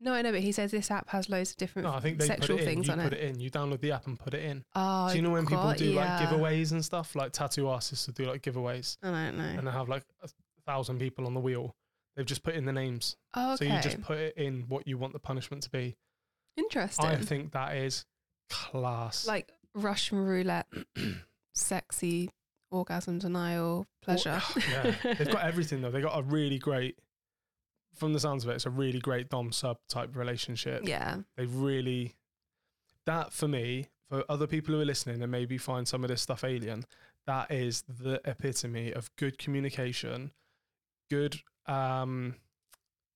No, 0.00 0.12
I 0.14 0.22
know, 0.22 0.32
but 0.32 0.40
he 0.40 0.52
says 0.52 0.70
this 0.70 0.90
app 0.90 1.08
has 1.10 1.28
loads 1.28 1.50
of 1.50 1.56
different 1.56 1.88
No, 1.88 1.94
I 1.94 2.00
think 2.00 2.18
they 2.18 2.26
sexual 2.26 2.56
put 2.58 2.62
it 2.64 2.68
in. 2.68 2.74
things 2.74 2.86
You 2.86 2.92
on 2.94 3.00
put 3.00 3.12
it. 3.12 3.20
in. 3.20 3.40
You 3.40 3.50
download 3.50 3.80
the 3.80 3.92
app 3.92 4.06
and 4.06 4.18
put 4.18 4.34
it 4.34 4.44
in. 4.44 4.64
Oh, 4.74 5.08
so 5.08 5.14
you 5.14 5.22
know 5.22 5.30
when 5.30 5.46
people 5.46 5.72
do 5.74 5.86
yeah. 5.92 6.18
like 6.20 6.28
giveaways 6.28 6.72
and 6.72 6.84
stuff, 6.84 7.14
like 7.16 7.32
tattoo 7.32 7.68
artists 7.68 8.06
will 8.06 8.14
do 8.14 8.24
like 8.26 8.42
giveaways, 8.42 8.96
I 9.02 9.10
don't 9.10 9.38
know. 9.38 9.44
and 9.44 9.66
they 9.66 9.70
have 9.72 9.88
like 9.88 10.04
a 10.22 10.28
thousand 10.66 10.98
people 11.00 11.26
on 11.26 11.34
the 11.34 11.40
wheel. 11.40 11.74
They've 12.16 12.26
just 12.26 12.42
put 12.42 12.54
in 12.56 12.64
the 12.64 12.72
names, 12.72 13.16
Oh, 13.34 13.54
okay. 13.54 13.68
so 13.68 13.74
you 13.76 13.80
just 13.80 14.00
put 14.02 14.18
it 14.18 14.36
in 14.36 14.64
what 14.68 14.86
you 14.88 14.98
want 14.98 15.12
the 15.12 15.20
punishment 15.20 15.62
to 15.64 15.70
be. 15.70 15.96
Interesting. 16.56 17.06
I 17.06 17.16
think 17.16 17.52
that 17.52 17.76
is 17.76 18.04
class. 18.50 19.26
like 19.26 19.52
Russian 19.74 20.18
roulette, 20.18 20.66
sexy 21.54 22.30
orgasm 22.70 23.18
denial, 23.18 23.86
pleasure. 24.02 24.40
Oh, 24.42 24.54
yeah, 24.70 24.94
they've 25.14 25.30
got 25.30 25.42
everything 25.44 25.80
though. 25.80 25.90
They 25.90 26.00
got 26.00 26.18
a 26.18 26.22
really 26.22 26.58
great, 26.58 26.98
from 27.98 28.12
the 28.12 28.20
sounds 28.20 28.44
of 28.44 28.50
it, 28.50 28.54
it's 28.54 28.66
a 28.66 28.70
really 28.70 28.98
great 29.00 29.28
dom 29.28 29.52
sub 29.52 29.78
type 29.88 30.14
relationship. 30.16 30.86
yeah. 30.86 31.18
They 31.36 31.46
really, 31.46 32.14
that 33.06 33.32
for 33.32 33.48
me, 33.48 33.88
for 34.08 34.24
other 34.28 34.46
people 34.46 34.74
who 34.74 34.80
are 34.80 34.84
listening 34.86 35.22
and 35.22 35.30
maybe 35.30 35.58
find 35.58 35.86
some 35.86 36.02
of 36.04 36.08
this 36.08 36.22
stuff 36.22 36.44
alien, 36.44 36.84
that 37.26 37.50
is 37.50 37.82
the 37.88 38.20
epitome 38.24 38.92
of 38.92 39.10
good 39.16 39.38
communication, 39.38 40.32
good 41.10 41.36
um, 41.66 42.36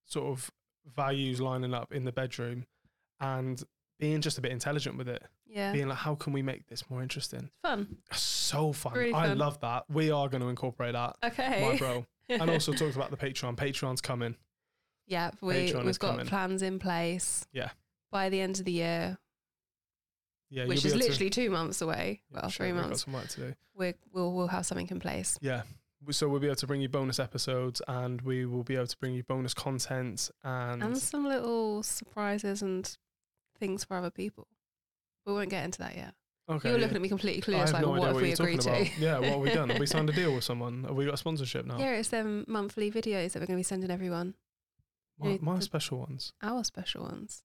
sort 0.04 0.26
of 0.26 0.50
values 0.96 1.40
lining 1.40 1.72
up 1.72 1.92
in 1.92 2.04
the 2.04 2.12
bedroom, 2.12 2.66
and 3.20 3.62
being 3.98 4.20
just 4.20 4.36
a 4.36 4.40
bit 4.40 4.52
intelligent 4.52 4.98
with 4.98 5.08
it. 5.08 5.22
Yeah. 5.46 5.72
Being 5.72 5.88
like, 5.88 5.98
how 5.98 6.14
can 6.14 6.32
we 6.32 6.42
make 6.42 6.66
this 6.66 6.88
more 6.90 7.02
interesting? 7.02 7.50
Fun. 7.62 7.98
So 8.12 8.72
fun. 8.72 8.94
Really 8.94 9.14
I 9.14 9.28
fun. 9.28 9.38
love 9.38 9.60
that. 9.60 9.84
We 9.90 10.10
are 10.10 10.28
going 10.28 10.42
to 10.42 10.48
incorporate 10.48 10.94
that, 10.94 11.16
Okay. 11.24 11.60
my 11.70 11.76
bro. 11.78 12.06
and 12.28 12.50
also 12.50 12.72
talked 12.72 12.96
about 12.96 13.10
the 13.10 13.16
Patreon. 13.16 13.56
Patreon's 13.56 14.00
coming. 14.00 14.36
Yeah, 15.12 15.30
we, 15.40 15.54
Patreon 15.54 15.84
we've 15.84 15.98
got 15.98 16.12
coming. 16.12 16.26
plans 16.26 16.62
in 16.62 16.78
place. 16.78 17.46
Yeah. 17.52 17.70
By 18.10 18.28
the 18.30 18.40
end 18.40 18.58
of 18.58 18.64
the 18.64 18.72
year, 18.72 19.18
Yeah, 20.50 20.64
which 20.66 20.82
you'll 20.84 20.86
is 20.86 20.92
be 20.92 20.98
able 20.98 21.00
to- 21.00 21.08
literally 21.10 21.30
two 21.30 21.50
months 21.50 21.80
away. 21.82 22.22
Yeah, 22.30 22.40
well, 22.40 22.50
sure, 22.50 22.64
three 22.64 22.72
we've 22.72 22.80
got 22.82 22.88
months. 22.88 23.04
some 23.04 23.12
work 23.14 23.28
to 23.28 23.40
do. 23.40 23.54
We 23.74 23.94
we'll 24.12 24.32
we'll 24.32 24.48
have 24.48 24.66
something 24.66 24.88
in 24.90 25.00
place. 25.00 25.38
Yeah. 25.40 25.62
So 26.10 26.28
we'll 26.28 26.40
be 26.40 26.48
able 26.48 26.56
to 26.56 26.66
bring 26.66 26.80
you 26.80 26.88
bonus 26.88 27.20
episodes 27.20 27.80
and 27.86 28.20
we 28.22 28.44
will 28.44 28.64
be 28.64 28.74
able 28.74 28.88
to 28.88 28.98
bring 28.98 29.14
you 29.14 29.22
bonus 29.22 29.54
content 29.54 30.30
and, 30.42 30.82
and 30.82 30.98
some 30.98 31.24
little 31.24 31.84
surprises 31.84 32.60
and 32.60 32.96
things 33.60 33.84
for 33.84 33.96
other 33.96 34.10
people. 34.10 34.48
We 35.24 35.32
won't 35.32 35.48
get 35.50 35.64
into 35.64 35.78
that 35.78 35.94
yet. 35.94 36.14
okay. 36.50 36.68
you 36.68 36.72
were 36.72 36.78
yeah. 36.80 36.82
looking 36.82 36.96
at 36.96 37.02
me 37.02 37.08
completely 37.08 37.54
I 37.54 37.56
clueless, 37.56 37.66
have 37.66 37.72
like 37.74 37.82
no 37.82 37.90
what 37.90 37.98
idea 37.98 38.06
have 38.06 38.14
what 38.14 38.22
we 38.22 38.28
you're 38.28 38.36
talking 38.36 38.58
agreed 38.58 38.66
about. 38.66 38.86
to? 38.96 39.00
yeah, 39.00 39.18
what 39.20 39.28
have 39.28 39.40
we 39.40 39.50
done? 39.50 39.68
Have 39.68 39.78
we 39.78 39.86
signed 39.94 40.10
a 40.10 40.12
deal 40.12 40.34
with 40.34 40.42
someone? 40.42 40.82
Have 40.82 40.96
we 40.96 41.04
got 41.04 41.14
a 41.14 41.18
sponsorship 41.18 41.66
now? 41.66 41.78
Yeah, 41.78 41.92
it's 41.92 42.08
them 42.08 42.44
monthly 42.48 42.90
videos 42.90 43.32
that 43.32 43.36
we're 43.40 43.46
going 43.46 43.56
to 43.58 43.60
be 43.60 43.62
sending 43.62 43.90
everyone. 43.92 44.34
My, 45.18 45.38
my 45.40 45.56
the- 45.56 45.62
special 45.62 45.98
ones. 45.98 46.32
Our 46.42 46.64
special 46.64 47.02
ones. 47.04 47.42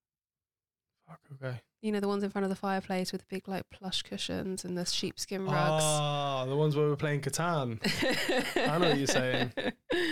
Fuck, 1.08 1.20
okay. 1.42 1.62
You 1.82 1.92
know, 1.92 2.00
the 2.00 2.08
ones 2.08 2.24
in 2.24 2.30
front 2.30 2.44
of 2.44 2.50
the 2.50 2.56
fireplace 2.56 3.12
with 3.14 3.22
the 3.22 3.28
big, 3.30 3.48
like, 3.48 3.64
plush 3.70 4.02
cushions 4.02 4.66
and 4.66 4.78
the 4.78 4.86
sheepskin 4.86 5.46
rugs. 5.46 5.84
Ah, 5.84 6.46
the 6.46 6.56
ones 6.56 6.76
where 6.76 6.88
we're 6.88 6.96
playing 6.98 7.22
Catan. 7.22 7.80
I 8.58 8.78
know 8.78 8.90
what 8.90 8.98
you're 8.98 9.08
saying. 9.08 9.54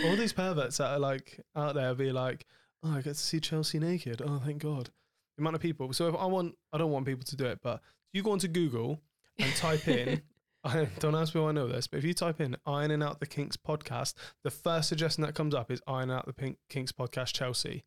All 0.06 0.16
these 0.16 0.32
perverts 0.32 0.78
that 0.78 0.92
are 0.92 0.98
like 0.98 1.40
out 1.54 1.74
there 1.74 1.94
be 1.94 2.12
like, 2.12 2.46
oh, 2.82 2.92
I 2.92 2.96
get 3.02 3.14
to 3.14 3.14
see 3.14 3.40
Chelsea 3.40 3.78
naked. 3.78 4.22
Oh, 4.24 4.40
thank 4.44 4.62
God. 4.62 4.90
The 5.36 5.42
amount 5.42 5.56
of 5.56 5.60
people. 5.60 5.92
So 5.92 6.08
if 6.08 6.14
I 6.14 6.24
want, 6.26 6.54
I 6.72 6.78
don't 6.78 6.90
want 6.92 7.04
people 7.04 7.24
to 7.24 7.36
do 7.36 7.44
it, 7.44 7.58
but 7.62 7.82
you 8.14 8.22
go 8.22 8.30
onto 8.30 8.48
Google 8.48 9.00
and 9.38 9.54
type 9.56 9.86
in, 9.88 10.22
don't 10.98 11.14
ask 11.14 11.34
me 11.34 11.40
why 11.40 11.48
I 11.48 11.52
know 11.52 11.68
this, 11.68 11.86
but 11.86 11.98
if 11.98 12.04
you 12.04 12.14
type 12.14 12.40
in 12.40 12.56
Ironing 12.66 13.02
Out 13.02 13.20
the 13.20 13.26
Kinks 13.26 13.56
podcast, 13.56 14.14
the 14.42 14.50
first 14.50 14.88
suggestion 14.88 15.22
that 15.22 15.34
comes 15.34 15.54
up 15.54 15.70
is 15.70 15.82
Ironing 15.86 16.16
Out 16.16 16.26
the 16.26 16.32
Pink 16.32 16.58
Kinks 16.68 16.92
podcast 16.92 17.32
Chelsea. 17.32 17.84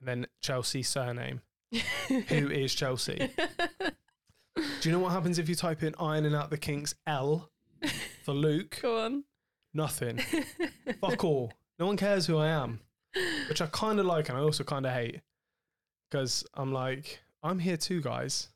And 0.00 0.08
then 0.08 0.26
Chelsea 0.40 0.82
surname. 0.82 1.40
Who 2.08 2.50
is 2.50 2.74
Chelsea? 2.74 3.30
Do 4.56 4.88
you 4.88 4.92
know 4.92 4.98
what 4.98 5.12
happens 5.12 5.38
if 5.38 5.48
you 5.48 5.54
type 5.54 5.82
in 5.82 5.94
Ironing 5.98 6.34
Out 6.34 6.50
the 6.50 6.58
Kinks 6.58 6.94
L 7.06 7.50
for 8.24 8.32
Luke? 8.32 8.78
Go 8.82 9.00
on. 9.00 9.24
Nothing. 9.72 10.18
Fuck 11.00 11.24
all. 11.24 11.52
No 11.78 11.86
one 11.86 11.96
cares 11.96 12.26
who 12.26 12.38
I 12.38 12.48
am, 12.48 12.80
which 13.48 13.60
I 13.60 13.66
kind 13.66 13.98
of 13.98 14.06
like 14.06 14.28
and 14.28 14.38
I 14.38 14.40
also 14.40 14.62
kind 14.62 14.86
of 14.86 14.92
hate 14.92 15.20
because 16.08 16.44
I'm 16.54 16.72
like, 16.72 17.20
I'm 17.42 17.58
here 17.58 17.76
too, 17.76 18.00
guys. 18.00 18.50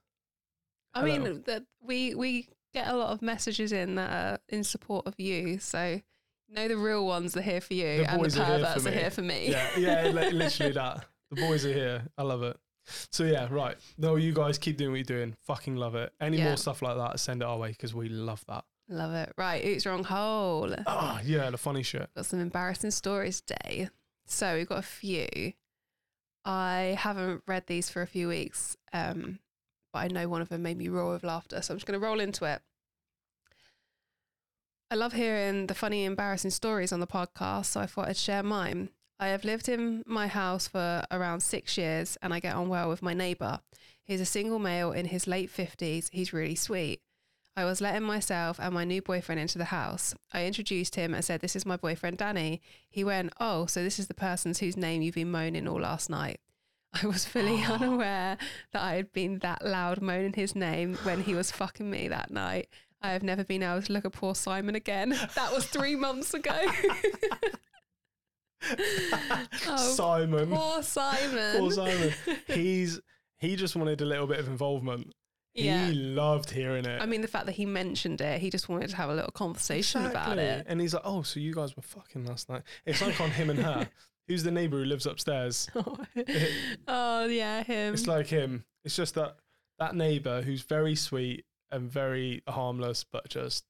I 0.94 1.00
Hello. 1.00 1.18
mean, 1.18 1.42
that 1.46 1.64
we 1.82 2.14
we 2.14 2.48
get 2.78 2.88
a 2.88 2.96
lot 2.96 3.10
of 3.10 3.22
messages 3.22 3.72
in 3.72 3.94
that 3.96 4.10
are 4.10 4.38
in 4.48 4.64
support 4.64 5.06
of 5.06 5.18
you. 5.18 5.58
So, 5.58 6.00
know, 6.48 6.68
the 6.68 6.76
real 6.76 7.06
ones 7.06 7.36
are 7.36 7.42
here 7.42 7.60
for 7.60 7.74
you, 7.74 7.98
The 8.04 8.10
and 8.10 8.18
the 8.20 8.24
boys 8.24 8.38
are 8.38 8.44
here 8.44 8.58
perverts 8.58 8.86
are 8.86 8.90
here 8.90 9.10
for 9.10 9.22
me. 9.22 9.50
Yeah, 9.50 9.76
yeah, 9.78 10.02
literally 10.32 10.72
that. 10.72 11.04
The 11.30 11.36
boys 11.42 11.64
are 11.66 11.72
here. 11.72 12.02
I 12.16 12.22
love 12.22 12.42
it. 12.42 12.56
So 13.12 13.24
yeah, 13.24 13.48
right. 13.50 13.76
No, 13.98 14.16
you 14.16 14.32
guys 14.32 14.56
keep 14.56 14.78
doing 14.78 14.92
what 14.92 14.96
you're 14.96 15.04
doing. 15.04 15.36
Fucking 15.44 15.76
love 15.76 15.94
it. 15.94 16.10
Any 16.20 16.38
Yeah. 16.38 16.46
more 16.46 16.56
stuff 16.56 16.80
like 16.80 16.96
that, 16.96 17.20
send 17.20 17.42
it 17.42 17.44
our 17.44 17.58
way 17.58 17.70
because 17.72 17.94
we 17.94 18.08
love 18.08 18.42
that. 18.48 18.64
Love 18.88 19.12
it. 19.12 19.30
Right, 19.36 19.62
oops 19.66 19.84
wrong 19.84 20.04
hole. 20.04 20.74
Ah, 20.86 21.20
yeah, 21.22 21.50
the 21.50 21.58
funny 21.58 21.82
shit. 21.82 22.08
got 22.16 22.24
some 22.24 22.40
embarrassing 22.40 22.92
stories 22.92 23.42
today. 23.42 23.90
So 24.26 24.56
we've 24.56 24.68
got 24.68 24.78
a 24.78 24.82
few. 24.82 25.28
I 26.46 26.96
haven't 26.98 27.42
read 27.46 27.66
these 27.66 27.90
for 27.90 28.00
a 28.00 28.06
few 28.06 28.28
weeks, 28.28 28.76
um, 28.94 29.38
but 29.92 29.98
I 29.98 30.08
know 30.08 30.28
one 30.28 30.40
of 30.40 30.48
them 30.48 30.62
made 30.62 30.78
me 30.78 30.88
roar 30.88 31.12
with 31.12 31.24
laughter. 31.24 31.60
So 31.60 31.74
I'm 31.74 31.78
just 31.78 31.86
going 31.86 32.00
to 32.00 32.06
roll 32.06 32.20
into 32.20 32.46
it. 32.46 32.62
I 34.90 34.94
love 34.94 35.12
hearing 35.12 35.66
the 35.66 35.74
funny, 35.74 36.06
embarrassing 36.06 36.50
stories 36.50 36.92
on 36.92 37.00
the 37.00 37.06
podcast, 37.06 37.66
so 37.66 37.80
I 37.80 37.86
thought 37.86 38.08
I'd 38.08 38.16
share 38.16 38.42
mine. 38.42 38.88
I 39.20 39.28
have 39.28 39.44
lived 39.44 39.68
in 39.68 40.02
my 40.06 40.28
house 40.28 40.66
for 40.66 41.04
around 41.10 41.40
six 41.40 41.76
years 41.76 42.16
and 42.22 42.32
I 42.32 42.40
get 42.40 42.54
on 42.54 42.70
well 42.70 42.88
with 42.88 43.02
my 43.02 43.12
neighbour. 43.12 43.60
He's 44.02 44.22
a 44.22 44.24
single 44.24 44.58
male 44.58 44.92
in 44.92 45.06
his 45.06 45.26
late 45.26 45.54
50s. 45.54 46.08
He's 46.10 46.32
really 46.32 46.54
sweet. 46.54 47.02
I 47.54 47.66
was 47.66 47.82
letting 47.82 48.04
myself 48.04 48.58
and 48.58 48.72
my 48.72 48.84
new 48.84 49.02
boyfriend 49.02 49.40
into 49.42 49.58
the 49.58 49.66
house. 49.66 50.14
I 50.32 50.46
introduced 50.46 50.94
him 50.94 51.12
and 51.12 51.22
said, 51.22 51.42
This 51.42 51.56
is 51.56 51.66
my 51.66 51.76
boyfriend, 51.76 52.16
Danny. 52.16 52.62
He 52.88 53.04
went, 53.04 53.34
Oh, 53.38 53.66
so 53.66 53.82
this 53.82 53.98
is 53.98 54.06
the 54.06 54.14
person 54.14 54.54
whose 54.58 54.76
name 54.76 55.02
you've 55.02 55.16
been 55.16 55.30
moaning 55.30 55.68
all 55.68 55.80
last 55.80 56.08
night. 56.08 56.40
I 57.02 57.06
was 57.06 57.26
fully 57.26 57.62
unaware 57.64 58.38
that 58.72 58.82
I 58.82 58.94
had 58.94 59.12
been 59.12 59.40
that 59.40 59.66
loud 59.66 60.00
moaning 60.00 60.32
his 60.32 60.54
name 60.54 60.94
when 61.02 61.24
he 61.24 61.34
was 61.34 61.50
fucking 61.50 61.90
me 61.90 62.08
that 62.08 62.30
night. 62.30 62.68
I 63.00 63.10
have 63.12 63.22
never 63.22 63.44
been 63.44 63.62
able 63.62 63.82
to 63.82 63.92
look 63.92 64.04
at 64.04 64.12
poor 64.12 64.34
Simon 64.34 64.74
again. 64.74 65.10
That 65.34 65.52
was 65.52 65.66
three 65.66 65.96
months 65.96 66.34
ago. 66.34 66.58
Oh, 69.66 69.76
Simon. 69.94 70.50
poor 70.50 70.82
Simon. 70.82 71.58
Poor 71.60 71.70
Simon. 71.70 72.12
He's 72.48 73.00
he 73.38 73.54
just 73.54 73.76
wanted 73.76 74.00
a 74.00 74.04
little 74.04 74.26
bit 74.26 74.40
of 74.40 74.48
involvement. 74.48 75.12
yeah. 75.54 75.86
He 75.86 75.94
loved 75.94 76.50
hearing 76.50 76.84
it. 76.84 77.00
I 77.00 77.06
mean, 77.06 77.20
the 77.20 77.28
fact 77.28 77.46
that 77.46 77.52
he 77.52 77.64
mentioned 77.66 78.20
it, 78.20 78.40
he 78.40 78.50
just 78.50 78.68
wanted 78.68 78.90
to 78.90 78.96
have 78.96 79.10
a 79.10 79.14
little 79.14 79.30
conversation 79.30 80.04
about 80.06 80.38
it. 80.38 80.66
And 80.68 80.80
he's 80.80 80.92
like, 80.92 81.04
"Oh, 81.04 81.22
so 81.22 81.38
you 81.38 81.54
guys 81.54 81.76
were 81.76 81.82
fucking 81.82 82.26
last 82.26 82.48
night?" 82.48 82.62
It's 82.84 83.00
like 83.00 83.20
on 83.20 83.30
him 83.30 83.48
and 83.50 83.60
her. 83.60 83.88
Who's 84.26 84.42
the 84.42 84.50
neighbor 84.50 84.78
who 84.78 84.84
lives 84.84 85.06
upstairs? 85.06 85.68
oh, 86.88 87.26
yeah, 87.26 87.62
him. 87.62 87.94
It's 87.94 88.06
like 88.08 88.26
him. 88.26 88.64
It's 88.84 88.96
just 88.96 89.14
that 89.14 89.36
that 89.78 89.94
neighbor 89.94 90.42
who's 90.42 90.62
very 90.62 90.96
sweet 90.96 91.44
and 91.70 91.90
very 91.90 92.42
harmless, 92.48 93.04
but 93.04 93.28
just 93.28 93.64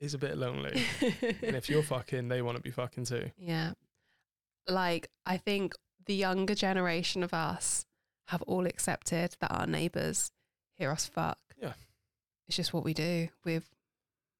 is 0.00 0.14
a 0.14 0.18
bit 0.18 0.36
lonely. 0.36 0.82
and 1.00 1.56
if 1.56 1.68
you're 1.68 1.82
fucking, 1.82 2.28
they 2.28 2.42
want 2.42 2.56
to 2.56 2.62
be 2.62 2.70
fucking 2.70 3.04
too. 3.04 3.30
yeah. 3.36 3.72
Like, 4.66 5.10
I 5.26 5.36
think 5.36 5.74
the 6.06 6.14
younger 6.14 6.54
generation 6.54 7.22
of 7.22 7.34
us 7.34 7.84
have 8.28 8.40
all 8.42 8.66
accepted 8.66 9.36
that 9.40 9.52
our 9.52 9.66
neighbours 9.66 10.30
hear 10.74 10.90
us 10.90 11.06
fuck. 11.06 11.38
Yeah. 11.60 11.74
It's 12.48 12.56
just 12.56 12.72
what 12.72 12.82
we 12.84 12.94
do. 12.94 13.28
We've, 13.44 13.68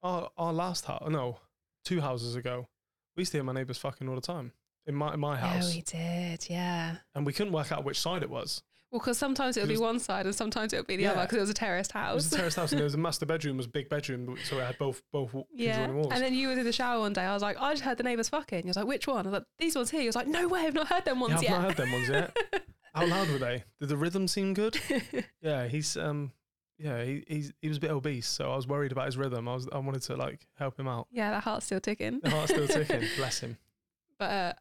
Our 0.03 0.31
our 0.39 0.53
last 0.53 0.87
house, 0.87 1.07
no, 1.11 1.39
two 1.85 2.01
houses 2.01 2.37
ago, 2.37 2.69
we 3.17 3.21
used 3.23 3.33
to 3.33 3.39
hear 3.39 3.45
my 3.45 3.53
neighbors 3.53 3.77
fucking 3.79 4.09
all 4.09 4.15
the 4.15 4.21
time 4.23 4.53
in 4.87 4.95
my 4.95 5.15
in 5.15 5.21
my 5.21 5.35
yeah, 5.39 5.47
house, 5.55 5.75
we 5.75 5.83
did. 5.83 6.47
Yeah. 6.49 6.97
and 7.15 7.27
we 7.27 7.33
couldn't 7.33 7.53
work 7.53 7.71
out 7.73 7.85
which 7.85 8.01
side 8.01 8.23
it 8.23 8.31
was. 8.31 8.63
Well, 8.95 9.01
because 9.01 9.19
sometimes 9.19 9.57
it 9.57 9.61
would 9.63 9.71
It 9.71 9.75
be 9.75 9.81
one 9.81 9.99
side 9.99 10.25
and 10.25 10.33
sometimes 10.33 10.73
it 10.73 10.77
would 10.77 10.87
be 10.87 10.95
the 10.95 11.03
Yeah. 11.03 11.11
other 11.15 11.23
because 11.23 11.39
it 11.39 11.41
was 11.41 11.51
a 11.51 11.55
terraced 11.55 11.91
house. 11.91 12.13
It 12.13 12.15
was 12.15 12.33
a 12.33 12.37
terraced 12.39 12.57
house, 12.57 12.71
and 12.71 12.79
there 12.79 12.85
was 12.85 12.95
a 12.95 12.99
master 12.99 13.27
bedroom, 13.27 13.57
was 13.57 13.67
a 13.67 13.69
big 13.69 13.89
bedroom, 13.89 14.37
so 14.45 14.61
it 14.61 14.65
had 14.65 14.79
both 14.79 15.03
both 15.13 15.35
Yeah. 15.53 15.91
walls. 15.91 16.13
And 16.13 16.23
then 16.23 16.33
you 16.33 16.47
were 16.47 16.53
in 16.55 16.63
the 16.63 16.73
shower 16.73 17.01
one 17.01 17.13
day. 17.13 17.23
I 17.25 17.35
was 17.35 17.43
like, 17.43 17.61
I 17.61 17.73
just 17.73 17.83
heard 17.83 17.97
the 17.99 18.05
neighbours 18.05 18.29
fucking. 18.29 18.61
You 18.61 18.69
was 18.69 18.77
like, 18.77 18.87
which 18.87 19.09
one? 19.09 19.27
I 19.27 19.31
was 19.31 19.39
like, 19.41 19.47
these 19.59 19.75
ones 19.75 19.91
here. 19.91 20.01
You 20.01 20.07
was 20.07 20.15
like, 20.15 20.29
no 20.29 20.47
way, 20.47 20.61
I've 20.61 20.75
not 20.75 20.87
heard 20.87 21.05
them 21.07 21.19
ones 21.19 21.33
yeah, 21.33 21.39
I've 21.39 21.43
yet. 21.43 21.51
not 21.51 21.63
heard 21.65 21.77
them 21.77 21.93
ones 21.93 22.09
yet. 22.09 22.37
How 22.95 23.05
loud 23.07 23.29
were 23.31 23.39
they? 23.39 23.65
Did 23.81 23.89
the 23.89 23.97
rhythm 23.97 24.29
seem 24.29 24.55
good? 24.55 24.79
Yeah, 25.43 25.67
he's 25.67 25.97
um, 25.97 26.31
yeah, 26.79 27.03
he 27.03 27.25
he's, 27.27 27.53
he 27.61 27.67
was 27.67 27.79
a 27.79 27.81
bit 27.81 27.91
obese, 27.91 28.29
so 28.29 28.53
I 28.53 28.55
was 28.57 28.69
worried 28.69 28.93
about 28.93 29.07
his 29.07 29.17
rhythm. 29.17 29.49
I 29.49 29.55
was 29.55 29.67
I 29.73 29.79
wanted 29.79 30.03
to 30.03 30.15
like 30.15 30.47
help 30.57 30.79
him 30.79 30.87
out. 30.87 31.09
yeah, 31.11 31.33
that 31.33 31.43
heart's 31.43 31.67
still 31.67 31.81
ticking. 31.81 32.21
The 32.23 32.31
heart's 32.31 32.53
still 32.53 32.69
ticking. 32.69 33.03
Bless 33.17 33.41
him. 33.41 33.59
But 34.21 34.31
uh, 34.31 34.53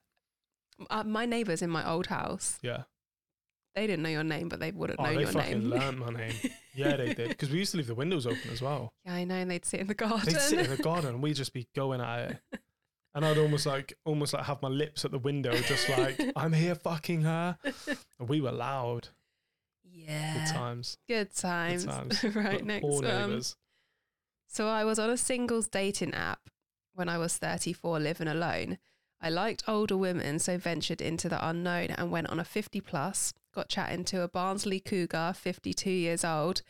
uh, 0.90 1.04
my 1.04 1.28
neighbours 1.28 1.62
in 1.62 1.70
my 1.70 1.88
old 1.88 2.08
house, 2.08 2.58
Yeah. 2.64 2.84
They 3.76 3.88
didn't 3.88 4.04
know 4.04 4.10
your 4.10 4.24
name, 4.24 4.50
but 4.50 4.60
they 4.60 4.72
would 4.72 4.90
have 4.92 5.00
Oh, 5.00 5.04
known 5.04 5.16
they 5.16 5.22
your 5.22 5.32
fucking 5.32 5.60
name. 5.62 5.70
learned 5.70 6.00
my 6.00 6.10
name. 6.10 6.34
Yeah, 6.76 6.96
they 6.96 7.14
did 7.14 7.30
because 7.30 7.52
we 7.52 7.60
used 7.60 7.70
to 7.74 7.78
leave 7.78 7.86
the 7.86 7.94
windows 7.94 8.26
open 8.26 8.50
as 8.52 8.60
well. 8.60 8.94
yeah, 9.06 9.14
I 9.14 9.26
know. 9.26 9.36
And 9.36 9.52
they'd 9.52 9.64
sit 9.64 9.80
in 9.80 9.86
the 9.86 9.94
garden. 9.94 10.26
They'd 10.26 10.42
sit 10.42 10.58
in 10.60 10.70
the 10.76 10.82
garden 10.84 11.12
and 11.12 11.22
we'd 11.22 11.36
just 11.36 11.54
be 11.54 11.68
going 11.76 12.02
at 12.02 12.32
it. 12.32 12.38
And 13.16 13.24
I'd 13.24 13.38
almost 13.38 13.68
like 13.68 13.94
almost 14.06 14.34
like 14.34 14.46
have 14.46 14.60
my 14.64 14.70
lips 14.70 15.06
at 15.06 15.12
the 15.12 15.20
window, 15.20 15.54
just 15.54 15.88
like 15.88 16.20
I'm 16.36 16.52
here 16.52 16.74
fucking 16.74 17.22
her. 17.22 17.60
And 18.20 18.28
we 18.28 18.42
were 18.42 18.52
loud. 18.52 19.10
yeah. 19.84 20.34
Good 20.48 20.52
times. 20.52 20.98
Good 21.08 21.36
times. 21.36 21.86
times. 21.86 22.24
right, 22.36 22.54
But 22.58 22.66
next 22.66 22.84
one. 22.84 23.42
So 24.48 24.68
I 24.68 24.84
was 24.84 24.98
on 24.98 25.12
a 25.12 25.18
singles 25.18 25.68
dating 25.68 26.16
app 26.16 26.50
when 26.96 27.08
I 27.08 27.20
was 27.20 27.38
34, 27.38 28.00
living 28.00 28.28
alone. 28.28 28.80
I 29.22 29.30
liked 29.30 29.64
older 29.68 29.96
women, 29.96 30.40
so 30.40 30.58
ventured 30.58 31.00
into 31.00 31.30
the 31.30 31.48
unknown 31.48 31.92
and 31.92 32.10
went 32.10 32.30
on 32.32 32.40
a 32.40 32.44
50 32.44 32.82
plus. 32.82 33.32
Got 33.54 33.70
chatting 33.70 34.04
to 34.06 34.22
a 34.22 34.28
Barnsley 34.28 34.80
cougar, 34.80 35.34
52 35.36 35.90
years 35.90 36.26
old, 36.26 36.62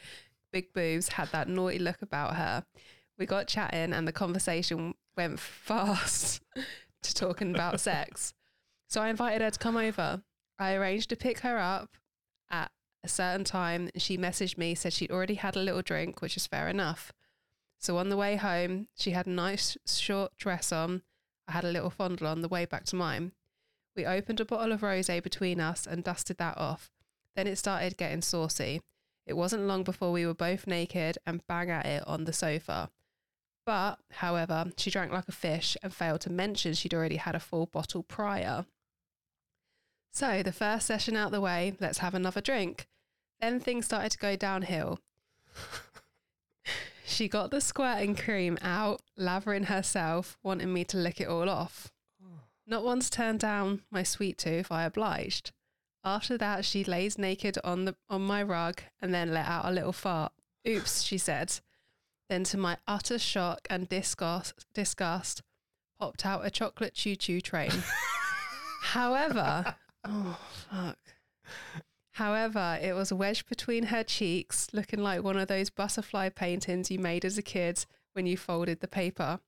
big 0.51 0.73
boobs, 0.73 1.09
had 1.09 1.29
that 1.31 1.47
naughty 1.47 1.79
look 1.79 2.01
about 2.01 2.35
her. 2.35 2.65
We 3.17 3.25
got 3.25 3.47
chatting, 3.47 3.93
and 3.93 4.07
the 4.07 4.11
conversation 4.11 4.95
went 5.15 5.39
fast 5.39 6.41
to 7.03 7.13
talking 7.13 7.53
about 7.53 7.79
sex. 7.79 8.33
So 8.87 9.01
I 9.01 9.09
invited 9.09 9.41
her 9.41 9.51
to 9.51 9.59
come 9.59 9.77
over. 9.77 10.23
I 10.59 10.73
arranged 10.73 11.09
to 11.09 11.15
pick 11.15 11.39
her 11.39 11.57
up 11.57 11.97
at 12.49 12.71
a 13.03 13.07
certain 13.07 13.43
time. 13.43 13.89
She 13.95 14.17
messaged 14.17 14.57
me, 14.57 14.75
said 14.75 14.93
she'd 14.93 15.11
already 15.11 15.35
had 15.35 15.55
a 15.55 15.61
little 15.61 15.81
drink, 15.81 16.21
which 16.21 16.37
is 16.37 16.47
fair 16.47 16.67
enough. 16.67 17.11
So 17.79 17.97
on 17.97 18.09
the 18.09 18.17
way 18.17 18.35
home, 18.35 18.87
she 18.95 19.11
had 19.11 19.27
a 19.27 19.31
nice 19.31 19.77
short 19.85 20.37
dress 20.37 20.71
on. 20.71 21.01
I 21.47 21.53
had 21.53 21.65
a 21.65 21.71
little 21.71 21.89
fondle 21.89 22.27
on 22.27 22.41
the 22.41 22.47
way 22.47 22.65
back 22.65 22.85
to 22.85 22.95
mine. 22.95 23.33
We 23.95 24.05
opened 24.05 24.39
a 24.39 24.45
bottle 24.45 24.71
of 24.71 24.81
rosé 24.81 25.21
between 25.21 25.59
us 25.59 25.85
and 25.85 26.03
dusted 26.03 26.37
that 26.37 26.57
off. 26.57 26.91
Then 27.35 27.47
it 27.47 27.57
started 27.57 27.97
getting 27.97 28.21
saucy. 28.21 28.81
It 29.25 29.33
wasn't 29.33 29.63
long 29.63 29.83
before 29.83 30.11
we 30.11 30.25
were 30.25 30.33
both 30.33 30.67
naked 30.67 31.17
and 31.25 31.45
bang 31.47 31.69
at 31.69 31.85
it 31.85 32.03
on 32.07 32.25
the 32.25 32.33
sofa. 32.33 32.89
But, 33.65 33.99
however, 34.11 34.71
she 34.77 34.91
drank 34.91 35.11
like 35.11 35.27
a 35.27 35.31
fish 35.31 35.77
and 35.81 35.93
failed 35.93 36.21
to 36.21 36.31
mention 36.31 36.73
she'd 36.73 36.93
already 36.93 37.15
had 37.15 37.35
a 37.35 37.39
full 37.39 37.67
bottle 37.67 38.03
prior. 38.03 38.65
So, 40.11 40.43
the 40.43 40.51
first 40.51 40.85
session 40.85 41.15
out 41.15 41.31
the 41.31 41.41
way, 41.41 41.73
let's 41.79 41.99
have 41.99 42.13
another 42.13 42.41
drink. 42.41 42.87
Then 43.39 43.59
things 43.59 43.85
started 43.85 44.11
to 44.11 44.17
go 44.17 44.35
downhill. 44.35 44.99
She 47.13 47.27
got 47.27 47.51
the 47.51 47.61
squirting 47.61 48.15
cream 48.15 48.57
out, 48.63 49.01
lathering 49.15 49.65
herself, 49.65 50.35
wanting 50.41 50.73
me 50.73 50.83
to 50.85 50.97
lick 50.97 51.21
it 51.21 51.27
all 51.27 51.47
off. 51.47 51.92
Not 52.65 52.83
once 52.83 53.09
turned 53.09 53.39
down 53.39 53.81
my 53.91 54.03
sweet 54.03 54.37
tooth, 54.37 54.71
I 54.71 54.83
obliged. 54.83 55.51
After 56.03 56.37
that, 56.37 56.65
she 56.65 56.83
lays 56.83 57.17
naked 57.17 57.57
on 57.63 57.85
the 57.85 57.95
on 58.09 58.21
my 58.21 58.43
rug 58.43 58.81
and 59.01 59.13
then 59.13 59.33
let 59.33 59.47
out 59.47 59.65
a 59.65 59.71
little 59.71 59.93
fart. 59.93 60.33
Oops, 60.67 61.01
she 61.01 61.17
said. 61.17 61.59
Then, 62.29 62.43
to 62.45 62.57
my 62.57 62.77
utter 62.87 63.19
shock 63.19 63.67
and 63.69 63.87
disgust, 63.87 64.65
disgust 64.73 65.41
popped 65.99 66.25
out 66.25 66.45
a 66.45 66.49
chocolate 66.49 66.93
choo 66.93 67.15
choo 67.15 67.39
train. 67.39 67.71
However, 68.81 69.75
oh 70.03 70.37
fuck. 70.69 70.97
However, 72.11 72.77
it 72.81 72.93
was 72.93 73.13
wedged 73.13 73.47
between 73.47 73.85
her 73.85 74.03
cheeks, 74.03 74.67
looking 74.73 75.01
like 75.01 75.23
one 75.23 75.37
of 75.37 75.47
those 75.47 75.69
butterfly 75.69 76.29
paintings 76.29 76.91
you 76.91 76.99
made 76.99 77.23
as 77.23 77.37
a 77.37 77.41
kid 77.41 77.85
when 78.11 78.25
you 78.25 78.35
folded 78.35 78.81
the 78.81 78.87
paper. 78.87 79.39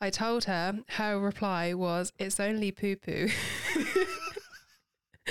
I 0.00 0.10
told 0.10 0.44
her, 0.44 0.80
her 0.90 1.18
reply 1.18 1.74
was, 1.74 2.12
It's 2.18 2.40
only 2.40 2.72
poo 2.72 2.96
poo. 2.96 3.28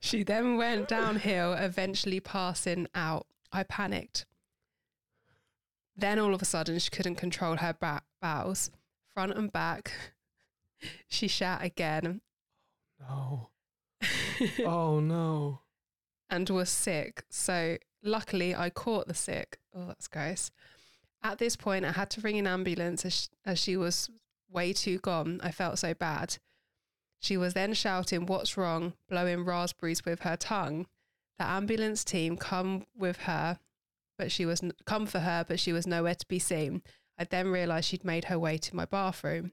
she 0.00 0.22
then 0.22 0.56
went 0.56 0.88
downhill, 0.88 1.54
eventually 1.54 2.20
passing 2.20 2.86
out. 2.94 3.26
I 3.52 3.64
panicked. 3.64 4.26
Then 5.96 6.18
all 6.18 6.34
of 6.34 6.40
a 6.40 6.44
sudden, 6.44 6.78
she 6.78 6.90
couldn't 6.90 7.16
control 7.16 7.56
her 7.56 7.74
ba- 7.78 8.02
bowels, 8.22 8.70
front 9.12 9.32
and 9.32 9.52
back. 9.52 9.92
She 11.08 11.28
shat 11.28 11.62
again 11.62 12.22
oh, 13.06 13.48
No. 14.58 14.64
Oh 14.64 15.00
no. 15.00 15.60
and 16.30 16.48
was 16.48 16.70
sick. 16.70 17.24
So 17.28 17.76
luckily, 18.02 18.54
I 18.54 18.70
caught 18.70 19.06
the 19.08 19.14
sick. 19.14 19.58
Oh, 19.74 19.86
that's 19.88 20.08
gross. 20.08 20.50
At 21.22 21.38
this 21.38 21.56
point, 21.56 21.84
I 21.84 21.92
had 21.92 22.10
to 22.10 22.20
ring 22.20 22.38
an 22.38 22.46
ambulance 22.46 23.04
as, 23.04 23.28
as 23.44 23.58
she 23.58 23.76
was 23.76 24.10
way 24.50 24.72
too 24.72 24.98
gone. 24.98 25.40
I 25.42 25.50
felt 25.50 25.78
so 25.78 25.94
bad. 25.94 26.38
She 27.20 27.36
was 27.36 27.54
then 27.54 27.74
shouting, 27.74 28.26
What's 28.26 28.56
wrong? 28.56 28.94
blowing 29.08 29.44
raspberries 29.44 30.04
with 30.04 30.20
her 30.20 30.36
tongue. 30.36 30.86
The 31.38 31.44
ambulance 31.44 32.04
team 32.04 32.36
come 32.36 32.86
with 32.96 33.18
her, 33.18 33.58
but 34.18 34.32
she 34.32 34.46
was 34.46 34.62
come 34.84 35.06
for 35.06 35.20
her, 35.20 35.44
but 35.46 35.60
she 35.60 35.72
was 35.72 35.86
nowhere 35.86 36.14
to 36.14 36.26
be 36.26 36.38
seen. 36.38 36.82
I 37.18 37.24
then 37.24 37.48
realised 37.48 37.88
she'd 37.88 38.04
made 38.04 38.26
her 38.26 38.38
way 38.38 38.56
to 38.58 38.76
my 38.76 38.86
bathroom. 38.86 39.52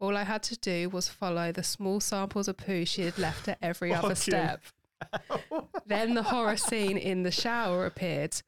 All 0.00 0.16
I 0.16 0.24
had 0.24 0.42
to 0.44 0.56
do 0.56 0.88
was 0.88 1.08
follow 1.08 1.52
the 1.52 1.62
small 1.62 2.00
samples 2.00 2.48
of 2.48 2.56
poo 2.56 2.84
she 2.84 3.02
had 3.02 3.18
left 3.18 3.48
at 3.48 3.58
every 3.62 3.92
other 3.94 4.14
step. 4.14 4.62
Then 5.86 6.14
the 6.14 6.22
horror 6.22 6.56
scene 6.56 6.96
in 6.96 7.24
the 7.24 7.30
shower 7.30 7.84
appeared. 7.84 8.40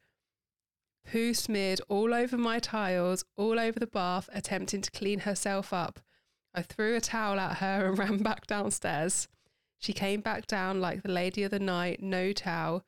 Poo 1.09 1.33
smeared 1.33 1.79
all 1.87 2.13
over 2.13 2.37
my 2.37 2.59
tiles, 2.59 3.23
all 3.37 3.59
over 3.59 3.79
the 3.79 3.87
bath, 3.87 4.29
attempting 4.33 4.81
to 4.81 4.91
clean 4.91 5.19
herself 5.19 5.71
up. 5.71 6.01
I 6.53 6.61
threw 6.61 6.95
a 6.95 7.01
towel 7.01 7.39
at 7.39 7.57
her 7.57 7.87
and 7.87 7.97
ran 7.99 8.17
back 8.17 8.45
downstairs. 8.45 9.29
She 9.79 9.93
came 9.93 10.19
back 10.19 10.47
down 10.47 10.81
like 10.81 11.03
the 11.03 11.11
lady 11.11 11.43
of 11.43 11.51
the 11.51 11.59
night, 11.59 12.01
no 12.01 12.33
towel, 12.33 12.83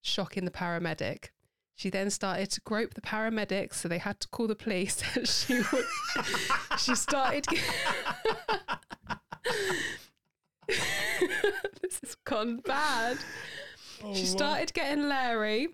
shocking 0.00 0.44
the 0.44 0.50
paramedic. 0.50 1.26
She 1.76 1.88
then 1.88 2.10
started 2.10 2.50
to 2.50 2.60
grope 2.62 2.94
the 2.94 3.00
paramedics, 3.00 3.74
so 3.74 3.88
they 3.88 3.98
had 3.98 4.18
to 4.20 4.28
call 4.28 4.48
the 4.48 4.56
police. 4.56 5.02
she 5.24 5.60
would, 5.72 5.84
she 6.78 6.94
started. 6.96 7.46
this 11.80 12.00
has 12.00 12.16
gone 12.24 12.58
bad. 12.58 13.18
Oh, 14.02 14.14
She 14.14 14.26
started 14.26 14.74
getting 14.74 15.08
Larry, 15.08 15.68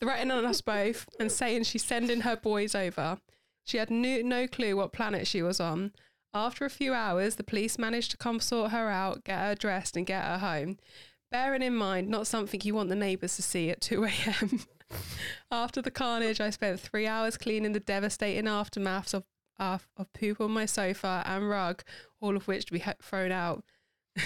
threatening 0.00 0.36
on 0.36 0.44
us 0.44 0.60
both 0.60 1.08
and 1.18 1.30
saying 1.30 1.64
she's 1.64 1.84
sending 1.84 2.22
her 2.22 2.36
boys 2.36 2.74
over. 2.74 3.18
She 3.64 3.78
had 3.78 3.90
no, 3.90 4.22
no 4.22 4.46
clue 4.46 4.76
what 4.76 4.92
planet 4.92 5.26
she 5.26 5.42
was 5.42 5.60
on. 5.60 5.92
After 6.34 6.64
a 6.64 6.70
few 6.70 6.94
hours, 6.94 7.36
the 7.36 7.42
police 7.42 7.78
managed 7.78 8.10
to 8.12 8.16
come 8.16 8.40
sort 8.40 8.70
her 8.70 8.88
out, 8.88 9.24
get 9.24 9.38
her 9.38 9.54
dressed, 9.54 9.96
and 9.96 10.06
get 10.06 10.24
her 10.24 10.38
home. 10.38 10.78
Bearing 11.30 11.62
in 11.62 11.74
mind, 11.74 12.08
not 12.08 12.26
something 12.26 12.60
you 12.62 12.74
want 12.74 12.88
the 12.88 12.94
neighbours 12.94 13.36
to 13.36 13.42
see 13.42 13.70
at 13.70 13.80
2 13.80 14.04
a.m. 14.04 14.60
After 15.50 15.82
the 15.82 15.90
carnage, 15.90 16.40
I 16.40 16.50
spent 16.50 16.80
three 16.80 17.06
hours 17.06 17.36
cleaning 17.36 17.72
the 17.72 17.80
devastating 17.80 18.46
aftermaths 18.46 19.14
of, 19.14 19.24
of, 19.58 19.88
of 19.96 20.12
poop 20.12 20.40
on 20.40 20.50
my 20.50 20.66
sofa 20.66 21.22
and 21.26 21.48
rug, 21.48 21.82
all 22.20 22.36
of 22.36 22.48
which 22.48 22.66
to 22.66 22.72
be 22.72 22.82
thrown 23.02 23.32
out. 23.32 23.64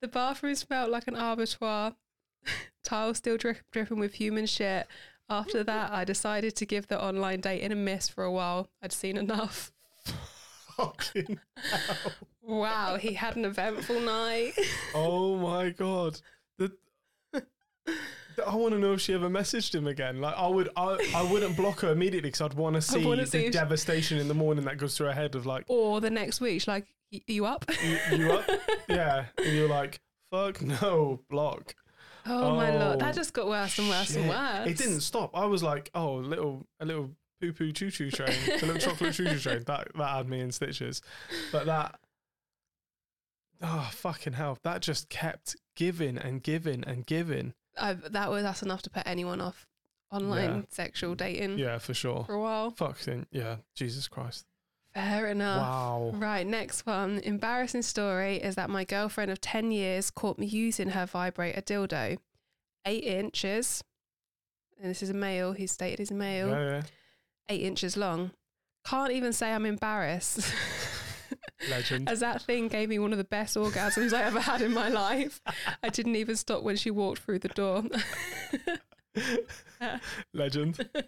the 0.00 0.08
bathroom 0.08 0.54
smelled 0.54 0.90
like 0.90 1.08
an 1.08 1.16
abattoir, 1.16 1.96
tiles 2.82 3.18
still 3.18 3.36
drip, 3.36 3.58
dripping 3.70 3.98
with 3.98 4.14
human 4.14 4.46
shit. 4.46 4.86
After 5.28 5.58
mm-hmm. 5.58 5.66
that, 5.66 5.92
I 5.92 6.04
decided 6.04 6.56
to 6.56 6.66
give 6.66 6.88
the 6.88 7.02
online 7.02 7.40
dating 7.40 7.72
a 7.72 7.76
miss 7.76 8.08
for 8.08 8.24
a 8.24 8.32
while. 8.32 8.68
I'd 8.82 8.92
seen 8.92 9.16
enough. 9.16 9.72
Fucking 10.76 11.38
hell. 11.56 12.12
Wow, 12.42 12.96
he 12.96 13.14
had 13.14 13.36
an 13.36 13.44
eventful 13.44 14.00
night. 14.00 14.52
Oh 14.94 15.36
my 15.38 15.70
god. 15.70 16.20
The 16.58 16.72
I 18.46 18.56
want 18.56 18.72
to 18.72 18.78
know 18.78 18.94
if 18.94 19.00
she 19.00 19.14
ever 19.14 19.28
messaged 19.28 19.74
him 19.74 19.86
again. 19.86 20.20
Like 20.20 20.34
I 20.36 20.46
would, 20.46 20.70
I, 20.76 20.98
I 21.14 21.22
wouldn't 21.22 21.56
block 21.56 21.80
her 21.80 21.92
immediately 21.92 22.28
because 22.28 22.40
I'd 22.40 22.54
want 22.54 22.76
to 22.76 22.82
see 22.82 23.04
wanna 23.04 23.24
the 23.24 23.30
see 23.30 23.38
if 23.38 23.44
she- 23.46 23.50
devastation 23.50 24.18
in 24.18 24.28
the 24.28 24.34
morning 24.34 24.64
that 24.64 24.78
goes 24.78 24.96
through 24.96 25.06
her 25.06 25.12
head 25.12 25.34
of 25.34 25.46
like, 25.46 25.64
Or 25.68 26.00
the 26.00 26.10
next 26.10 26.40
week, 26.40 26.60
she's 26.60 26.68
like, 26.68 26.86
"Y- 27.12 27.20
you 27.26 27.46
up? 27.46 27.64
you, 27.84 28.18
you 28.18 28.32
up? 28.32 28.48
Yeah, 28.88 29.26
and 29.38 29.56
you're 29.56 29.68
like, 29.68 30.00
fuck 30.30 30.62
no, 30.62 31.20
block. 31.30 31.74
Oh, 32.26 32.56
my 32.56 32.70
lord, 32.70 32.96
Oh, 32.96 32.98
that 32.98 33.14
just 33.14 33.32
got 33.32 33.48
worse 33.48 33.78
and 33.78 33.88
worse 33.88 34.14
and 34.16 34.28
worse. 34.28 34.68
It 34.68 34.76
didn't 34.78 35.00
stop. 35.00 35.36
I 35.36 35.44
was 35.46 35.62
like, 35.62 35.90
oh, 35.94 36.18
a 36.18 36.20
little, 36.20 36.66
a 36.80 36.84
little 36.84 37.10
poo 37.40 37.52
poo 37.52 37.72
choo 37.72 37.90
choo 37.90 38.10
train, 38.10 38.30
a 38.48 38.64
little 38.64 38.76
chocolate 38.78 39.14
choo 39.14 39.26
choo 39.26 39.38
train. 39.38 39.62
That 39.66 39.88
that 39.96 40.08
had 40.16 40.28
me 40.28 40.40
in 40.40 40.52
stitches. 40.52 41.02
But 41.50 41.66
that, 41.66 41.98
oh 43.62 43.88
fucking 43.92 44.34
hell, 44.34 44.58
that 44.62 44.82
just 44.82 45.08
kept 45.08 45.56
giving 45.76 46.18
and 46.18 46.42
giving 46.42 46.84
and 46.84 47.04
giving. 47.06 47.54
I, 47.78 47.94
that 47.94 48.30
was 48.30 48.42
that's 48.42 48.62
enough 48.62 48.82
to 48.82 48.90
put 48.90 49.04
anyone 49.06 49.40
off 49.40 49.66
online 50.10 50.50
Yeah. 50.56 50.62
sexual 50.68 51.14
dating 51.14 51.58
Yeah, 51.58 51.78
for 51.78 51.94
sure. 51.94 52.24
for 52.24 52.34
a 52.34 52.40
while. 52.40 52.70
Fucking 52.72 53.26
yeah, 53.32 53.56
Jesus 53.74 54.08
Christ. 54.08 54.44
Fair 54.94 55.28
enough. 55.28 55.62
Wow. 55.62 56.10
Right, 56.14 56.46
next 56.46 56.84
one. 56.86 57.18
Embarrassing 57.24 57.82
story 57.82 58.36
is 58.36 58.54
that 58.56 58.68
my 58.70 58.84
girlfriend 58.84 59.30
of 59.30 59.40
10 59.40 59.70
years 59.70 60.10
caught 60.10 60.38
me 60.38 60.46
using 60.46 60.90
her 60.90 61.06
vibrator 61.06 61.62
dildo. 61.62 62.18
Eight 62.84 63.04
inches. 63.04 63.82
And 64.80 64.90
this 64.90 65.02
is 65.02 65.10
a 65.10 65.14
male. 65.14 65.52
He's 65.52 65.72
stated 65.72 65.98
he's 66.00 66.10
a 66.10 66.14
male. 66.14 66.48
Yeah, 66.48 66.70
yeah. 66.70 66.82
Eight 67.48 67.62
inches 67.62 67.96
long. 67.96 68.32
Can't 68.84 69.12
even 69.12 69.32
say 69.32 69.52
I'm 69.52 69.64
embarrassed. 69.64 70.52
Legend. 71.70 72.08
As 72.08 72.20
that 72.20 72.42
thing 72.42 72.68
gave 72.68 72.88
me 72.88 72.98
one 72.98 73.12
of 73.12 73.18
the 73.18 73.24
best 73.24 73.56
orgasms 73.56 74.12
I 74.12 74.22
ever 74.24 74.40
had 74.40 74.60
in 74.60 74.74
my 74.74 74.88
life. 74.88 75.40
I 75.82 75.88
didn't 75.88 76.16
even 76.16 76.34
stop 76.36 76.62
when 76.64 76.76
she 76.76 76.90
walked 76.90 77.20
through 77.22 77.38
the 77.38 77.48
door. 77.48 77.84
Legend. 80.34 80.88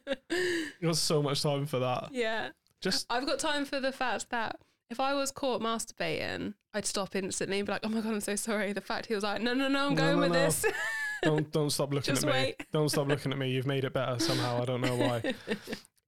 You 0.80 0.88
got 0.88 0.96
so 0.96 1.22
much 1.22 1.42
time 1.42 1.64
for 1.66 1.78
that. 1.78 2.08
yeah. 2.12 2.50
Just 2.84 3.06
I've 3.10 3.26
got 3.26 3.38
time 3.38 3.64
for 3.64 3.80
the 3.80 3.92
fact 3.92 4.30
that 4.30 4.56
if 4.90 5.00
I 5.00 5.14
was 5.14 5.30
caught 5.32 5.60
masturbating, 5.62 6.54
I'd 6.74 6.86
stop 6.86 7.16
instantly 7.16 7.58
and 7.58 7.66
be 7.66 7.72
like, 7.72 7.80
oh 7.84 7.88
my 7.88 8.00
God, 8.00 8.12
I'm 8.12 8.20
so 8.20 8.36
sorry. 8.36 8.72
The 8.72 8.80
fact 8.80 9.06
he 9.06 9.14
was 9.14 9.24
like, 9.24 9.40
no, 9.42 9.54
no, 9.54 9.68
no, 9.68 9.86
I'm 9.86 9.94
No, 9.94 10.00
going 10.02 10.16
no, 10.16 10.20
with 10.20 10.32
no. 10.32 10.44
this. 10.44 10.66
don't 11.22 11.50
don't 11.50 11.70
stop 11.70 11.92
looking 11.92 12.14
Just 12.14 12.24
at 12.26 12.32
me. 12.32 12.40
wait. 12.40 12.66
Don't 12.72 12.88
stop 12.90 13.08
looking 13.08 13.32
at 13.32 13.38
me. 13.38 13.50
You've 13.50 13.66
made 13.66 13.84
it 13.84 13.92
better 13.94 14.18
somehow. 14.18 14.60
I 14.62 14.64
don't 14.66 14.80
know 14.82 14.96
why. 14.96 15.34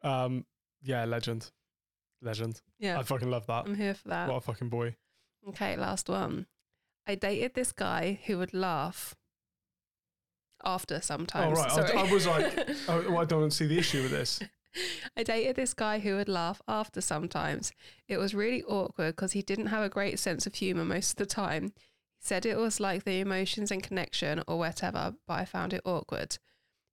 Um, 0.03 0.45
yeah, 0.83 1.05
legend, 1.05 1.51
legend. 2.23 2.61
yeah, 2.79 2.97
I 2.97 3.03
fucking 3.03 3.29
love 3.29 3.47
that. 3.47 3.65
I'm 3.67 3.75
here 3.75 3.95
for 3.95 4.09
that. 4.09 4.29
What 4.29 4.37
a 4.37 4.41
fucking 4.41 4.69
boy. 4.69 4.95
Okay, 5.49 5.77
last 5.77 6.09
one. 6.09 6.47
I 7.09 7.17
dated 7.17 7.55
this 7.55 7.73
guy 7.73 8.21
who 8.27 8.39
would 8.39 8.55
laugh 8.55 9.17
after 10.65 11.01
sometimes. 11.01 11.59
oh 11.59 11.63
right, 11.63 11.95
I, 11.97 12.07
I 12.07 12.13
was 12.13 12.27
like, 12.27 12.69
oh, 12.89 13.05
well, 13.09 13.19
I 13.19 13.25
don't 13.25 13.51
see 13.51 13.67
the 13.67 13.79
issue 13.79 14.03
with 14.03 14.13
this. 14.13 14.39
I 15.17 15.23
dated 15.23 15.57
this 15.57 15.75
guy 15.75 15.99
who 15.99 16.17
would 16.17 16.29
laugh 16.29 16.61
after 16.69 17.01
sometimes. 17.01 17.73
It 18.09 18.19
was 18.19 18.35
really 18.35 18.63
awkward 18.65 19.17
because 19.17 19.33
he 19.33 19.43
didn't 19.43 19.67
have 19.67 19.83
a 19.83 19.89
great 19.89 20.19
sense 20.19 20.47
of 20.47 20.55
humour 20.55 20.85
most 20.85 21.13
of 21.13 21.17
the 21.17 21.27
time. 21.27 21.73
He 22.19 22.27
said 22.27 22.47
it 22.47 22.59
was 22.59 22.81
like 22.81 23.05
the 23.05 23.21
emotions 23.21 23.71
and 23.71 23.83
connection 23.83 24.43
or 24.47 24.59
whatever, 24.59 25.15
but 25.27 25.35
I 25.35 25.45
found 25.45 25.73
it 25.73 25.83
awkward. 25.85 26.39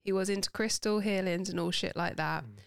He 0.04 0.12
was 0.12 0.30
into 0.30 0.52
crystal 0.52 1.00
healings 1.00 1.50
and 1.50 1.60
all 1.60 1.72
shit 1.72 1.96
like 1.96 2.18
that. 2.18 2.44
Mm. 2.44 2.58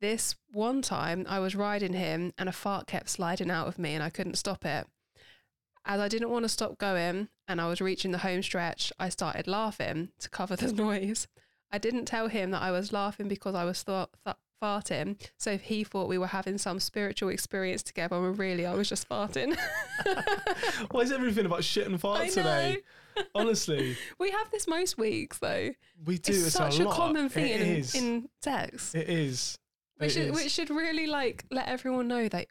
This 0.00 0.34
one 0.50 0.82
time 0.82 1.24
I 1.28 1.38
was 1.38 1.54
riding 1.54 1.92
him 1.92 2.32
and 2.36 2.48
a 2.48 2.52
fart 2.52 2.88
kept 2.88 3.08
sliding 3.08 3.50
out 3.50 3.68
of 3.68 3.78
me 3.78 3.94
and 3.94 4.02
I 4.02 4.10
couldn't 4.10 4.36
stop 4.36 4.64
it. 4.64 4.86
As 5.84 6.00
I 6.00 6.08
didn't 6.08 6.30
want 6.30 6.44
to 6.44 6.48
stop 6.48 6.78
going 6.78 7.28
and 7.48 7.60
I 7.60 7.68
was 7.68 7.80
reaching 7.80 8.10
the 8.10 8.18
home 8.18 8.42
stretch, 8.42 8.92
I 8.98 9.08
started 9.08 9.46
laughing 9.46 10.10
to 10.18 10.28
cover 10.28 10.56
the 10.56 10.72
noise. 10.72 11.28
I 11.72 11.78
didn't 11.78 12.04
tell 12.04 12.28
him 12.28 12.50
that 12.50 12.62
I 12.62 12.70
was 12.70 12.92
laughing 12.92 13.28
because 13.28 13.54
I 13.54 13.64
was 13.64 13.82
th- 13.82 14.08
th- 14.24 14.36
farting, 14.62 15.18
so 15.38 15.50
if 15.50 15.62
he 15.62 15.82
thought 15.84 16.08
we 16.08 16.18
were 16.18 16.26
having 16.28 16.58
some 16.58 16.78
spiritual 16.78 17.30
experience 17.30 17.82
together 17.82 18.20
when 18.20 18.34
really 18.34 18.64
I 18.66 18.74
was 18.74 18.88
just 18.88 19.08
farting. 19.08 19.56
Why 20.90 21.00
is 21.00 21.10
everything 21.10 21.46
about 21.46 21.64
shit 21.64 21.86
and 21.86 22.02
know. 22.02 22.26
today? 22.28 22.78
Honestly, 23.34 23.96
We 24.18 24.30
have 24.30 24.50
this 24.50 24.68
most 24.68 24.98
weeks 24.98 25.38
though. 25.38 25.70
we 26.04 26.18
do. 26.18 26.32
It's, 26.32 26.46
It's, 26.46 26.52
such 26.56 26.78
a, 26.78 26.88
a, 26.88 26.92
common 26.92 27.28
thing 27.28 27.46
It 27.46 27.60
in, 27.60 27.76
is. 27.76 27.94
in 27.94 28.28
sex. 28.42 28.94
It 28.94 29.08
is. 29.08 29.58
which, 29.98 30.10
It 30.10 30.12
should, 30.12 30.26
is. 30.28 30.32
which 30.32 30.50
should 30.50 30.70
really 30.70 31.06
like 31.06 31.44
let 31.50 31.68
everyone 31.68 32.08
know 32.08 32.28
that 32.28 32.46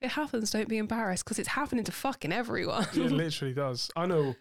if 0.00 0.06
it 0.06 0.10
happens, 0.10 0.50
don't 0.50 0.68
be 0.68 0.78
embarrassed 0.78 1.24
because 1.24 1.38
it's 1.38 1.48
happening 1.50 1.84
to 1.84 1.92
fucking 1.92 2.32
everyone. 2.32 2.84
it 2.94 2.96
literally 3.12 3.54
does. 3.54 3.90
I 3.96 4.06
know. 4.06 4.34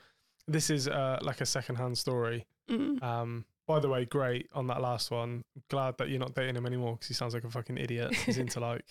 This 0.48 0.70
is 0.72 0.88
uh, 0.88 1.20
like 1.22 1.40
a 1.42 1.46
secondhand 1.46 1.98
story. 1.98 2.48
Mm. 2.70 3.02
Um, 3.04 3.46
by 3.72 3.80
the 3.80 3.90
way, 3.90 4.06
great 4.06 4.50
on 4.54 4.68
that 4.68 4.82
last 4.82 5.12
one. 5.12 5.44
Glad 5.70 5.98
that 5.98 6.10
you're 6.10 6.20
not 6.20 6.34
dating 6.36 6.56
him 6.56 6.66
anymore 6.66 6.94
because 6.94 7.08
he 7.08 7.14
sounds 7.14 7.34
like 7.34 7.44
a 7.44 7.50
fucking 7.50 7.78
idiot. 7.78 8.14
He's 8.14 8.38
into 8.38 8.60
like, 8.70 8.86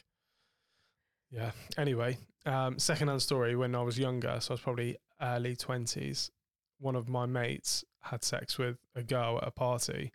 yeah. 1.31 1.53
Anyway, 1.79 2.19
um, 2.47 2.79
secondhand 2.79 3.23
story. 3.23 3.55
When 3.57 3.75
I 3.75 3.83
was 3.83 3.99
younger, 3.99 4.37
so 4.41 4.53
I 4.53 4.55
was 4.55 4.61
probably 4.61 4.97
early 5.21 5.57
twenties. 5.57 6.31
One 6.79 6.97
of 6.97 7.09
my 7.09 7.27
mates 7.27 7.85
had 8.03 8.25
sex 8.25 8.57
with 8.59 8.79
a 8.95 9.03
girl 9.03 9.39
at 9.43 9.49
a 9.49 9.51
party, 9.51 10.13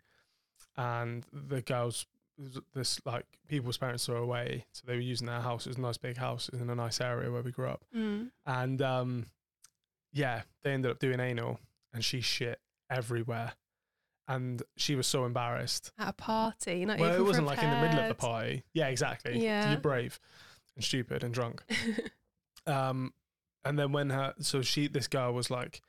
and 0.76 1.24
the 1.32 1.62
girl's 1.62 2.06
this 2.74 3.00
like 3.06 3.24
people's 3.48 3.78
parents 3.78 4.08
were 4.08 4.16
away, 4.16 4.66
so 4.72 4.82
they 4.86 4.94
were 4.94 5.00
using 5.00 5.26
their 5.26 5.40
house. 5.40 5.66
It 5.66 5.70
was 5.70 5.78
a 5.78 5.82
nice 5.82 5.96
big 5.96 6.16
house 6.18 6.48
in 6.50 6.68
a 6.68 6.74
nice 6.74 7.00
area 7.00 7.30
where 7.30 7.42
we 7.42 7.50
grew 7.52 7.68
up, 7.68 7.82
Mm. 7.96 8.30
and 8.44 8.82
um, 8.82 9.26
yeah, 10.12 10.42
they 10.62 10.72
ended 10.72 10.90
up 10.90 10.98
doing 10.98 11.20
anal, 11.20 11.60
and 11.94 12.04
she 12.04 12.20
shit 12.20 12.60
everywhere, 12.90 13.52
and 14.28 14.62
she 14.76 14.94
was 14.96 15.06
so 15.06 15.24
embarrassed. 15.24 15.92
At 15.98 16.08
a 16.08 16.12
party, 16.12 16.84
not 16.84 16.98
well, 16.98 17.14
it 17.14 17.24
wasn't 17.24 17.46
like 17.46 17.62
in 17.62 17.70
the 17.70 17.80
middle 17.80 18.00
of 18.00 18.08
the 18.08 18.14
party. 18.14 18.64
Yeah, 18.72 18.88
exactly. 18.88 19.42
Yeah. 19.42 19.70
you're 19.70 19.80
brave 19.80 20.18
and 20.74 20.84
stupid 20.84 21.22
and 21.24 21.32
drunk. 21.34 21.62
Um, 22.66 23.12
and 23.64 23.78
then 23.78 23.92
when 23.92 24.10
her, 24.10 24.34
so 24.40 24.60
she, 24.60 24.88
this 24.88 25.06
girl 25.06 25.32
was 25.32 25.52
like 25.52 25.82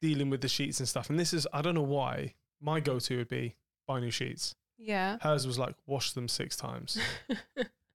dealing 0.00 0.30
with 0.30 0.40
the 0.40 0.48
sheets 0.48 0.80
and 0.80 0.88
stuff, 0.88 1.10
and 1.10 1.18
this 1.18 1.34
is 1.34 1.46
I 1.52 1.60
don't 1.60 1.74
know 1.74 1.82
why 1.82 2.32
my 2.62 2.80
go-to 2.80 3.18
would 3.18 3.28
be 3.28 3.56
buy 3.86 4.00
new 4.00 4.10
sheets. 4.10 4.54
yeah. 4.78 5.18
Hers 5.20 5.46
was 5.46 5.58
like 5.58 5.74
wash 5.86 6.12
them 6.12 6.28
six 6.28 6.56
times. 6.56 6.98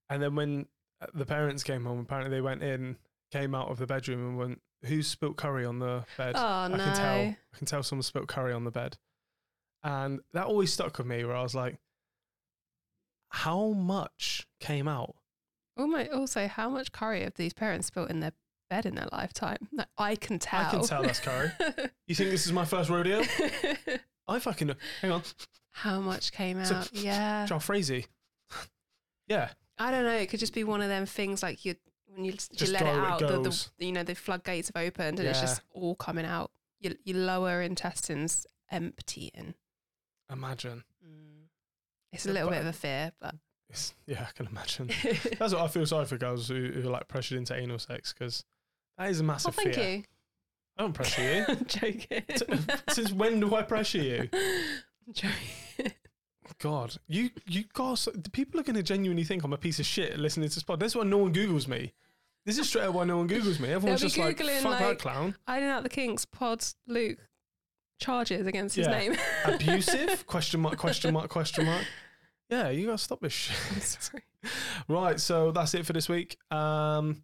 And 0.10 0.22
then 0.24 0.36
when 0.36 0.68
uh, 1.02 1.08
the 1.14 1.26
parents 1.26 1.64
came 1.64 1.84
home, 1.84 2.00
apparently 2.00 2.38
they 2.38 2.42
went 2.42 2.64
in, 2.64 2.96
came 3.32 3.54
out 3.54 3.70
of 3.70 3.78
the 3.78 3.86
bedroom 3.86 4.20
and 4.30 4.38
went, 4.38 4.62
"Who 4.86 5.04
spilt 5.04 5.36
curry 5.36 5.66
on 5.66 5.80
the 5.80 6.06
bed?" 6.18 6.36
oh 6.38 6.40
I 6.40 6.68
no. 6.70 6.78
can 6.78 6.96
tell. 6.96 7.16
I 7.20 7.38
can 7.58 7.66
tell 7.68 7.84
someone 7.84 8.04
spilt 8.04 8.28
curry 8.28 8.54
on 8.54 8.64
the 8.64 8.72
bed, 8.72 8.98
and 9.84 10.20
that 10.34 10.46
always 10.46 10.72
stuck 10.74 10.98
with 10.98 11.08
me. 11.08 11.24
Where 11.24 11.36
I 11.36 11.44
was 11.44 11.56
like, 11.56 11.78
"How 13.30 13.70
much 13.70 14.48
came 14.60 14.88
out?" 14.88 15.16
Oh 15.76 15.88
my, 15.88 16.08
also, 16.08 16.48
how 16.48 16.70
much 16.70 16.92
curry 16.92 17.24
have 17.24 17.36
these 17.36 17.54
parents 17.54 17.90
built 17.90 18.10
in 18.10 18.20
their 18.20 18.34
bed 18.70 18.86
in 18.86 18.96
their 18.96 19.08
lifetime? 19.12 19.70
Like, 19.72 19.88
I 19.98 20.16
can 20.16 20.40
tell. 20.40 20.66
I 20.66 20.70
can 20.72 20.84
tell 20.84 21.04
that's 21.04 21.20
curry. 21.20 21.52
You 22.08 22.16
think 22.16 22.30
this 22.32 22.46
is 22.46 22.54
my 22.54 22.64
first 22.66 22.90
rodeo? 22.90 23.22
I 24.30 24.40
fucking 24.40 24.68
know. 24.70 24.76
Hang 25.02 25.12
on, 25.12 25.24
how 25.72 26.00
much 26.00 26.32
came 26.32 26.64
So- 26.66 26.76
out? 26.76 26.90
yeah. 26.94 27.46
John 27.46 27.60
Frazee. 27.60 28.06
yeah, 29.28 29.50
I 29.78 29.92
don't 29.92 30.06
know. 30.06 30.16
It 30.16 30.30
could 30.30 30.40
just 30.40 30.54
be 30.54 30.64
one 30.64 30.82
of 30.82 30.88
them 30.90 31.06
things 31.06 31.44
like 31.44 31.66
you 31.66 31.76
when 32.14 32.24
you, 32.26 32.34
you 32.54 32.68
let 32.72 32.82
it 32.82 32.86
go, 32.86 32.92
it 32.92 32.98
out, 33.06 33.20
the, 33.20 33.40
the 33.78 33.86
you 33.86 33.92
know 33.92 34.04
the 34.04 34.16
floodgates 34.16 34.72
have 34.74 34.82
opened 34.84 35.20
and 35.20 35.28
it's 35.28 35.42
just 35.42 35.62
all 35.74 35.96
coming 35.96 36.26
out. 36.26 36.52
Your 36.80 36.94
your 37.04 37.18
lower 37.18 37.62
intestines 37.62 38.48
emptying. 38.72 39.54
Imagine. 40.32 40.84
Mm. 41.06 41.48
It's 42.14 42.26
a 42.26 42.32
little 42.32 42.50
but- 42.50 42.56
bit 42.56 42.62
of 42.62 42.68
a 42.68 42.74
fear, 42.74 43.12
but 43.20 43.36
It's, 43.70 43.94
yeah, 44.06 44.26
I 44.28 44.32
can 44.34 44.48
imagine. 44.48 44.90
That's 45.40 45.54
what 45.54 45.62
I 45.62 45.68
feel 45.68 45.86
sorry 45.86 46.06
for 46.06 46.18
girls 46.18 46.48
who, 46.48 46.72
who 46.72 46.88
are 46.88 46.92
like 46.92 47.10
pressured 47.10 47.38
into 47.38 47.54
anal 47.54 47.80
sex 47.80 48.14
because 48.14 48.46
that 48.98 49.10
is 49.10 49.20
a 49.20 49.24
oh, 49.24 49.28
massive 49.28 49.56
thank 49.56 49.76
fear. 49.76 49.90
you. 49.90 50.04
I 50.78 50.84
don't 50.84 50.94
pressure 50.94 51.22
you. 51.22 51.46
I'm 51.50 51.66
joking. 51.66 52.24
Since 52.90 53.12
when 53.12 53.40
do 53.42 53.54
I 53.56 53.64
pressure 53.64 53.98
you? 53.98 54.30
I'm 54.32 55.14
joking. 55.14 55.92
God, 56.60 56.96
you 57.08 57.30
you 57.46 57.66
guys, 57.74 58.08
people 58.32 58.60
are 58.60 58.64
going 58.64 58.76
to 58.78 58.84
genuinely 58.84 59.26
think 59.26 59.44
I'm 59.44 59.54
a 59.54 59.58
piece 59.58 59.80
of 59.80 59.86
shit 59.86 60.18
listening 60.18 60.48
to 60.50 60.56
this 60.56 60.64
pod. 60.64 60.80
That's 60.80 60.96
why 60.96 61.04
no 61.04 61.18
one 61.18 61.34
Googles 61.34 61.68
me. 61.68 61.94
This 62.46 62.58
is 62.58 62.70
straight 62.70 62.86
up 62.86 62.96
why 62.96 63.04
no 63.04 63.18
one 63.18 63.28
Googles 63.28 63.60
me. 63.60 63.70
Everyone's 63.70 64.00
just 64.02 64.16
be 64.16 64.22
like, 64.22 64.38
Googling, 64.38 64.62
fuck 64.62 64.80
that 64.80 64.88
like- 64.88 65.00
clown. 65.00 65.36
Hiding 65.46 65.68
out 65.68 65.84
the 65.84 65.90
kinks, 65.90 66.24
pod 66.24 66.64
Luke 66.88 67.18
charges 68.00 68.46
against 68.48 68.76
his 68.76 68.88
Yeah. 68.88 68.98
name. 68.98 69.16
Abusive? 69.46 70.26
question 70.28 70.60
mark, 70.62 70.78
question 70.78 71.14
mark, 71.14 71.30
question 71.30 71.66
mark. 71.66 71.86
Yeah, 72.50 72.70
you 72.70 72.86
got 72.86 72.98
to 73.00 73.04
stop 73.04 73.20
this 73.22 73.34
shit. 73.34 73.84
Sorry. 73.84 74.24
Right, 74.88 75.20
so 75.20 75.52
that's 75.52 75.74
it 75.74 75.86
for 75.86 75.92
this 75.92 76.08
week. 76.08 76.38
Um, 76.52 77.24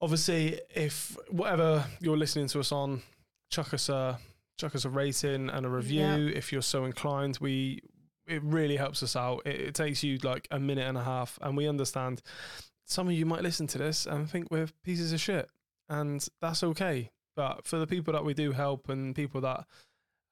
obviously, 0.00 0.60
if 0.74 1.16
whatever 1.30 1.84
you're 2.00 2.16
listening 2.16 2.48
to 2.48 2.60
us 2.60 2.72
on, 2.72 3.02
chuck 3.50 3.72
us 3.74 3.88
a 3.88 4.18
chuck 4.58 4.74
us 4.74 4.84
a 4.84 4.90
rating 4.90 5.48
and 5.50 5.64
a 5.64 5.68
review 5.68 6.32
if 6.34 6.50
you're 6.52 6.62
so 6.62 6.84
inclined. 6.84 7.38
We 7.40 7.82
it 8.26 8.42
really 8.42 8.76
helps 8.76 9.02
us 9.04 9.14
out. 9.14 9.42
It, 9.46 9.60
it 9.60 9.74
takes 9.74 10.02
you 10.02 10.18
like 10.24 10.48
a 10.50 10.58
minute 10.58 10.88
and 10.88 10.98
a 10.98 11.04
half, 11.04 11.38
and 11.40 11.56
we 11.56 11.68
understand 11.68 12.20
some 12.84 13.06
of 13.06 13.12
you 13.14 13.24
might 13.26 13.42
listen 13.42 13.66
to 13.68 13.78
this 13.78 14.04
and 14.06 14.28
think 14.28 14.50
we're 14.50 14.66
pieces 14.82 15.12
of 15.12 15.20
shit, 15.20 15.48
and 15.88 16.26
that's 16.40 16.64
okay. 16.64 17.10
But 17.38 17.64
for 17.64 17.78
the 17.78 17.86
people 17.86 18.12
that 18.14 18.24
we 18.24 18.34
do 18.34 18.50
help 18.50 18.88
and 18.88 19.14
people 19.14 19.40
that 19.42 19.64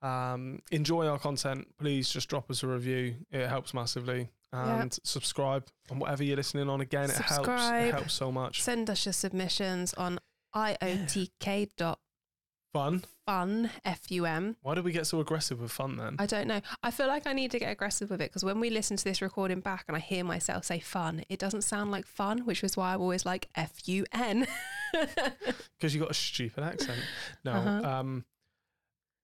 Um, 0.02 0.60
enjoy 0.70 1.06
our 1.06 1.18
content. 1.18 1.68
Please 1.78 2.10
just 2.10 2.28
drop 2.28 2.50
us 2.50 2.62
a 2.62 2.66
review. 2.66 3.16
It 3.30 3.48
helps 3.48 3.72
massively. 3.72 4.28
And 4.52 4.92
subscribe 5.04 5.64
on 5.90 5.98
whatever 5.98 6.22
you're 6.22 6.36
listening 6.36 6.68
on. 6.68 6.80
Again, 6.80 7.08
it 7.10 7.16
helps. 7.16 7.48
It 7.48 7.94
helps 7.94 8.12
so 8.14 8.30
much. 8.30 8.62
Send 8.62 8.90
us 8.90 9.06
your 9.06 9.12
submissions 9.14 9.94
on 9.94 10.18
iotk.fun, 10.54 11.96
Fun. 12.72 13.04
Fun. 13.26 13.70
F-U-M. 13.84 14.56
Why 14.62 14.74
did 14.74 14.84
we 14.84 14.92
get 14.92 15.06
so 15.06 15.20
aggressive 15.20 15.60
with 15.60 15.72
fun 15.72 15.96
then? 15.96 16.16
I 16.18 16.26
don't 16.26 16.46
know. 16.46 16.60
I 16.82 16.90
feel 16.90 17.06
like 17.06 17.26
I 17.26 17.32
need 17.32 17.50
to 17.52 17.58
get 17.58 17.70
aggressive 17.72 18.10
with 18.10 18.20
it 18.20 18.30
because 18.30 18.44
when 18.44 18.60
we 18.60 18.68
listen 18.70 18.96
to 18.98 19.04
this 19.04 19.22
recording 19.22 19.60
back 19.60 19.84
and 19.88 19.96
I 19.96 20.00
hear 20.00 20.24
myself 20.24 20.64
say 20.64 20.80
fun, 20.80 21.24
it 21.28 21.38
doesn't 21.38 21.62
sound 21.62 21.90
like 21.90 22.06
fun, 22.06 22.40
which 22.40 22.62
is 22.62 22.76
why 22.76 22.92
I'm 22.94 23.00
always 23.00 23.24
like 23.24 23.48
F-U-N. 23.54 24.46
Because 24.92 25.94
you 25.94 26.00
got 26.00 26.10
a 26.10 26.14
stupid 26.14 26.64
accent. 26.64 27.00
No. 27.44 27.52
Uh-huh. 27.52 27.88
Um, 27.88 28.24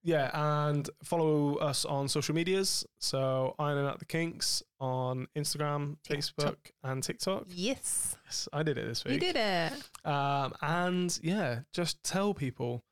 yeah, 0.04 0.30
and 0.34 0.88
follow 1.04 1.56
us 1.56 1.84
on 1.84 2.08
social 2.08 2.34
medias. 2.34 2.84
So 2.98 3.54
Ironing 3.58 3.86
Out 3.86 3.98
the 4.00 4.04
Kinks 4.04 4.62
on 4.80 5.28
Instagram, 5.36 5.96
TikTok. 6.02 6.34
Facebook, 6.36 6.56
and 6.82 7.02
TikTok. 7.02 7.44
yes. 7.48 8.16
Yes, 8.24 8.48
I 8.52 8.62
did 8.64 8.78
it 8.78 8.86
this 8.88 9.04
week. 9.04 9.14
You 9.14 9.20
did 9.32 9.36
it. 9.36 9.72
Um, 10.10 10.54
and 10.62 11.16
yeah, 11.22 11.60
just 11.72 12.02
tell 12.02 12.34
people. 12.34 12.82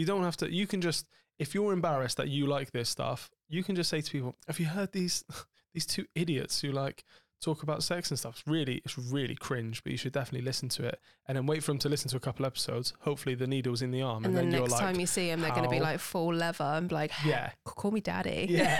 You 0.00 0.06
don't 0.06 0.22
have 0.22 0.38
to. 0.38 0.50
You 0.50 0.66
can 0.66 0.80
just, 0.80 1.06
if 1.38 1.54
you're 1.54 1.74
embarrassed 1.74 2.16
that 2.16 2.28
you 2.28 2.46
like 2.46 2.70
this 2.70 2.88
stuff, 2.88 3.28
you 3.50 3.62
can 3.62 3.76
just 3.76 3.90
say 3.90 4.00
to 4.00 4.10
people, 4.10 4.34
"Have 4.46 4.58
you 4.58 4.64
heard 4.64 4.92
these 4.92 5.24
these 5.74 5.84
two 5.84 6.06
idiots 6.14 6.62
who 6.62 6.72
like 6.72 7.04
talk 7.42 7.62
about 7.62 7.82
sex 7.82 8.10
and 8.10 8.18
stuff?" 8.18 8.36
It's 8.38 8.46
really, 8.46 8.80
it's 8.82 8.96
really 8.96 9.34
cringe. 9.34 9.84
But 9.84 9.92
you 9.92 9.98
should 9.98 10.14
definitely 10.14 10.46
listen 10.46 10.70
to 10.70 10.86
it, 10.86 11.00
and 11.26 11.36
then 11.36 11.44
wait 11.44 11.62
for 11.62 11.72
them 11.72 11.78
to 11.80 11.90
listen 11.90 12.08
to 12.12 12.16
a 12.16 12.20
couple 12.20 12.46
episodes. 12.46 12.94
Hopefully, 13.00 13.34
the 13.34 13.46
needle's 13.46 13.82
in 13.82 13.90
the 13.90 14.00
arm, 14.00 14.24
And, 14.24 14.34
and, 14.34 14.36
then 14.38 14.44
you're 14.50 14.62
like 14.62 14.70
next 14.70 14.80
like, 14.80 14.80
time 14.80 15.00
you 15.00 15.06
see 15.06 15.28
them, 15.28 15.42
they're 15.42 15.50
going 15.50 15.64
to 15.64 15.68
be 15.68 15.80
like 15.80 16.00
full 16.00 16.32
leather 16.32 16.64
and 16.64 16.88
be 16.88 16.94
like, 16.94 17.12
yeah. 17.22 17.50
Call 17.66 17.90
me 17.90 18.00
daddy. 18.00 18.46
Yeah. 18.48 18.78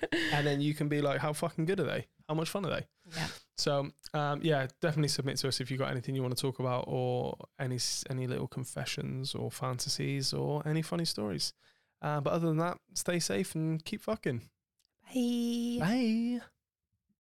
And 0.32 0.46
then 0.46 0.62
you 0.62 0.72
can 0.72 0.88
be 0.88 1.02
like, 1.02 1.20
"How 1.20 1.34
fucking 1.34 1.66
good 1.66 1.80
are 1.80 1.84
they? 1.84 2.06
How 2.28 2.34
much 2.34 2.48
fun 2.48 2.64
are 2.64 2.70
they?" 2.70 2.86
yeah. 3.14 3.26
So 3.56 3.88
um, 4.12 4.40
yeah, 4.42 4.66
definitely 4.80 5.08
submit 5.08 5.38
to 5.38 5.48
us 5.48 5.60
if 5.60 5.70
you've 5.70 5.80
got 5.80 5.90
anything 5.90 6.14
you 6.14 6.22
want 6.22 6.36
to 6.36 6.40
talk 6.40 6.58
about 6.58 6.84
or 6.86 7.36
any 7.58 7.78
any 8.10 8.26
little 8.26 8.48
confessions 8.48 9.34
or 9.34 9.50
fantasies 9.50 10.32
or 10.32 10.66
any 10.66 10.82
funny 10.82 11.04
stories. 11.04 11.52
Uh, 12.02 12.20
but 12.20 12.32
other 12.32 12.48
than 12.48 12.58
that, 12.58 12.78
stay 12.94 13.18
safe 13.18 13.54
and 13.54 13.84
keep 13.84 14.02
fucking. 14.02 14.42
Bye. 15.14 15.78
Bye. 15.80 16.40